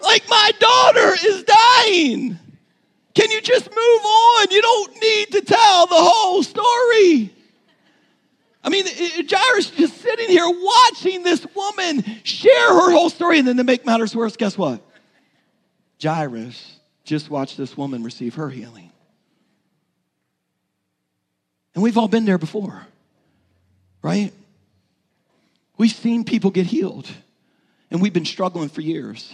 Like, 0.00 0.28
my 0.28 0.50
daughter 0.58 1.14
is 1.24 1.44
dying. 1.44 2.38
Can 3.14 3.30
you 3.30 3.40
just 3.40 3.68
move 3.68 3.76
on? 4.04 4.46
You 4.50 4.62
don't 4.62 5.00
need 5.00 5.32
to 5.32 5.42
tell 5.42 5.86
the 5.86 5.96
whole 5.98 6.42
story. 6.42 7.32
I 8.64 8.68
mean, 8.68 8.84
Jairus 8.86 9.70
just 9.70 10.00
sitting 10.00 10.28
here 10.28 10.46
watching 10.46 11.24
this 11.24 11.44
woman 11.54 12.04
share 12.22 12.68
her 12.68 12.92
whole 12.92 13.10
story. 13.10 13.38
And 13.38 13.48
then 13.48 13.56
to 13.56 13.64
make 13.64 13.84
matters 13.84 14.14
worse, 14.14 14.36
guess 14.36 14.56
what? 14.56 14.80
Jairus 16.00 16.78
just 17.04 17.30
watched 17.30 17.56
this 17.56 17.76
woman 17.76 18.02
receive 18.02 18.36
her 18.36 18.48
healing. 18.48 18.90
And 21.74 21.82
we've 21.82 21.96
all 21.96 22.08
been 22.08 22.24
there 22.24 22.38
before, 22.38 22.86
right? 24.02 24.32
We've 25.78 25.90
seen 25.90 26.24
people 26.24 26.50
get 26.50 26.66
healed, 26.66 27.08
and 27.90 28.02
we've 28.02 28.12
been 28.12 28.26
struggling 28.26 28.68
for 28.68 28.82
years. 28.82 29.32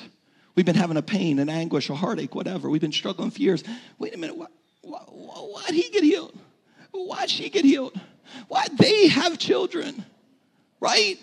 We've 0.55 0.65
been 0.65 0.77
having 0.77 0.97
a 0.97 1.03
pain, 1.03 1.41
an 1.41 1.49
anguish, 1.49 1.91
a 1.91 1.95
heartache, 1.95 2.35
whatever. 2.35 2.71
We've 2.71 2.81
been 2.81 2.93
struggling 2.93 3.31
for 3.31 3.41
years. 3.41 3.65
Wait 3.99 4.15
a 4.15 4.19
minute, 4.19 4.37
why, 4.37 4.47
why, 4.83 5.01
why'd 5.01 5.75
he 5.75 5.91
get 5.91 6.05
healed? 6.05 6.39
Why'd 6.93 7.29
she 7.29 7.51
get 7.51 7.65
healed? 7.65 8.01
Why? 8.49 8.67
They 8.73 9.09
have 9.09 9.39
children, 9.39 10.05
right? 10.81 11.19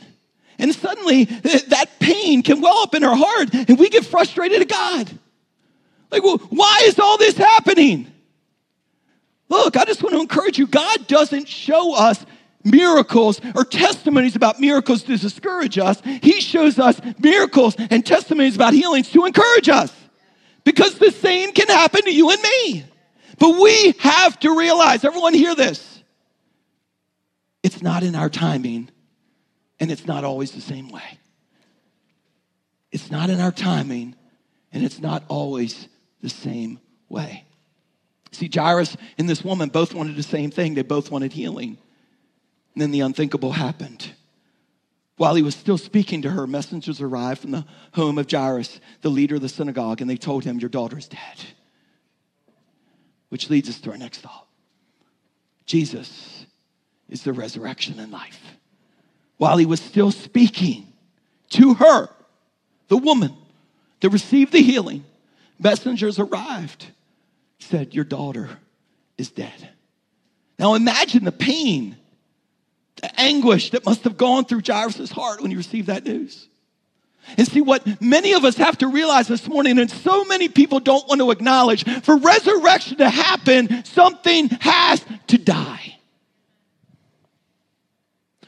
And 0.57 0.73
suddenly 0.73 1.23
that 1.69 1.87
pain 1.99 2.41
can 2.43 2.61
well 2.61 2.79
up 2.79 2.95
in 2.95 3.03
our 3.03 3.15
heart 3.15 3.53
and 3.53 3.77
we 3.77 3.89
get 3.89 4.05
frustrated 4.05 4.61
at 4.61 4.69
God. 4.69 5.19
Like, 6.11 6.23
well, 6.23 6.37
why 6.49 6.83
is 6.85 6.99
all 6.99 7.17
this 7.17 7.37
happening? 7.37 8.11
Look, 9.49 9.77
I 9.77 9.85
just 9.85 10.01
want 10.01 10.15
to 10.15 10.21
encourage 10.21 10.57
you 10.57 10.67
God 10.67 11.07
doesn't 11.07 11.47
show 11.47 11.93
us 11.95 12.25
miracles 12.63 13.39
or 13.55 13.63
testimonies 13.63 14.35
about 14.35 14.59
miracles 14.59 15.03
to 15.03 15.17
discourage 15.17 15.77
us. 15.77 16.01
He 16.21 16.41
shows 16.41 16.79
us 16.79 16.99
miracles 17.19 17.75
and 17.77 18.05
testimonies 18.05 18.55
about 18.55 18.73
healings 18.73 19.09
to 19.11 19.25
encourage 19.25 19.69
us. 19.69 19.93
Because 20.63 20.97
the 20.97 21.11
same 21.11 21.51
can 21.51 21.67
happen 21.67 22.01
to 22.01 22.11
you 22.13 22.31
and 22.31 22.41
me. 22.41 22.85
But 23.37 23.61
we 23.61 23.93
have 23.99 24.39
to 24.39 24.57
realize, 24.57 25.03
everyone 25.03 25.35
hear 25.35 25.53
this. 25.53 25.94
It's 27.65 27.81
not 27.81 28.03
in 28.03 28.13
our 28.13 28.29
timing, 28.29 28.91
and 29.79 29.91
it's 29.91 30.05
not 30.05 30.23
always 30.23 30.51
the 30.51 30.61
same 30.61 30.87
way. 30.89 31.17
It's 32.91 33.09
not 33.09 33.31
in 33.31 33.39
our 33.39 33.51
timing, 33.51 34.13
and 34.71 34.83
it's 34.85 34.99
not 34.99 35.23
always 35.29 35.87
the 36.21 36.29
same 36.29 36.79
way. 37.09 37.43
See, 38.33 38.51
Jairus 38.53 38.95
and 39.17 39.27
this 39.27 39.43
woman 39.43 39.69
both 39.69 39.95
wanted 39.95 40.15
the 40.15 40.21
same 40.21 40.51
thing. 40.51 40.75
They 40.75 40.83
both 40.83 41.09
wanted 41.09 41.33
healing. 41.33 41.79
And 42.75 42.83
then 42.83 42.91
the 42.91 42.99
unthinkable 42.99 43.53
happened. 43.53 44.11
While 45.17 45.33
he 45.33 45.41
was 45.41 45.55
still 45.55 45.79
speaking 45.79 46.21
to 46.21 46.29
her, 46.29 46.45
messengers 46.45 47.01
arrived 47.01 47.41
from 47.41 47.49
the 47.49 47.65
home 47.93 48.19
of 48.19 48.29
Jairus, 48.29 48.79
the 49.01 49.09
leader 49.09 49.37
of 49.37 49.41
the 49.41 49.49
synagogue, 49.49 50.01
and 50.01 50.09
they 50.09 50.17
told 50.17 50.43
him, 50.43 50.59
Your 50.59 50.69
daughter 50.69 50.99
is 50.99 51.07
dead. 51.07 51.45
Which 53.29 53.49
leads 53.49 53.69
us 53.69 53.79
to 53.81 53.89
our 53.89 53.97
next 53.97 54.19
thought 54.19 54.45
Jesus 55.65 56.34
is 57.09 57.23
the 57.23 57.33
resurrection 57.33 57.99
and 57.99 58.11
life. 58.11 58.39
While 59.37 59.57
he 59.57 59.65
was 59.65 59.81
still 59.81 60.11
speaking 60.11 60.91
to 61.51 61.75
her, 61.75 62.09
the 62.87 62.97
woman 62.97 63.33
to 64.01 64.09
receive 64.09 64.51
the 64.51 64.61
healing, 64.61 65.03
messengers 65.59 66.19
arrived, 66.19 66.87
said, 67.59 67.93
Your 67.93 68.05
daughter 68.05 68.49
is 69.17 69.29
dead. 69.29 69.69
Now 70.57 70.75
imagine 70.75 71.25
the 71.25 71.31
pain, 71.31 71.97
the 73.01 73.19
anguish 73.19 73.71
that 73.71 73.85
must 73.85 74.03
have 74.03 74.17
gone 74.17 74.45
through 74.45 74.61
Jairus' 74.65 75.11
heart 75.11 75.41
when 75.41 75.51
he 75.51 75.57
received 75.57 75.87
that 75.87 76.05
news. 76.05 76.47
And 77.37 77.47
see 77.47 77.61
what 77.61 78.01
many 78.01 78.33
of 78.33 78.45
us 78.45 78.55
have 78.57 78.77
to 78.79 78.87
realize 78.87 79.27
this 79.27 79.47
morning, 79.47 79.79
and 79.79 79.89
so 79.89 80.23
many 80.25 80.47
people 80.47 80.79
don't 80.79 81.07
want 81.07 81.19
to 81.21 81.31
acknowledge 81.31 81.83
for 82.03 82.17
resurrection 82.17 82.97
to 82.97 83.09
happen, 83.09 83.83
something 83.83 84.49
has 84.61 85.03
to 85.27 85.37
die. 85.39 85.97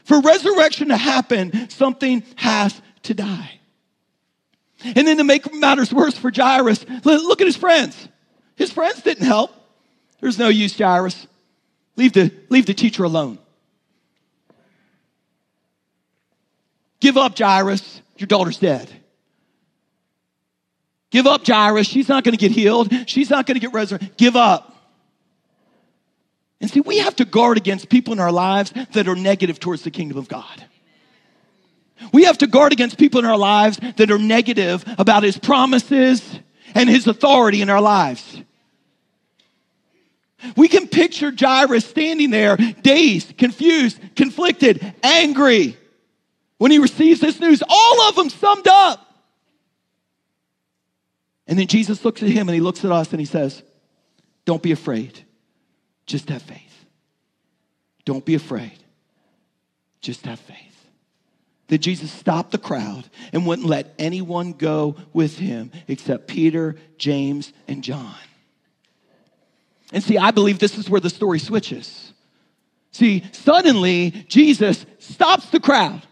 For 0.08 0.22
resurrection 0.22 0.88
to 0.88 0.96
happen, 0.96 1.68
something 1.68 2.22
has 2.36 2.80
to 3.02 3.12
die. 3.12 3.60
And 4.82 5.06
then 5.06 5.18
to 5.18 5.24
make 5.24 5.52
matters 5.52 5.92
worse 5.92 6.16
for 6.16 6.32
Jairus, 6.34 6.86
look 7.04 7.42
at 7.42 7.46
his 7.46 7.58
friends. 7.58 8.08
His 8.56 8.72
friends 8.72 9.02
didn't 9.02 9.26
help. 9.26 9.52
There's 10.20 10.38
no 10.38 10.48
use, 10.48 10.78
Jairus. 10.78 11.26
Leave 11.96 12.14
the, 12.14 12.32
leave 12.48 12.64
the 12.64 12.72
teacher 12.72 13.04
alone. 13.04 13.38
Give 17.00 17.18
up, 17.18 17.36
Jairus. 17.36 18.00
Your 18.16 18.28
daughter's 18.28 18.58
dead. 18.58 18.90
Give 21.10 21.26
up, 21.26 21.46
Jairus. 21.46 21.86
She's 21.86 22.08
not 22.08 22.24
going 22.24 22.34
to 22.34 22.40
get 22.40 22.50
healed. 22.50 22.90
She's 23.06 23.28
not 23.28 23.44
going 23.44 23.56
to 23.56 23.60
get 23.60 23.74
resurrected. 23.74 24.16
Give 24.16 24.36
up. 24.36 24.74
And 26.60 26.70
see, 26.70 26.80
we 26.80 26.98
have 26.98 27.16
to 27.16 27.24
guard 27.24 27.56
against 27.56 27.88
people 27.88 28.12
in 28.12 28.20
our 28.20 28.32
lives 28.32 28.72
that 28.92 29.08
are 29.08 29.14
negative 29.14 29.60
towards 29.60 29.82
the 29.82 29.90
kingdom 29.90 30.18
of 30.18 30.28
God. 30.28 30.64
We 32.12 32.24
have 32.24 32.38
to 32.38 32.46
guard 32.46 32.72
against 32.72 32.98
people 32.98 33.20
in 33.20 33.26
our 33.26 33.36
lives 33.36 33.78
that 33.96 34.10
are 34.10 34.18
negative 34.18 34.84
about 34.98 35.22
his 35.22 35.38
promises 35.38 36.38
and 36.74 36.88
his 36.88 37.06
authority 37.06 37.60
in 37.62 37.70
our 37.70 37.80
lives. 37.80 38.42
We 40.56 40.68
can 40.68 40.86
picture 40.86 41.32
Jairus 41.36 41.84
standing 41.84 42.30
there, 42.30 42.56
dazed, 42.56 43.36
confused, 43.36 43.98
conflicted, 44.14 44.94
angry 45.02 45.76
when 46.58 46.70
he 46.70 46.78
receives 46.78 47.20
this 47.20 47.40
news. 47.40 47.62
All 47.68 48.02
of 48.02 48.14
them 48.14 48.30
summed 48.30 48.68
up. 48.68 49.04
And 51.48 51.58
then 51.58 51.66
Jesus 51.66 52.04
looks 52.04 52.22
at 52.22 52.28
him 52.28 52.48
and 52.48 52.54
he 52.54 52.60
looks 52.60 52.84
at 52.84 52.92
us 52.92 53.10
and 53.10 53.18
he 53.18 53.26
says, 53.26 53.62
Don't 54.44 54.62
be 54.62 54.70
afraid, 54.70 55.24
just 56.08 56.30
have 56.30 56.42
faith. 56.42 56.86
Don't 58.04 58.24
be 58.24 58.34
afraid, 58.34 58.78
just 60.00 60.24
have 60.26 60.40
faith. 60.40 60.56
That 61.68 61.78
Jesus 61.78 62.10
stopped 62.10 62.50
the 62.50 62.58
crowd 62.58 63.04
and 63.32 63.46
wouldn't 63.46 63.68
let 63.68 63.94
anyone 63.98 64.54
go 64.54 64.96
with 65.12 65.38
him 65.38 65.70
except 65.86 66.26
Peter, 66.26 66.76
James, 66.96 67.52
and 67.68 67.84
John. 67.84 68.14
And 69.92 70.02
see, 70.02 70.16
I 70.16 70.30
believe 70.30 70.58
this 70.58 70.78
is 70.78 70.88
where 70.88 71.00
the 71.00 71.10
story 71.10 71.38
switches. 71.38 72.12
See, 72.90 73.22
suddenly 73.32 74.10
Jesus 74.28 74.86
stops 74.98 75.50
the 75.50 75.60
crowd. 75.60 76.02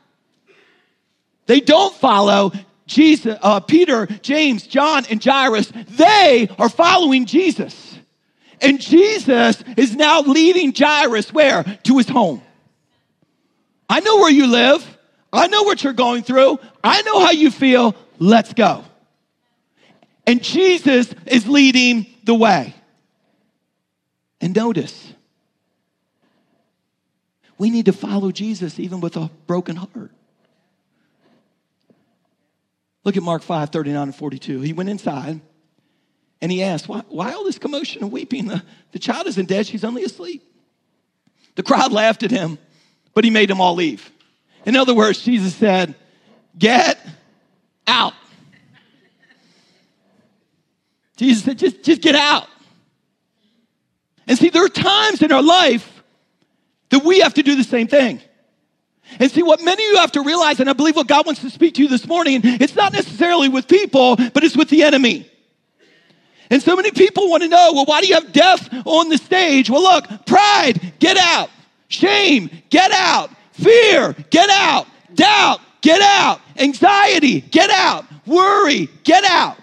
They 1.46 1.60
don't 1.60 1.94
follow 1.94 2.52
Jesus, 2.86 3.38
uh, 3.40 3.60
Peter, 3.60 4.06
James, 4.20 4.66
John, 4.66 5.04
and 5.08 5.24
Jairus. 5.24 5.72
They 5.88 6.48
are 6.58 6.68
following 6.68 7.24
Jesus. 7.24 7.85
And 8.60 8.80
Jesus 8.80 9.62
is 9.76 9.94
now 9.94 10.20
leading 10.20 10.72
Jairus 10.76 11.32
where? 11.32 11.64
To 11.84 11.98
his 11.98 12.08
home. 12.08 12.42
I 13.88 14.00
know 14.00 14.16
where 14.16 14.30
you 14.30 14.46
live. 14.46 14.96
I 15.32 15.46
know 15.48 15.64
what 15.64 15.84
you're 15.84 15.92
going 15.92 16.22
through. 16.22 16.58
I 16.82 17.02
know 17.02 17.20
how 17.20 17.30
you 17.30 17.50
feel. 17.50 17.94
Let's 18.18 18.54
go. 18.54 18.84
And 20.26 20.42
Jesus 20.42 21.14
is 21.26 21.46
leading 21.46 22.06
the 22.24 22.34
way. 22.34 22.74
And 24.40 24.54
notice, 24.54 25.12
we 27.58 27.70
need 27.70 27.86
to 27.86 27.92
follow 27.92 28.32
Jesus 28.32 28.78
even 28.78 29.00
with 29.00 29.16
a 29.16 29.30
broken 29.46 29.76
heart. 29.76 30.10
Look 33.04 33.16
at 33.16 33.22
Mark 33.22 33.42
5 33.42 33.70
39 33.70 34.02
and 34.02 34.14
42. 34.14 34.60
He 34.62 34.72
went 34.72 34.88
inside 34.88 35.40
and 36.40 36.52
he 36.52 36.62
asked, 36.62 36.88
Why, 36.88 37.02
why 37.08 37.32
all 37.32 37.44
this 37.44 37.58
commotion 37.58 38.02
and 38.02 38.12
weeping? 38.12 38.46
The, 38.46 38.62
the 38.92 38.98
child 38.98 39.26
isn't 39.26 39.48
dead, 39.48 39.66
she's 39.66 39.84
only 39.84 40.04
asleep. 40.04 40.42
The 41.54 41.62
crowd 41.62 41.92
laughed 41.92 42.22
at 42.22 42.30
him, 42.30 42.58
but 43.14 43.24
he 43.24 43.30
made 43.30 43.48
them 43.48 43.60
all 43.60 43.74
leave. 43.74 44.10
In 44.64 44.76
other 44.76 44.94
words, 44.94 45.22
Jesus 45.22 45.54
said, 45.54 45.94
Get 46.58 46.98
out. 47.86 48.14
Jesus 51.16 51.44
said, 51.44 51.58
just, 51.58 51.82
just 51.82 52.02
get 52.02 52.14
out. 52.14 52.46
And 54.26 54.38
see, 54.38 54.50
there 54.50 54.64
are 54.64 54.68
times 54.68 55.22
in 55.22 55.32
our 55.32 55.42
life 55.42 56.02
that 56.90 57.04
we 57.04 57.20
have 57.20 57.34
to 57.34 57.42
do 57.42 57.54
the 57.54 57.64
same 57.64 57.86
thing. 57.86 58.20
And 59.18 59.30
see, 59.30 59.42
what 59.42 59.62
many 59.62 59.84
of 59.86 59.92
you 59.92 59.96
have 59.98 60.12
to 60.12 60.22
realize, 60.22 60.60
and 60.60 60.68
I 60.68 60.72
believe 60.72 60.96
what 60.96 61.06
God 61.06 61.24
wants 61.24 61.40
to 61.42 61.50
speak 61.50 61.74
to 61.74 61.82
you 61.82 61.88
this 61.88 62.06
morning, 62.06 62.40
it's 62.44 62.74
not 62.74 62.92
necessarily 62.92 63.48
with 63.48 63.68
people, 63.68 64.16
but 64.16 64.44
it's 64.44 64.56
with 64.56 64.68
the 64.68 64.82
enemy. 64.82 65.30
And 66.50 66.62
so 66.62 66.76
many 66.76 66.90
people 66.90 67.28
want 67.28 67.42
to 67.42 67.48
know, 67.48 67.72
well, 67.74 67.84
why 67.84 68.00
do 68.00 68.06
you 68.06 68.14
have 68.14 68.32
death 68.32 68.68
on 68.84 69.08
the 69.08 69.18
stage? 69.18 69.68
Well, 69.68 69.82
look, 69.82 70.26
pride, 70.26 70.92
get 70.98 71.16
out. 71.16 71.50
Shame, 71.88 72.50
get 72.70 72.90
out. 72.92 73.30
Fear, 73.52 74.14
get 74.30 74.50
out. 74.50 74.86
Doubt, 75.14 75.60
get 75.80 76.00
out. 76.02 76.40
Anxiety, 76.58 77.40
get 77.40 77.70
out. 77.70 78.04
Worry, 78.26 78.88
get 79.04 79.24
out. 79.24 79.56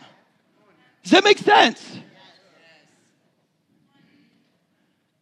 Does 1.04 1.12
that 1.12 1.24
make 1.24 1.38
sense? 1.38 2.00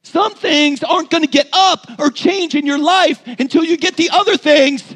Some 0.03 0.35
things 0.35 0.83
aren't 0.83 1.09
going 1.09 1.23
to 1.23 1.29
get 1.29 1.47
up 1.53 1.85
or 1.97 2.11
change 2.11 2.53
in 2.53 2.65
your 2.65 2.77
life 2.77 3.21
until 3.25 3.63
you 3.63 3.77
get 3.77 3.95
the 3.95 4.09
other 4.11 4.35
things 4.35 4.95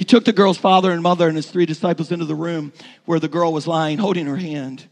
He 0.00 0.06
took 0.06 0.24
the 0.24 0.32
girl's 0.32 0.56
father 0.56 0.92
and 0.92 1.02
mother 1.02 1.28
and 1.28 1.36
his 1.36 1.50
three 1.50 1.66
disciples 1.66 2.10
into 2.10 2.24
the 2.24 2.34
room 2.34 2.72
where 3.04 3.20
the 3.20 3.28
girl 3.28 3.52
was 3.52 3.66
lying, 3.66 3.98
holding 3.98 4.24
her 4.24 4.38
hand. 4.38 4.88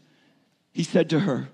He 0.71 0.83
said 0.83 1.09
to 1.09 1.21
her, 1.21 1.49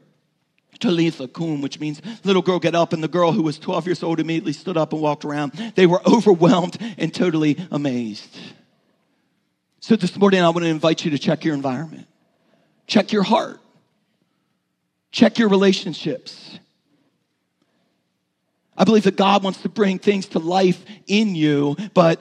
Talitha 0.78 1.30
kum, 1.30 1.62
which 1.62 1.80
means 1.80 2.02
little 2.26 2.42
girl, 2.42 2.60
get 2.60 2.76
up. 2.76 2.92
And 2.92 3.02
the 3.02 3.08
girl 3.08 3.32
who 3.32 3.42
was 3.42 3.58
12 3.58 3.86
years 3.86 4.04
old 4.04 4.20
immediately 4.20 4.52
stood 4.52 4.76
up 4.76 4.92
and 4.92 5.02
walked 5.02 5.24
around. 5.24 5.54
They 5.76 5.86
were 5.86 6.02
overwhelmed 6.06 6.76
and 6.98 7.14
totally 7.14 7.56
amazed. 7.72 8.38
So 9.80 9.96
this 9.96 10.18
morning, 10.18 10.42
I 10.42 10.50
want 10.50 10.66
to 10.66 10.70
invite 10.70 11.06
you 11.06 11.12
to 11.12 11.18
check 11.18 11.46
your 11.46 11.54
environment, 11.54 12.08
check 12.88 13.14
your 13.14 13.24
heart, 13.24 13.62
check 15.12 15.40
your 15.40 15.48
relationships. 15.48 16.60
I 18.78 18.84
believe 18.84 19.04
that 19.04 19.16
God 19.16 19.44
wants 19.44 19.62
to 19.62 19.70
bring 19.70 19.98
things 19.98 20.26
to 20.28 20.40
life 20.40 20.84
in 21.08 21.36
you, 21.36 21.78
but 21.94 22.20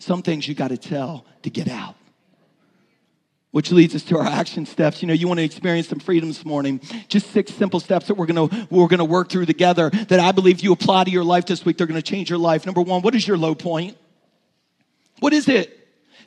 some 0.00 0.22
things 0.22 0.48
you 0.48 0.54
got 0.54 0.68
to 0.68 0.76
tell 0.76 1.24
to 1.42 1.50
get 1.50 1.68
out. 1.68 1.94
Which 3.52 3.72
leads 3.72 3.94
us 3.96 4.04
to 4.04 4.18
our 4.18 4.26
action 4.26 4.64
steps. 4.64 5.02
You 5.02 5.08
know, 5.08 5.14
you 5.14 5.26
want 5.26 5.38
to 5.38 5.44
experience 5.44 5.88
some 5.88 5.98
freedom 5.98 6.28
this 6.28 6.44
morning. 6.44 6.80
Just 7.08 7.30
six 7.32 7.52
simple 7.52 7.80
steps 7.80 8.06
that 8.06 8.14
we're 8.14 8.26
gonna 8.26 8.66
we're 8.70 8.86
gonna 8.86 9.04
work 9.04 9.28
through 9.28 9.46
together 9.46 9.90
that 9.90 10.20
I 10.20 10.30
believe 10.30 10.60
you 10.60 10.72
apply 10.72 11.04
to 11.04 11.10
your 11.10 11.24
life 11.24 11.46
this 11.46 11.64
week. 11.64 11.76
They're 11.76 11.88
gonna 11.88 12.00
change 12.00 12.30
your 12.30 12.38
life. 12.38 12.64
Number 12.64 12.80
one, 12.80 13.02
what 13.02 13.14
is 13.16 13.26
your 13.26 13.36
low 13.36 13.56
point? 13.56 13.96
What 15.18 15.32
is 15.32 15.48
it? 15.48 15.76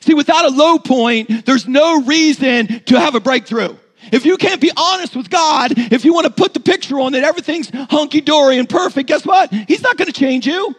See, 0.00 0.12
without 0.12 0.44
a 0.44 0.54
low 0.54 0.78
point, 0.78 1.46
there's 1.46 1.66
no 1.66 2.02
reason 2.02 2.66
to 2.66 3.00
have 3.00 3.14
a 3.14 3.20
breakthrough. 3.20 3.74
If 4.12 4.26
you 4.26 4.36
can't 4.36 4.60
be 4.60 4.70
honest 4.76 5.16
with 5.16 5.30
God, 5.30 5.72
if 5.76 6.04
you 6.04 6.12
want 6.12 6.26
to 6.26 6.32
put 6.32 6.52
the 6.52 6.60
picture 6.60 7.00
on 7.00 7.12
that 7.12 7.24
everything's 7.24 7.70
hunky 7.90 8.20
dory 8.20 8.58
and 8.58 8.68
perfect, 8.68 9.08
guess 9.08 9.24
what? 9.24 9.50
He's 9.50 9.80
not 9.80 9.96
going 9.96 10.06
to 10.06 10.12
change 10.12 10.46
you. 10.46 10.74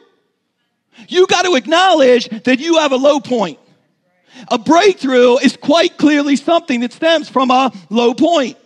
You 1.08 1.28
got 1.28 1.44
to 1.46 1.56
acknowledge 1.56 2.30
that 2.44 2.60
you 2.60 2.78
have 2.80 2.92
a 2.92 2.98
low 2.98 3.20
point. 3.20 3.60
A 4.50 4.58
breakthrough 4.58 5.38
is 5.38 5.56
quite 5.56 5.98
clearly 5.98 6.36
something 6.36 6.82
that 6.82 6.94
stems 6.94 7.30
from 7.30 7.52
a 7.52 7.72
low 7.90 8.14
point. 8.14 8.58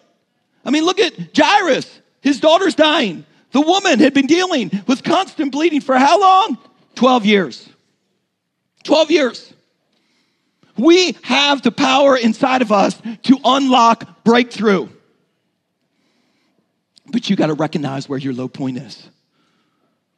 I 0.66 0.72
mean, 0.72 0.84
look 0.84 1.00
at 1.00 1.14
Jairus. 1.36 2.02
His 2.22 2.40
daughter's 2.40 2.76
dying. 2.76 3.26
The 3.52 3.62
woman 3.62 4.00
had 4.00 4.14
been 4.14 4.28
dealing 4.28 4.72
with 4.88 5.04
constant 5.04 5.52
bleeding 5.52 5.82
for 5.82 5.98
how 5.98 6.20
long? 6.20 6.58
12 6.96 7.26
years. 7.26 7.70
12 8.84 9.12
years. 9.12 9.54
We 10.78 11.18
have 11.24 11.62
the 11.62 11.72
power 11.72 12.16
inside 12.16 12.62
of 12.62 12.72
us 12.72 13.00
to 13.24 13.38
unlock 13.44 14.24
breakthrough. 14.24 14.88
But 17.08 17.30
you 17.30 17.36
got 17.36 17.48
to 17.48 17.54
recognize 17.54 18.08
where 18.08 18.20
your 18.20 18.34
low 18.34 18.48
point 18.48 18.78
is, 18.78 19.10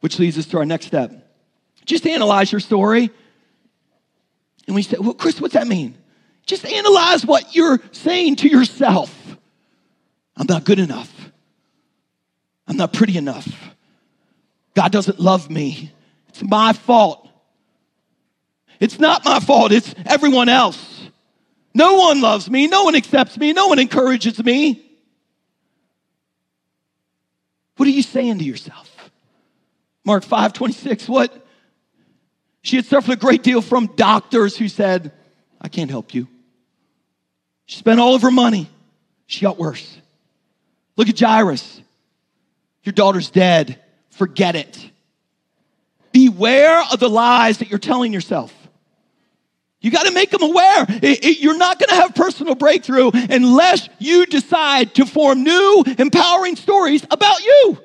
which 0.00 0.18
leads 0.18 0.38
us 0.38 0.46
to 0.46 0.58
our 0.58 0.64
next 0.64 0.86
step. 0.86 1.21
Just 1.84 2.06
analyze 2.06 2.52
your 2.52 2.60
story. 2.60 3.10
And 4.66 4.74
we 4.76 4.82
say, 4.82 4.96
well, 5.00 5.14
Chris, 5.14 5.40
what's 5.40 5.54
that 5.54 5.66
mean? 5.66 5.96
Just 6.46 6.64
analyze 6.66 7.24
what 7.26 7.54
you're 7.54 7.80
saying 7.92 8.36
to 8.36 8.48
yourself. 8.48 9.36
I'm 10.36 10.46
not 10.48 10.64
good 10.64 10.78
enough. 10.78 11.12
I'm 12.66 12.76
not 12.76 12.92
pretty 12.92 13.16
enough. 13.16 13.48
God 14.74 14.92
doesn't 14.92 15.20
love 15.20 15.50
me. 15.50 15.92
It's 16.28 16.42
my 16.42 16.72
fault. 16.72 17.28
It's 18.82 18.98
not 18.98 19.24
my 19.24 19.38
fault, 19.38 19.70
it's 19.70 19.94
everyone 20.06 20.48
else. 20.48 21.08
No 21.72 21.94
one 21.94 22.20
loves 22.20 22.50
me, 22.50 22.66
no 22.66 22.82
one 22.82 22.96
accepts 22.96 23.38
me, 23.38 23.52
no 23.52 23.68
one 23.68 23.78
encourages 23.78 24.42
me. 24.42 24.84
What 27.76 27.86
are 27.86 27.92
you 27.92 28.02
saying 28.02 28.38
to 28.38 28.44
yourself? 28.44 28.90
Mark 30.04 30.24
5 30.24 30.52
26, 30.52 31.08
what? 31.08 31.41
She 32.62 32.76
had 32.76 32.86
suffered 32.86 33.12
a 33.12 33.16
great 33.16 33.42
deal 33.42 33.60
from 33.60 33.86
doctors 33.88 34.56
who 34.56 34.68
said, 34.68 35.12
I 35.60 35.68
can't 35.68 35.90
help 35.90 36.14
you. 36.14 36.28
She 37.66 37.78
spent 37.78 38.00
all 38.00 38.14
of 38.14 38.22
her 38.22 38.30
money. 38.30 38.68
She 39.26 39.42
got 39.42 39.58
worse. 39.58 39.98
Look 40.96 41.08
at 41.08 41.18
Jairus. 41.18 41.80
Your 42.84 42.92
daughter's 42.92 43.30
dead. 43.30 43.80
Forget 44.10 44.56
it. 44.56 44.90
Beware 46.12 46.82
of 46.92 47.00
the 47.00 47.08
lies 47.08 47.58
that 47.58 47.70
you're 47.70 47.78
telling 47.78 48.12
yourself. 48.12 48.52
You 49.80 49.90
got 49.90 50.06
to 50.06 50.12
make 50.12 50.30
them 50.30 50.42
aware. 50.42 50.86
It, 50.88 51.24
it, 51.24 51.40
you're 51.40 51.58
not 51.58 51.80
going 51.80 51.88
to 51.88 51.96
have 51.96 52.14
personal 52.14 52.54
breakthrough 52.54 53.10
unless 53.12 53.88
you 53.98 54.26
decide 54.26 54.94
to 54.94 55.06
form 55.06 55.42
new, 55.42 55.84
empowering 55.98 56.54
stories 56.54 57.04
about 57.10 57.44
you. 57.44 57.78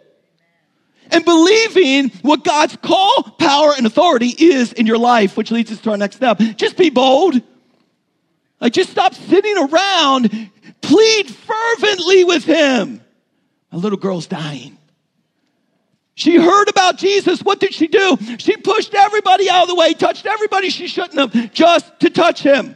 And 1.11 1.23
believing 1.23 2.09
what 2.21 2.43
God's 2.43 2.75
call, 2.77 3.23
power, 3.39 3.73
and 3.77 3.85
authority 3.85 4.33
is 4.37 4.73
in 4.73 4.85
your 4.85 4.97
life, 4.97 5.37
which 5.37 5.51
leads 5.51 5.71
us 5.71 5.79
to 5.81 5.91
our 5.91 5.97
next 5.97 6.17
step. 6.17 6.39
Just 6.55 6.77
be 6.77 6.89
bold. 6.89 7.41
Like, 8.59 8.73
just 8.73 8.89
stop 8.89 9.13
sitting 9.13 9.57
around. 9.57 10.51
Plead 10.81 11.29
fervently 11.29 12.23
with 12.23 12.43
Him. 12.43 13.01
A 13.71 13.77
little 13.77 13.97
girl's 13.97 14.27
dying. 14.27 14.77
She 16.17 16.35
heard 16.35 16.67
about 16.67 16.97
Jesus. 16.97 17.43
What 17.43 17.59
did 17.59 17.75
she 17.75 17.87
do? 17.87 18.17
She 18.39 18.57
pushed 18.57 18.95
everybody 18.95 19.51
out 19.51 19.61
of 19.63 19.67
the 19.67 19.75
way, 19.75 19.93
touched 19.93 20.25
everybody 20.25 20.71
she 20.71 20.87
shouldn't 20.87 21.19
have, 21.19 21.53
just 21.53 21.99
to 21.99 22.09
touch 22.09 22.41
him. 22.41 22.75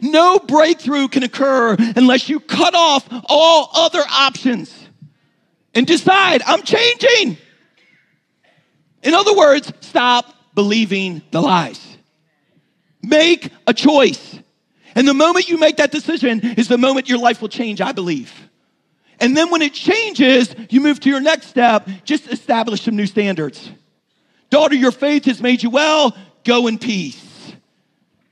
No 0.00 0.38
breakthrough 0.38 1.08
can 1.08 1.24
occur 1.24 1.74
unless 1.96 2.28
you 2.28 2.38
cut 2.38 2.76
off 2.76 3.08
all 3.28 3.70
other 3.74 4.04
options 4.08 4.77
and 5.74 5.86
decide, 5.86 6.42
I'm 6.46 6.62
changing. 6.62 7.38
In 9.02 9.14
other 9.14 9.34
words, 9.34 9.72
stop 9.80 10.34
believing 10.54 11.22
the 11.30 11.40
lies. 11.40 11.96
Make 13.02 13.50
a 13.66 13.74
choice. 13.74 14.38
And 14.94 15.06
the 15.06 15.14
moment 15.14 15.48
you 15.48 15.58
make 15.58 15.76
that 15.76 15.92
decision 15.92 16.40
is 16.56 16.68
the 16.68 16.78
moment 16.78 17.08
your 17.08 17.18
life 17.18 17.40
will 17.40 17.48
change, 17.48 17.80
I 17.80 17.92
believe. 17.92 18.32
And 19.20 19.36
then 19.36 19.50
when 19.50 19.62
it 19.62 19.72
changes, 19.72 20.54
you 20.70 20.80
move 20.80 21.00
to 21.00 21.08
your 21.08 21.20
next 21.20 21.46
step, 21.46 21.88
just 22.04 22.26
establish 22.28 22.82
some 22.82 22.96
new 22.96 23.06
standards. 23.06 23.70
Daughter, 24.50 24.74
your 24.74 24.92
faith 24.92 25.24
has 25.26 25.40
made 25.40 25.62
you 25.62 25.70
well. 25.70 26.16
Go 26.44 26.66
in 26.66 26.78
peace. 26.78 27.52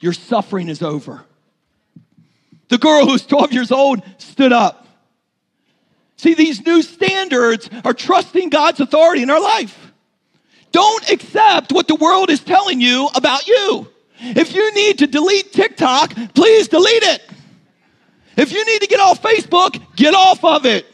Your 0.01 0.13
suffering 0.13 0.69
is 0.69 0.83
over. 0.83 1.25
The 2.69 2.79
girl 2.79 3.07
who's 3.07 3.25
12 3.27 3.53
years 3.53 3.71
old 3.71 4.03
stood 4.19 4.53
up. 4.53 4.86
See, 6.17 6.35
these 6.35 6.65
new 6.65 6.83
standards 6.83 7.69
are 7.85 7.93
trusting 7.93 8.49
God's 8.49 8.81
authority 8.81 9.23
in 9.23 9.31
our 9.31 9.41
life. 9.41 9.93
Don't 10.73 11.11
accept 11.11 11.73
what 11.73 11.89
the 11.89 11.95
world 11.95 12.31
is 12.31 12.41
telling 12.41 12.81
you 12.81 13.09
about 13.15 13.47
you. 13.47 13.89
If 14.19 14.55
you 14.55 14.75
need 14.75 14.99
to 14.99 15.07
delete 15.07 15.53
TikTok, 15.53 16.15
please 16.35 16.69
delete 16.69 17.03
it. 17.03 17.23
If 18.37 18.53
you 18.53 18.65
need 18.65 18.81
to 18.81 18.87
get 18.87 19.01
off 19.01 19.23
Facebook, 19.23 19.81
get 19.97 20.15
off 20.15 20.45
of 20.45 20.67
it. 20.67 20.87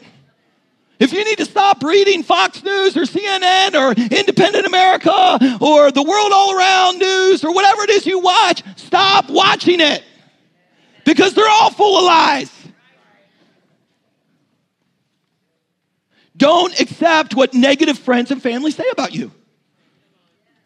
If 0.99 1.11
you 1.11 1.25
need 1.25 1.37
to 1.39 1.45
stop 1.45 1.83
reading 1.83 2.23
Fox 2.23 2.63
News 2.63 2.95
or 2.95 3.01
CNN 3.01 3.73
or 3.75 3.91
Independent 3.91 4.65
America 4.65 5.11
or 5.59 5.91
the 5.91 6.03
World 6.03 6.31
All 6.33 6.57
Around 6.57 6.99
News 6.99 7.43
or 7.43 7.53
whatever 7.53 7.81
it 7.83 7.89
is 7.89 8.05
you 8.05 8.19
watch, 8.19 8.63
stop 8.77 9.29
watching 9.29 9.81
it 9.81 10.03
because 11.03 11.33
they're 11.33 11.49
all 11.49 11.71
full 11.71 11.97
of 11.97 12.05
lies. 12.05 12.52
Don't 16.43 16.77
accept 16.77 17.35
what 17.35 17.53
negative 17.53 17.97
friends 17.97 18.29
and 18.29 18.43
family 18.43 18.71
say 18.71 18.83
about 18.91 19.15
you. 19.15 19.31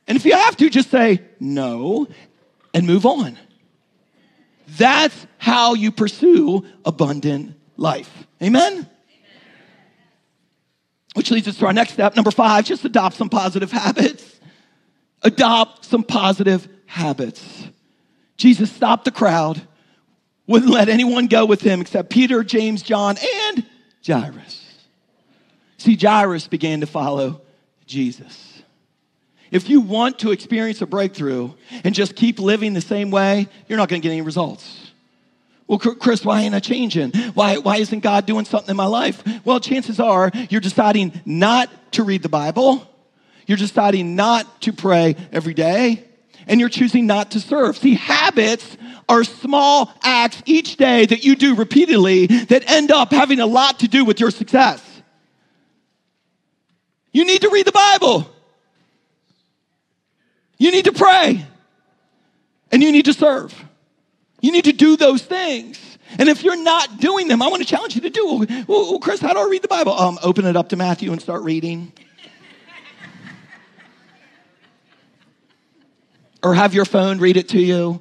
And 0.08 0.16
if 0.16 0.26
you 0.26 0.34
have 0.34 0.58
to, 0.58 0.72
just 0.72 0.90
say 0.90 1.22
no 1.40 2.08
and 2.74 2.88
move 2.88 3.06
on. 3.06 3.38
That's 4.70 5.28
how 5.38 5.76
you 5.76 5.92
pursue 5.92 6.66
abundant 6.84 7.54
life. 7.76 8.12
Amen? 8.42 8.90
Which 11.14 11.30
leads 11.30 11.48
us 11.48 11.60
to 11.60 11.68
our 11.68 11.74
next 11.74 11.94
step. 11.94 12.16
Number 12.16 12.32
five, 12.32 12.66
just 12.66 12.84
adopt 12.84 13.16
some 13.16 13.30
positive 13.30 13.72
habits. 13.72 14.40
Adopt 15.22 15.86
some 15.86 16.02
positive 16.02 16.68
habits. 16.88 17.68
Jesus 18.36 18.72
stopped 18.72 19.06
the 19.06 19.12
crowd, 19.12 19.62
wouldn't 20.48 20.72
let 20.72 20.90
anyone 20.90 21.28
go 21.28 21.46
with 21.46 21.62
him 21.62 21.82
except 21.82 22.10
Peter, 22.10 22.44
James, 22.44 22.82
John, 22.82 23.16
and 23.46 23.64
Jairus. 24.04 24.66
See, 25.78 25.96
Jairus 25.96 26.48
began 26.48 26.82
to 26.82 26.88
follow 26.88 27.42
Jesus. 27.86 28.62
If 29.52 29.70
you 29.70 29.82
want 29.82 30.20
to 30.20 30.32
experience 30.32 30.82
a 30.82 30.86
breakthrough 30.86 31.52
and 31.84 31.96
just 31.96 32.16
keep 32.16 32.40
living 32.40 32.74
the 32.74 32.82
same 32.82 33.12
way, 33.12 33.48
you're 33.68 33.78
not 33.78 33.88
going 33.88 34.02
to 34.02 34.06
get 34.06 34.12
any 34.12 34.22
results. 34.22 34.92
Well, 35.68 35.80
Chris, 35.80 36.24
why 36.24 36.42
ain't 36.42 36.56
I 36.56 36.60
changing? 36.60 37.12
Why, 37.34 37.58
why 37.58 37.78
isn't 37.78 38.00
God 38.00 38.26
doing 38.26 38.46
something 38.46 38.72
in 38.72 38.78
my 38.78 38.86
life? 38.86 39.22
Well, 39.46 39.60
chances 39.60 40.00
are 40.00 40.32
you're 40.50 40.62
deciding 40.62 41.22
not 41.26 41.70
to 41.94 42.04
read 42.04 42.24
the 42.24 42.30
Bible, 42.30 42.88
you're 43.46 43.58
deciding 43.58 44.16
not 44.16 44.62
to 44.62 44.74
pray 44.74 45.16
every 45.32 45.54
day, 45.54 46.04
and 46.48 46.60
you're 46.60 46.70
choosing 46.70 47.06
not 47.06 47.32
to 47.32 47.42
serve. 47.42 47.78
See, 47.78 47.96
habits 47.96 48.78
are 49.10 49.24
small 49.26 49.92
acts 50.04 50.42
each 50.46 50.78
day 50.78 51.06
that 51.06 51.24
you 51.26 51.36
do 51.36 51.56
repeatedly 51.56 52.28
that 52.28 52.70
end 52.70 52.92
up 52.92 53.12
having 53.12 53.40
a 53.40 53.46
lot 53.46 53.80
to 53.80 53.88
do 53.88 54.06
with 54.06 54.20
your 54.20 54.32
success. 54.32 54.82
You 57.18 57.26
need 57.26 57.41
to 57.41 57.49
read 57.49 57.65
the 57.65 57.72
Bible. 57.72 58.30
You 60.59 60.70
need 60.70 60.86
to 60.86 60.91
pray 60.91 61.43
and 62.72 62.84
you 62.84 62.91
need 62.91 63.05
to 63.05 63.13
serve. 63.13 63.55
You 64.39 64.51
need 64.51 64.65
to 64.65 64.72
do 64.72 64.95
those 64.97 65.24
things. 65.24 65.97
And 66.20 66.30
if 66.30 66.43
you're 66.43 66.61
not 66.61 66.99
doing 66.99 67.28
them, 67.28 67.41
I 67.41 67.47
want 67.47 67.63
to 67.63 67.68
challenge 67.68 67.95
you 67.95 68.01
to 68.01 68.11
do. 68.11 68.45
Well, 68.68 68.99
Chris, 68.99 69.20
how 69.20 69.34
do 69.34 69.39
I 69.39 69.47
read 69.49 69.63
the 69.63 69.68
Bible? 69.68 69.93
Um, 69.93 70.20
open 70.22 70.45
it 70.45 70.55
up 70.55 70.70
to 70.70 70.76
Matthew 70.76 71.11
and 71.11 71.20
start 71.20 71.41
reading. 71.41 71.91
or 76.43 76.53
have 76.53 76.76
your 76.76 76.86
phone 76.86 77.18
read 77.18 77.36
it 77.36 77.49
to 77.49 77.59
you. 77.59 77.99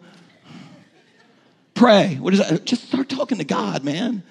Pray. 1.72 2.16
What 2.16 2.34
is 2.34 2.40
that? 2.40 2.66
Just 2.66 2.88
start 2.88 3.08
talking 3.08 3.38
to 3.38 3.44
God, 3.44 3.82
man. 3.82 4.22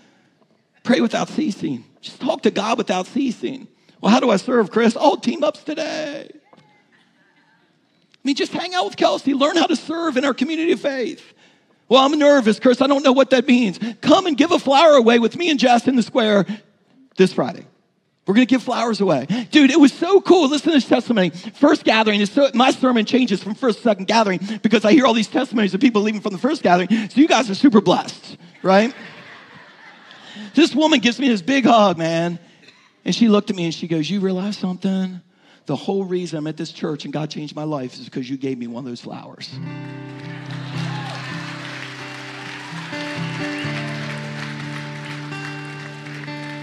Pray 0.83 1.01
without 1.01 1.29
ceasing. 1.29 1.86
Just 2.01 2.21
talk 2.21 2.43
to 2.43 2.51
God 2.51 2.77
without 2.77 3.07
ceasing. 3.07 3.67
Well, 4.02 4.12
how 4.12 4.20
do 4.20 4.30
I 4.30 4.38
serve, 4.38 4.72
Chris? 4.72 4.98
Oh, 5.00 5.16
team 5.16 5.43
ups 5.43 5.64
today. 5.64 6.30
I 6.56 6.60
mean, 8.24 8.36
just 8.36 8.52
hang 8.52 8.74
out 8.74 8.86
with 8.86 8.98
Kelsey, 8.98 9.34
learn 9.34 9.56
how 9.56 9.68
to 9.68 9.76
serve 9.76 10.18
in 10.18 10.26
our 10.26 10.34
community 10.34 10.72
of 10.72 10.80
faith. 10.80 11.34
Well, 11.88 12.04
I'm 12.04 12.18
nervous, 12.18 12.60
Chris. 12.60 12.82
I 12.82 12.88
don't 12.88 13.04
know 13.04 13.12
what 13.12 13.30
that 13.30 13.48
means. 13.48 13.80
Come 14.02 14.26
and 14.26 14.36
give 14.36 14.52
a 14.52 14.58
flower 14.58 14.93
away 14.93 15.20
with 15.20 15.38
me 15.38 15.52
and 15.52 15.60
Jess 15.60 15.88
in 15.88 15.96
the 15.96 16.02
square 16.02 16.46
this 17.18 17.34
Friday. 17.34 17.66
We're 18.26 18.34
going 18.34 18.48
to 18.48 18.50
give 18.50 18.64
flowers 18.64 19.02
away. 19.02 19.28
Dude, 19.52 19.70
it 19.70 19.80
was 19.80 19.93
so 19.93 20.20
cool. 20.20 20.50
Listen 20.50 20.72
to 20.72 20.78
this 20.78 20.88
testimony. 20.88 21.30
First 21.30 21.84
gathering, 21.84 22.22
is 22.22 22.32
so, 22.32 22.50
my 22.56 22.72
sermon 22.72 23.06
changes 23.06 23.43
from 23.43 23.54
first 23.54 23.84
second 23.84 24.08
gathering 24.08 24.39
because 24.64 24.84
I 24.84 24.93
hear 24.93 25.06
all 25.06 25.14
these 25.14 25.28
testimonies 25.28 25.76
of 25.76 25.82
people 25.82 26.02
leaving 26.02 26.22
from 26.22 26.34
the 26.34 26.39
first 26.39 26.64
gathering. 26.64 26.89
So 26.89 27.22
you 27.22 27.28
guys 27.28 27.52
are 27.52 27.56
super 27.56 27.82
blessed, 27.82 28.38
right? 28.64 28.96
this 30.56 30.74
woman 30.74 31.02
gives 31.02 31.20
me 31.20 31.28
this 31.28 31.43
big 31.43 31.66
hug, 31.66 32.00
man. 32.00 32.39
And 33.06 33.16
she 33.16 33.30
looked 33.30 33.49
at 33.49 33.56
me 33.56 33.66
and 33.66 33.74
she 33.74 33.88
goes, 33.88 34.10
You 34.10 34.20
realize 34.20 34.58
something? 34.58 35.22
the 35.66 35.76
whole 35.76 36.03
reason 36.03 36.38
I'm 36.38 36.47
at 36.47 36.58
this 36.58 36.72
church 36.72 37.06
and 37.06 37.14
God 37.14 37.30
changed 37.30 37.56
my 37.56 37.64
life 37.64 37.93
is 37.95 38.06
because 38.06 38.30
you 38.30 38.38
gave 38.38 38.58
me 38.58 38.68
one 38.68 38.84
of 38.84 38.89
those 38.89 39.01
flowers. 39.01 39.49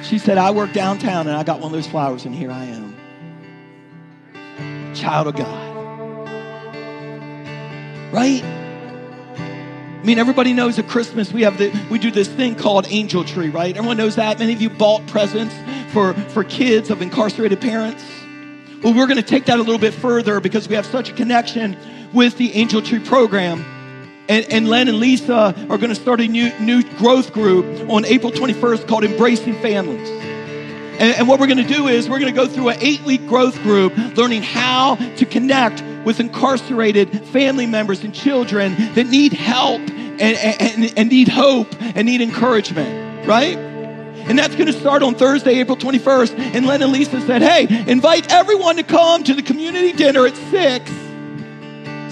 She 0.07 0.19
said, 0.19 0.39
I 0.39 0.51
work 0.51 0.73
downtown 0.73 1.27
and 1.27 1.37
I 1.37 1.43
got 1.43 1.61
one 1.61 1.67
of 1.67 1.73
those 1.73 1.87
flowers, 1.87 2.27
and 2.27 2.35
here 2.35 2.51
I 2.51 2.65
am. 2.65 2.95
Child 4.95 5.29
of 5.29 5.37
God. 5.37 5.69
Right? 8.13 8.45
I 8.45 10.05
mean, 10.05 10.19
everybody 10.19 10.53
knows 10.53 10.79
at 10.79 10.87
Christmas 10.87 11.33
we 11.33 11.43
have 11.43 11.57
the 11.57 11.73
we 11.91 11.99
do 11.99 12.11
this 12.11 12.29
thing 12.29 12.57
called 12.57 12.87
angel 12.91 13.25
tree, 13.25 13.49
right? 13.49 13.75
Everyone 13.75 13.97
knows 13.97 14.17
that. 14.17 14.39
Many 14.39 14.53
of 14.53 14.61
you 14.61 14.69
bought 14.69 15.07
presents 15.07 15.55
for, 15.93 16.15
for 16.31 16.43
kids 16.43 16.91
of 16.91 17.03
incarcerated 17.03 17.61
parents. 17.61 18.05
Well, 18.83 18.95
we're 18.95 19.07
going 19.07 19.19
to 19.19 19.23
take 19.23 19.45
that 19.45 19.59
a 19.59 19.63
little 19.63 19.79
bit 19.79 19.95
further 19.95 20.41
because 20.41 20.69
we 20.69 20.75
have 20.75 20.87
such 20.87 21.11
a 21.11 21.13
connection 21.13 21.77
with 22.13 22.37
the 22.37 22.53
Angel 22.55 22.83
Tree 22.83 22.99
program. 22.99 23.65
And, 24.29 24.45
and 24.51 24.69
Len 24.69 24.89
and 24.89 24.99
Lisa 24.99 25.55
are 25.69 25.79
going 25.79 25.91
to 25.91 25.95
start 25.95 26.21
a 26.21 26.27
new, 26.27 26.51
new 26.59 26.83
growth 26.97 27.33
group 27.33 27.91
on 27.91 28.05
April 28.05 28.33
21st 28.33 28.89
called 28.89 29.05
Embracing 29.05 29.55
Families. 29.61 30.09
And, 30.09 31.17
and 31.17 31.29
what 31.29 31.39
we're 31.39 31.47
going 31.47 31.65
to 31.65 31.75
do 31.75 31.89
is 31.89 32.09
we're 32.09 32.19
going 32.19 32.33
to 32.33 32.41
go 32.41 32.49
through 32.49 32.71
an 32.71 32.79
eight 32.81 33.03
week 33.03 33.27
growth 33.27 33.61
group 33.63 33.97
learning 34.17 34.43
how 34.43 34.97
to 34.97 35.27
connect 35.27 35.83
with 36.05 36.19
incarcerated 36.19 37.27
family 37.27 37.67
members 37.67 38.03
and 38.03 38.15
children 38.15 38.75
that 38.95 39.07
need 39.07 39.33
help 39.33 39.81
and, 39.81 40.21
and, 40.21 40.93
and 40.97 41.09
need 41.09 41.29
hope 41.29 41.69
and 41.81 42.07
need 42.07 42.21
encouragement, 42.21 43.27
right? 43.27 43.72
And 44.29 44.39
that's 44.39 44.55
going 44.55 44.67
to 44.67 44.73
start 44.73 45.03
on 45.03 45.15
Thursday, 45.15 45.61
April 45.61 45.77
21st. 45.77 46.39
And 46.55 46.67
Len 46.67 46.83
and 46.83 46.93
Lisa 46.93 47.21
said, 47.23 47.43
hey, 47.43 47.67
invite 47.91 48.33
everyone 48.33 48.77
to 48.77 48.83
come 48.83 49.25
to 49.25 49.35
the 49.35 49.43
community 49.43 49.93
dinner 49.93 50.27
at 50.27 50.37
6. 50.37 50.91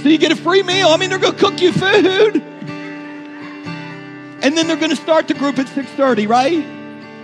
So 0.02 0.08
you 0.08 0.18
get 0.18 0.32
a 0.32 0.36
free 0.36 0.62
meal. 0.62 0.88
I 0.88 0.96
mean, 0.96 1.10
they're 1.10 1.18
going 1.18 1.34
to 1.34 1.38
cook 1.38 1.60
you 1.60 1.72
food. 1.72 2.42
And 4.42 4.56
then 4.56 4.66
they're 4.66 4.76
going 4.76 4.90
to 4.90 4.96
start 4.96 5.28
the 5.28 5.34
group 5.34 5.58
at 5.58 5.66
6.30, 5.66 6.26
right? 6.28 6.64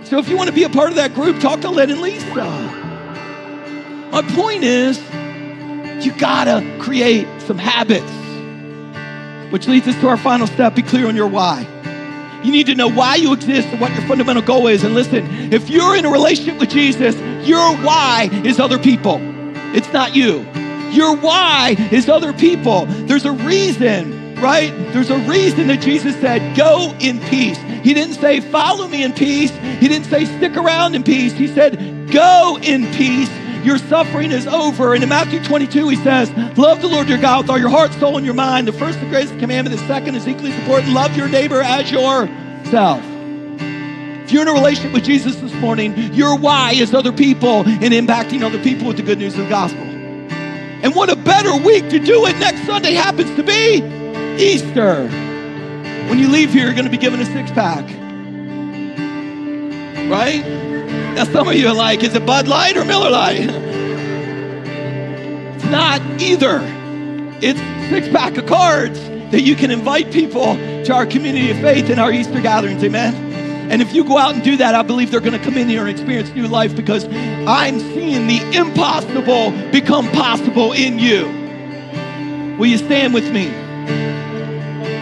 So 0.05 0.19
if 0.19 0.29
you 0.29 0.37
want 0.37 0.49
to 0.49 0.55
be 0.55 0.63
a 0.63 0.69
part 0.69 0.89
of 0.89 0.95
that 0.95 1.13
group, 1.13 1.39
talk 1.41 1.61
to 1.61 1.69
Len 1.69 1.89
and 1.89 2.01
Lisa. 2.01 2.35
My 4.11 4.21
point 4.35 4.63
is, 4.63 4.97
you 6.05 6.11
got 6.17 6.45
to 6.45 6.77
create 6.79 7.27
some 7.41 7.57
habits. 7.57 8.11
Which 9.51 9.67
leads 9.67 9.87
us 9.87 9.95
to 10.01 10.07
our 10.09 10.17
final 10.17 10.45
step. 10.45 10.75
Be 10.75 10.81
clear 10.81 11.07
on 11.07 11.15
your 11.15 11.27
why. 11.27 11.65
You 12.43 12.51
need 12.51 12.67
to 12.67 12.75
know 12.75 12.89
why 12.89 13.15
you 13.15 13.33
exist 13.33 13.67
and 13.69 13.81
what 13.81 13.91
your 13.93 14.07
fundamental 14.07 14.43
goal 14.43 14.67
is. 14.67 14.83
And 14.83 14.93
listen, 14.93 15.25
if 15.51 15.69
you're 15.69 15.95
in 15.95 16.05
a 16.05 16.09
relationship 16.09 16.59
with 16.59 16.69
Jesus, 16.69 17.15
your 17.47 17.75
why 17.77 18.29
is 18.43 18.59
other 18.59 18.79
people. 18.79 19.19
It's 19.75 19.91
not 19.91 20.15
you. 20.15 20.45
Your 20.91 21.15
why 21.15 21.75
is 21.91 22.07
other 22.07 22.31
people. 22.33 22.85
There's 22.85 23.25
a 23.25 23.31
reason, 23.31 24.35
right? 24.35 24.71
There's 24.93 25.09
a 25.09 25.17
reason 25.19 25.67
that 25.67 25.81
Jesus 25.81 26.15
said, 26.21 26.55
go 26.55 26.95
in 26.99 27.19
peace. 27.21 27.57
He 27.83 27.93
didn't 27.93 28.15
say, 28.15 28.39
follow 28.39 28.87
me 28.87 29.03
in 29.03 29.13
peace. 29.13 29.51
He 29.79 29.87
didn't 29.87 30.05
say, 30.05 30.25
stick 30.25 30.55
around 30.55 30.95
in 30.95 31.03
peace. 31.03 31.33
He 31.33 31.47
said, 31.47 32.09
go 32.11 32.57
in 32.61 32.85
peace. 32.93 33.29
Your 33.67 33.77
suffering 33.77 34.31
is 34.31 34.47
over. 34.47 34.93
And 34.93 35.03
in 35.03 35.09
Matthew 35.09 35.43
22, 35.43 35.89
he 35.89 35.97
says, 35.97 36.31
Love 36.57 36.81
the 36.81 36.87
Lord 36.87 37.09
your 37.09 37.17
God 37.17 37.41
with 37.43 37.49
all 37.49 37.59
your 37.59 37.69
heart, 37.69 37.91
soul, 37.93 38.15
and 38.15 38.25
your 38.25 38.33
mind. 38.33 38.65
The 38.65 38.71
first 38.71 38.97
and 38.99 39.09
greatest 39.09 39.37
commandment, 39.39 39.77
the 39.77 39.85
second 39.87 40.15
is 40.15 40.25
equally 40.25 40.53
important. 40.53 40.93
Love 40.93 41.15
your 41.17 41.27
neighbor 41.27 41.61
as 41.61 41.91
yourself. 41.91 43.03
If 44.23 44.31
you're 44.31 44.43
in 44.43 44.47
a 44.47 44.53
relationship 44.53 44.93
with 44.93 45.03
Jesus 45.03 45.35
this 45.35 45.53
morning, 45.55 45.95
your 46.13 46.37
why 46.37 46.73
is 46.73 46.93
other 46.93 47.11
people 47.11 47.67
and 47.67 47.93
impacting 47.93 48.41
other 48.41 48.61
people 48.63 48.87
with 48.87 48.97
the 48.97 49.03
good 49.03 49.19
news 49.19 49.37
of 49.37 49.43
the 49.43 49.49
gospel. 49.49 49.81
And 49.83 50.95
what 50.95 51.09
a 51.09 51.17
better 51.17 51.55
week 51.57 51.89
to 51.89 51.99
do 51.99 52.25
it 52.25 52.37
next 52.39 52.65
Sunday 52.65 52.93
happens 52.93 53.35
to 53.35 53.43
be 53.43 53.83
Easter. 54.41 55.07
When 56.07 56.19
you 56.19 56.29
leave 56.29 56.53
here, 56.53 56.65
you're 56.65 56.73
going 56.73 56.85
to 56.85 56.91
be 56.91 56.97
given 56.97 57.19
a 57.19 57.25
six 57.25 57.51
pack. 57.51 57.83
Right? 60.09 60.76
Now, 61.17 61.23
some 61.23 61.47
of 61.47 61.55
you 61.55 61.67
are 61.67 61.73
like, 61.73 62.03
is 62.03 62.13
it 62.13 62.27
Bud 62.27 62.47
Light 62.47 62.77
or 62.77 62.85
Miller 62.85 63.09
Lite? 63.09 63.49
It's 65.55 65.65
not 65.65 65.99
either. 66.21 66.59
It's 67.41 67.59
six 67.89 68.07
pack 68.09 68.37
of 68.37 68.45
cards 68.45 68.99
that 69.31 69.41
you 69.41 69.55
can 69.55 69.71
invite 69.71 70.11
people 70.11 70.53
to 70.53 70.93
our 70.93 71.07
community 71.07 71.49
of 71.49 71.57
faith 71.57 71.89
in 71.89 71.97
our 71.97 72.11
Easter 72.11 72.39
gatherings. 72.39 72.83
Amen. 72.83 73.15
And 73.71 73.81
if 73.81 73.95
you 73.95 74.03
go 74.03 74.19
out 74.19 74.35
and 74.35 74.43
do 74.43 74.57
that, 74.57 74.75
I 74.75 74.83
believe 74.83 75.09
they're 75.09 75.19
going 75.19 75.33
to 75.33 75.43
come 75.43 75.57
in 75.57 75.67
here 75.67 75.81
and 75.81 75.89
experience 75.89 76.29
new 76.35 76.47
life 76.47 76.75
because 76.75 77.05
I'm 77.05 77.79
seeing 77.79 78.27
the 78.27 78.55
impossible 78.55 79.49
become 79.71 80.07
possible 80.11 80.73
in 80.73 80.99
you. 80.99 81.25
Will 82.59 82.67
you 82.67 82.77
stand 82.77 83.15
with 83.15 83.33
me? 83.33 83.47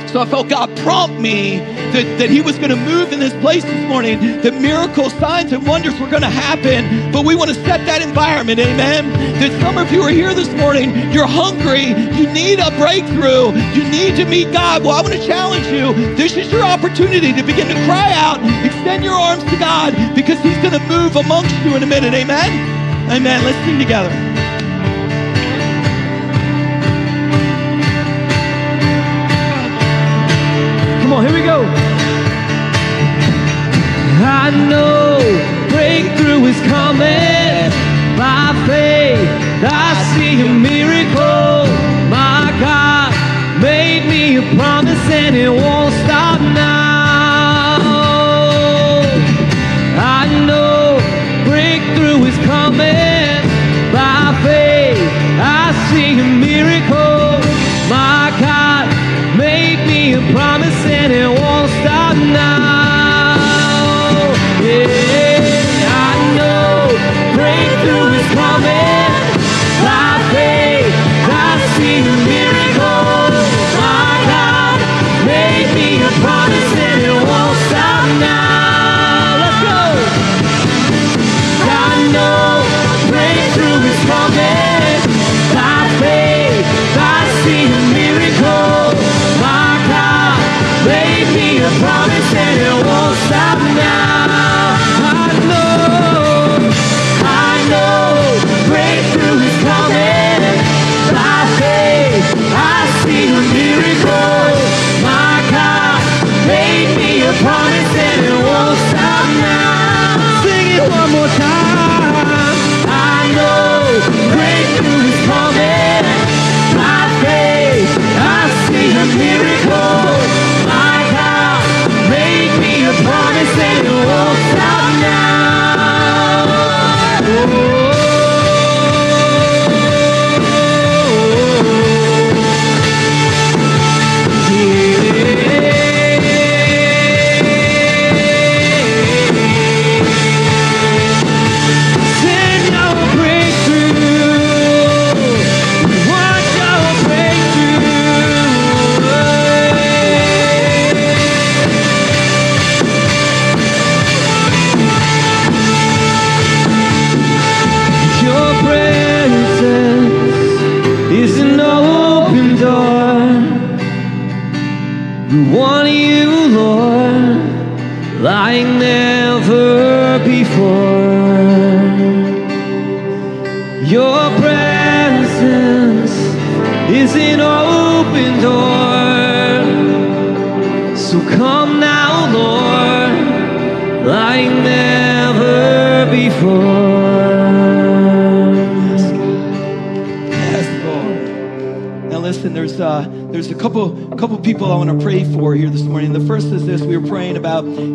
So 0.07 0.21
I 0.21 0.25
felt 0.25 0.47
God 0.49 0.75
prompt 0.77 1.19
me 1.19 1.57
that, 1.57 2.19
that 2.19 2.29
He 2.29 2.41
was 2.41 2.57
going 2.57 2.69
to 2.69 2.75
move 2.75 3.11
in 3.11 3.19
this 3.19 3.33
place 3.41 3.63
this 3.63 3.87
morning, 3.87 4.19
that 4.41 4.53
miracles, 4.61 5.13
signs, 5.13 5.51
and 5.51 5.65
wonders 5.65 5.99
were 5.99 6.09
going 6.09 6.21
to 6.21 6.29
happen. 6.29 7.11
But 7.11 7.25
we 7.25 7.35
want 7.35 7.49
to 7.49 7.55
set 7.55 7.85
that 7.85 8.01
environment, 8.01 8.59
amen? 8.59 9.11
That 9.39 9.51
some 9.61 9.77
of 9.77 9.91
you 9.91 10.01
are 10.01 10.09
here 10.09 10.33
this 10.33 10.51
morning, 10.53 11.11
you're 11.11 11.27
hungry, 11.27 11.87
you 12.15 12.31
need 12.31 12.59
a 12.59 12.71
breakthrough, 12.77 13.51
you 13.75 13.83
need 13.89 14.15
to 14.17 14.25
meet 14.25 14.51
God. 14.51 14.83
Well, 14.83 14.95
I 14.95 15.01
want 15.01 15.13
to 15.13 15.25
challenge 15.25 15.67
you. 15.67 15.93
This 16.15 16.37
is 16.37 16.51
your 16.51 16.63
opportunity 16.63 17.33
to 17.33 17.43
begin 17.43 17.67
to 17.67 17.77
cry 17.85 18.11
out, 18.13 18.39
extend 18.65 19.03
your 19.03 19.15
arms 19.15 19.43
to 19.43 19.57
God, 19.57 19.93
because 20.15 20.39
He's 20.39 20.57
going 20.57 20.73
to 20.73 20.85
move 20.87 21.15
amongst 21.15 21.55
you 21.65 21.75
in 21.75 21.83
a 21.83 21.87
minute, 21.87 22.13
amen? 22.13 23.11
Amen. 23.11 23.43
Let's 23.43 23.57
sing 23.65 23.79
together. 23.79 24.34
I 34.45 34.51
know 34.51 35.17
breakthrough 35.73 36.45
is 36.45 36.59
coming 36.69 37.65
by 38.13 38.53
faith. 38.69 39.25
I 39.65 39.97
see 40.13 40.37
a 40.45 40.45
miracle. 40.45 41.65
My 42.13 42.53
God 42.61 43.09
made 43.59 44.05
me 44.05 44.37
a 44.37 44.45
promise 44.53 45.01
and 45.09 45.35
it 45.35 45.49
won't 45.49 45.95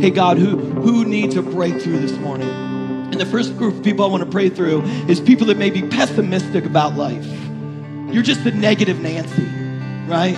hey 0.01 0.11
God, 0.11 0.39
who 0.39 0.57
who 0.57 1.05
needs 1.05 1.37
a 1.37 1.43
breakthrough 1.43 1.99
this 2.01 2.13
morning? 2.19 2.49
And 2.49 3.15
the 3.21 3.27
first 3.27 3.57
group 3.57 3.75
of 3.77 3.83
people 3.83 4.05
I 4.05 4.09
want 4.09 4.23
to 4.25 4.31
pray 4.31 4.49
through 4.49 4.83
is 5.09 5.21
people 5.21 5.47
that 5.49 5.57
may 5.59 5.71
be 5.71 5.83
pessimistic 5.83 6.65
about 6.65 6.95
life. 6.97 7.27
You're 8.13 8.23
just 8.23 8.41
a 8.47 8.51
negative 8.53 9.01
Nancy, 9.01 9.45
right? 10.09 10.37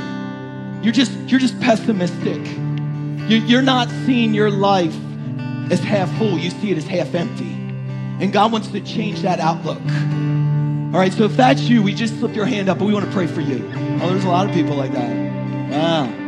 You're 0.83 0.93
just 0.93 1.13
you're 1.31 1.41
just 1.41 1.59
pessimistic. 1.61 2.45
You- 3.29 3.39
You're 3.47 3.63
not 3.63 3.89
seeing 4.05 4.35
your 4.35 4.51
life 4.51 4.95
as 5.71 5.81
half 5.81 6.11
full. 6.19 6.39
You 6.39 6.51
see 6.51 6.71
it 6.73 6.77
as 6.79 6.87
half 6.87 7.15
empty. 7.15 7.53
And 8.21 8.33
God 8.33 8.53
wants 8.53 8.69
to 8.69 8.81
change 8.81 9.23
that 9.23 9.39
outlook. 9.41 9.81
All 10.93 10.99
right, 11.01 11.13
so 11.13 11.25
if 11.25 11.37
that's 11.37 11.63
you, 11.63 11.83
we 11.83 11.95
just 11.95 12.19
slip 12.19 12.35
your 12.37 12.45
hand 12.45 12.69
up, 12.69 12.79
but 12.79 12.85
we 12.85 12.93
want 12.93 13.07
to 13.07 13.13
pray 13.13 13.27
for 13.27 13.41
you. 13.41 13.71
Oh, 14.03 14.09
there's 14.11 14.25
a 14.25 14.29
lot 14.29 14.47
of 14.47 14.55
people 14.55 14.75
like 14.77 14.93
that. 14.93 15.71
Wow. 15.71 16.22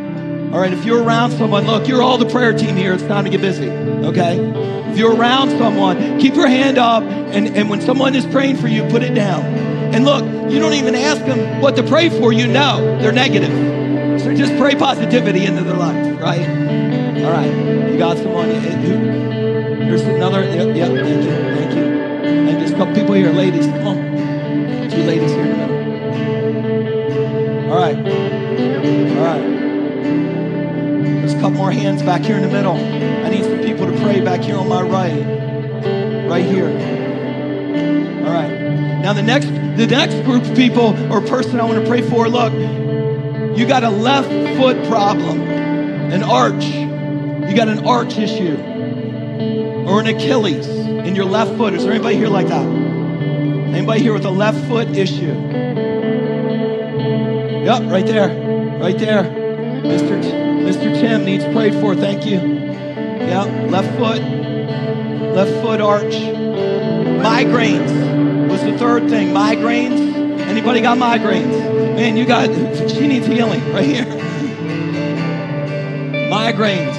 All 0.55 0.61
right, 0.61 0.73
if 0.73 0.85
you're 0.85 1.03
around 1.03 1.33
someone, 1.33 1.67
look, 1.67 1.89
you're 1.89 2.01
all 2.01 2.17
the 2.17 2.29
prayer 2.29 2.53
team 2.53 2.77
here. 2.77 2.93
It's 2.93 3.03
time 3.03 3.25
to 3.25 3.31
get 3.31 3.41
busy, 3.41 3.69
okay? 3.69 4.39
If 4.93 4.97
you're 4.97 5.13
around 5.17 5.51
someone, 5.59 6.21
keep 6.21 6.37
your 6.37 6.47
hand 6.47 6.79
up, 6.79 7.03
and, 7.03 7.49
and 7.57 7.69
when 7.69 7.81
someone 7.81 8.15
is 8.15 8.25
praying 8.25 8.59
for 8.59 8.69
you, 8.69 8.85
put 8.85 9.03
it 9.03 9.15
down. 9.15 9.43
And 9.93 10.05
look, 10.05 10.23
you 10.53 10.61
don't 10.61 10.75
even 10.75 10.95
ask 10.95 11.27
them 11.27 11.61
what 11.61 11.75
to 11.75 11.83
pray 11.83 12.09
for, 12.09 12.33
you 12.33 12.47
know 12.47 12.97
they're 13.01 13.11
negative. 13.11 13.51
So 14.21 14.33
just 14.33 14.57
pray 14.57 14.77
positivity 14.77 15.45
into 15.45 15.65
their 15.65 15.75
life, 15.75 16.21
right? 16.21 16.47
All 17.25 17.33
right, 17.33 17.51
you 17.91 17.99
got 17.99 18.17
someone. 18.19 18.49
eh, 18.51 18.61
who- 18.61 19.25
Here's 19.85 20.03
another. 20.03 20.45
Yep, 20.45 20.77
yep, 20.77 20.89
thank 21.05 21.25
you, 21.25 21.31
thank 21.57 21.75
you. 21.75 21.83
And 21.83 22.61
you 22.61 22.67
a 22.75 22.77
couple 22.79 22.95
people 22.95 23.15
here. 23.15 23.33
Ladies, 23.33 23.67
come 23.67 23.89
on. 23.89 23.97
Two 24.89 25.03
ladies 25.03 25.33
here 25.33 25.47
in 25.47 25.51
the 25.51 25.57
middle. 25.57 25.79
All 27.73 27.79
right. 27.79 27.97
All 29.19 29.25
right. 29.25 29.54
Couple 31.45 31.59
more 31.59 31.73
hands 31.73 32.03
back 32.03 32.23
here 32.23 32.37
in 32.37 32.43
the 32.43 32.49
middle. 32.49 32.73
I 32.75 33.29
need 33.29 33.45
some 33.45 33.59
people 33.59 33.85
to 33.85 33.93
pray 34.01 34.23
back 34.23 34.41
here 34.41 34.57
on 34.57 34.67
my 34.67 34.81
right. 34.81 35.13
Right 36.27 36.43
here. 36.43 36.69
All 38.25 38.33
right. 38.33 38.49
Now 39.03 39.13
the 39.13 39.21
next 39.21 39.49
the 39.49 39.87
next 39.87 40.15
group 40.25 40.43
of 40.43 40.57
people 40.57 40.97
or 41.13 41.21
person 41.21 41.61
I 41.61 41.65
want 41.65 41.83
to 41.83 41.87
pray 41.87 42.01
for, 42.01 42.31
look, 42.31 42.55
you 43.59 43.67
got 43.67 43.85
a 43.85 43.91
left 43.91 44.31
foot 44.57 44.89
problem, 44.89 45.43
an 45.43 46.23
arch. 46.23 46.65
You 46.65 47.55
got 47.55 47.69
an 47.69 47.87
arch 47.87 48.17
issue. 48.17 48.57
Or 49.87 50.01
an 50.01 50.07
Achilles 50.07 50.67
in 50.67 51.15
your 51.15 51.27
left 51.27 51.59
foot. 51.59 51.75
Is 51.75 51.85
there 51.85 51.93
anybody 51.93 52.17
here 52.17 52.29
like 52.29 52.49
that? 52.49 52.65
Anybody 52.65 54.01
here 54.01 54.15
with 54.15 54.25
a 54.25 54.31
left 54.31 54.67
foot 54.67 54.97
issue? 54.97 55.35
Yep, 57.67 57.83
right 57.91 58.07
there. 58.07 58.29
Right 58.81 58.97
there. 58.97 59.25
Mr. 59.25 60.23
T- 60.23 60.44
Mr. 60.85 61.01
Tim 61.01 61.25
needs 61.25 61.45
prayed 61.45 61.73
for. 61.81 61.97
Thank 61.97 62.27
you. 62.27 62.37
Yep, 62.37 63.71
left 63.71 63.89
foot. 63.97 64.21
Left 64.21 65.63
foot 65.63 65.81
arch. 65.81 66.13
Migraines 67.25 68.51
was 68.51 68.63
the 68.63 68.77
third 68.77 69.09
thing. 69.09 69.29
Migraines. 69.29 70.13
Anybody 70.41 70.83
got 70.83 70.99
migraines? 70.99 71.97
Man, 71.97 72.19
you 72.19 72.27
got, 72.27 72.49
she 72.91 73.07
needs 73.09 73.27
healing 73.27 73.65
right 73.73 73.87
here. 73.87 74.05
Migraines. 76.31 76.97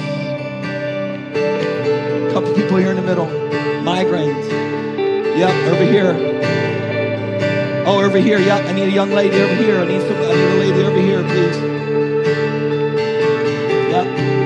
A 2.28 2.32
couple 2.32 2.52
people 2.54 2.78
here 2.78 2.90
in 2.90 2.96
the 2.96 3.02
middle. 3.02 3.26
Migraines. 3.26 4.48
Yep, 5.38 5.72
over 5.72 5.84
here. 5.84 6.36
Oh, 7.86 8.02
over 8.04 8.18
here. 8.18 8.40
Yep, 8.40 8.64
I 8.64 8.72
need 8.72 8.88
a 8.88 8.90
young 8.90 9.12
lady 9.12 9.40
over 9.40 9.54
here. 9.54 9.78
I 9.78 9.86
need 9.86 10.00
some. 10.00 10.16
I 10.16 10.34
need 10.34 10.50
a 10.50 10.58
lady 10.58 10.82
over 10.82 11.00
here, 11.00 11.22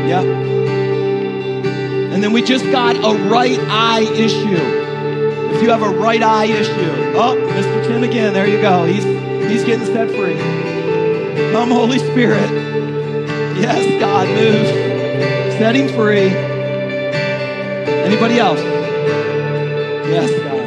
yep. 0.08 0.24
And 2.12 2.22
then 2.22 2.32
we 2.32 2.42
just 2.42 2.64
got 2.66 2.96
a 2.96 3.28
right 3.28 3.58
eye 3.68 4.02
issue. 4.02 4.56
If 5.54 5.62
you 5.62 5.70
have 5.70 5.82
a 5.82 5.90
right 5.90 6.22
eye 6.22 6.46
issue, 6.46 7.14
oh, 7.16 7.36
Mr. 7.36 7.86
Tim 7.86 8.02
again. 8.02 8.32
There 8.32 8.46
you 8.46 8.60
go. 8.60 8.84
He's 8.84 9.04
he's 9.50 9.64
getting 9.64 9.86
set 9.86 10.08
free. 10.10 10.36
Come, 11.52 11.70
Holy 11.70 11.98
Spirit. 11.98 12.50
Yes, 13.58 14.00
God, 14.00 14.28
move. 14.28 14.66
Set 15.58 15.74
him 15.76 15.88
free. 15.88 16.28
Anybody 18.04 18.38
else? 18.38 18.60
Yes, 20.08 20.30
God. 20.30 20.60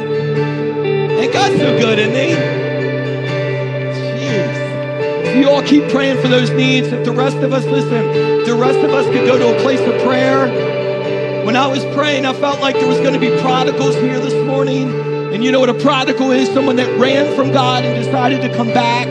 Ain't 1.20 1.32
God 1.32 1.52
so 1.58 1.78
good, 1.78 1.98
isn't 1.98 2.14
he? 2.14 2.64
You 5.34 5.50
all 5.50 5.62
keep 5.62 5.88
praying 5.90 6.22
for 6.22 6.28
those 6.28 6.50
needs, 6.50 6.86
if 6.88 7.04
the 7.04 7.10
rest 7.10 7.38
of 7.38 7.52
us, 7.52 7.64
listen, 7.64 8.33
the 8.46 8.54
rest 8.54 8.78
of 8.78 8.90
us 8.90 9.06
could 9.06 9.26
go 9.26 9.38
to 9.38 9.56
a 9.56 9.60
place 9.60 9.80
of 9.80 10.00
prayer. 10.02 10.46
When 11.44 11.56
I 11.56 11.66
was 11.66 11.84
praying, 11.94 12.26
I 12.26 12.32
felt 12.32 12.60
like 12.60 12.74
there 12.74 12.88
was 12.88 12.98
going 12.98 13.14
to 13.14 13.20
be 13.20 13.30
prodigals 13.40 13.94
here 13.96 14.18
this 14.20 14.34
morning. 14.46 14.88
And 15.34 15.44
you 15.44 15.50
know 15.52 15.60
what 15.60 15.68
a 15.68 15.74
prodigal 15.74 16.30
is? 16.30 16.48
Someone 16.52 16.76
that 16.76 16.98
ran 16.98 17.34
from 17.36 17.52
God 17.52 17.84
and 17.84 18.02
decided 18.02 18.40
to 18.42 18.56
come 18.56 18.68
back. 18.68 19.06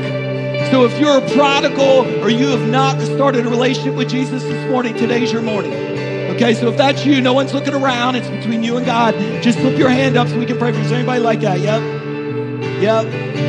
So 0.71 0.86
if 0.86 0.99
you're 0.99 1.17
a 1.17 1.29
prodigal 1.36 2.23
or 2.23 2.29
you 2.29 2.47
have 2.47 2.67
not 2.69 2.99
started 3.01 3.45
a 3.45 3.49
relationship 3.49 3.95
with 3.95 4.09
Jesus 4.09 4.41
this 4.43 4.71
morning, 4.71 4.95
today's 4.95 5.31
your 5.31 5.41
morning. 5.41 5.73
Okay, 6.36 6.55
so 6.55 6.69
if 6.69 6.77
that's 6.77 7.05
you, 7.05 7.21
no 7.21 7.34
one's 7.34 7.53
looking 7.53 7.75
around. 7.75 8.15
It's 8.15 8.29
between 8.29 8.63
you 8.63 8.77
and 8.77 8.86
God. 8.86 9.13
Just 9.43 9.59
flip 9.59 9.77
your 9.77 9.89
hand 9.89 10.17
up 10.17 10.27
so 10.27 10.39
we 10.39 10.47
can 10.47 10.57
pray 10.57 10.71
for 10.71 10.79
you. 10.79 10.86
Is 10.86 10.91
anybody 10.91 11.19
like 11.19 11.41
that? 11.41 11.59
Yep. 11.59 11.81
Yep. 12.81 13.05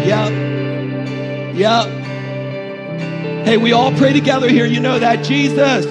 Yep. 0.06 1.56
Yep. 1.56 1.93
Hey, 3.44 3.58
we 3.58 3.72
all 3.72 3.92
pray 3.92 4.14
together 4.14 4.48
here. 4.48 4.64
You 4.64 4.80
know 4.80 4.98
that. 4.98 5.22
Jesus, 5.22 5.84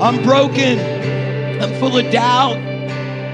I'm 0.00 0.20
broken. 0.24 0.80
I'm 1.62 1.72
full 1.78 1.96
of 1.96 2.10
doubt, 2.10 2.56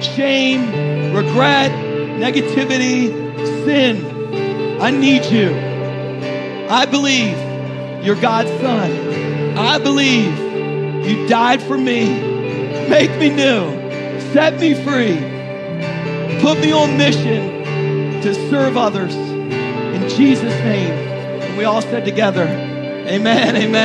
shame, 0.02 1.14
regret, 1.14 1.72
negativity, 2.20 3.08
sin. 3.64 4.80
I 4.82 4.90
need 4.90 5.24
you. 5.24 5.56
I 6.68 6.84
believe 6.84 7.38
you're 8.04 8.20
God's 8.20 8.50
son. 8.60 9.56
I 9.56 9.78
believe 9.78 10.38
you 11.06 11.26
died 11.26 11.62
for 11.62 11.78
me. 11.78 12.04
Make 12.90 13.18
me 13.18 13.30
new. 13.30 14.20
Set 14.34 14.60
me 14.60 14.74
free. 14.74 15.16
Put 16.42 16.60
me 16.60 16.70
on 16.72 16.98
mission 16.98 18.20
to 18.20 18.34
serve 18.50 18.76
others. 18.76 19.14
In 19.14 20.06
Jesus' 20.10 20.52
name. 20.64 20.92
And 20.92 21.56
we 21.56 21.64
all 21.64 21.80
said 21.80 22.04
together, 22.04 22.46
Amen, 23.04 23.56
amen. 23.56 23.82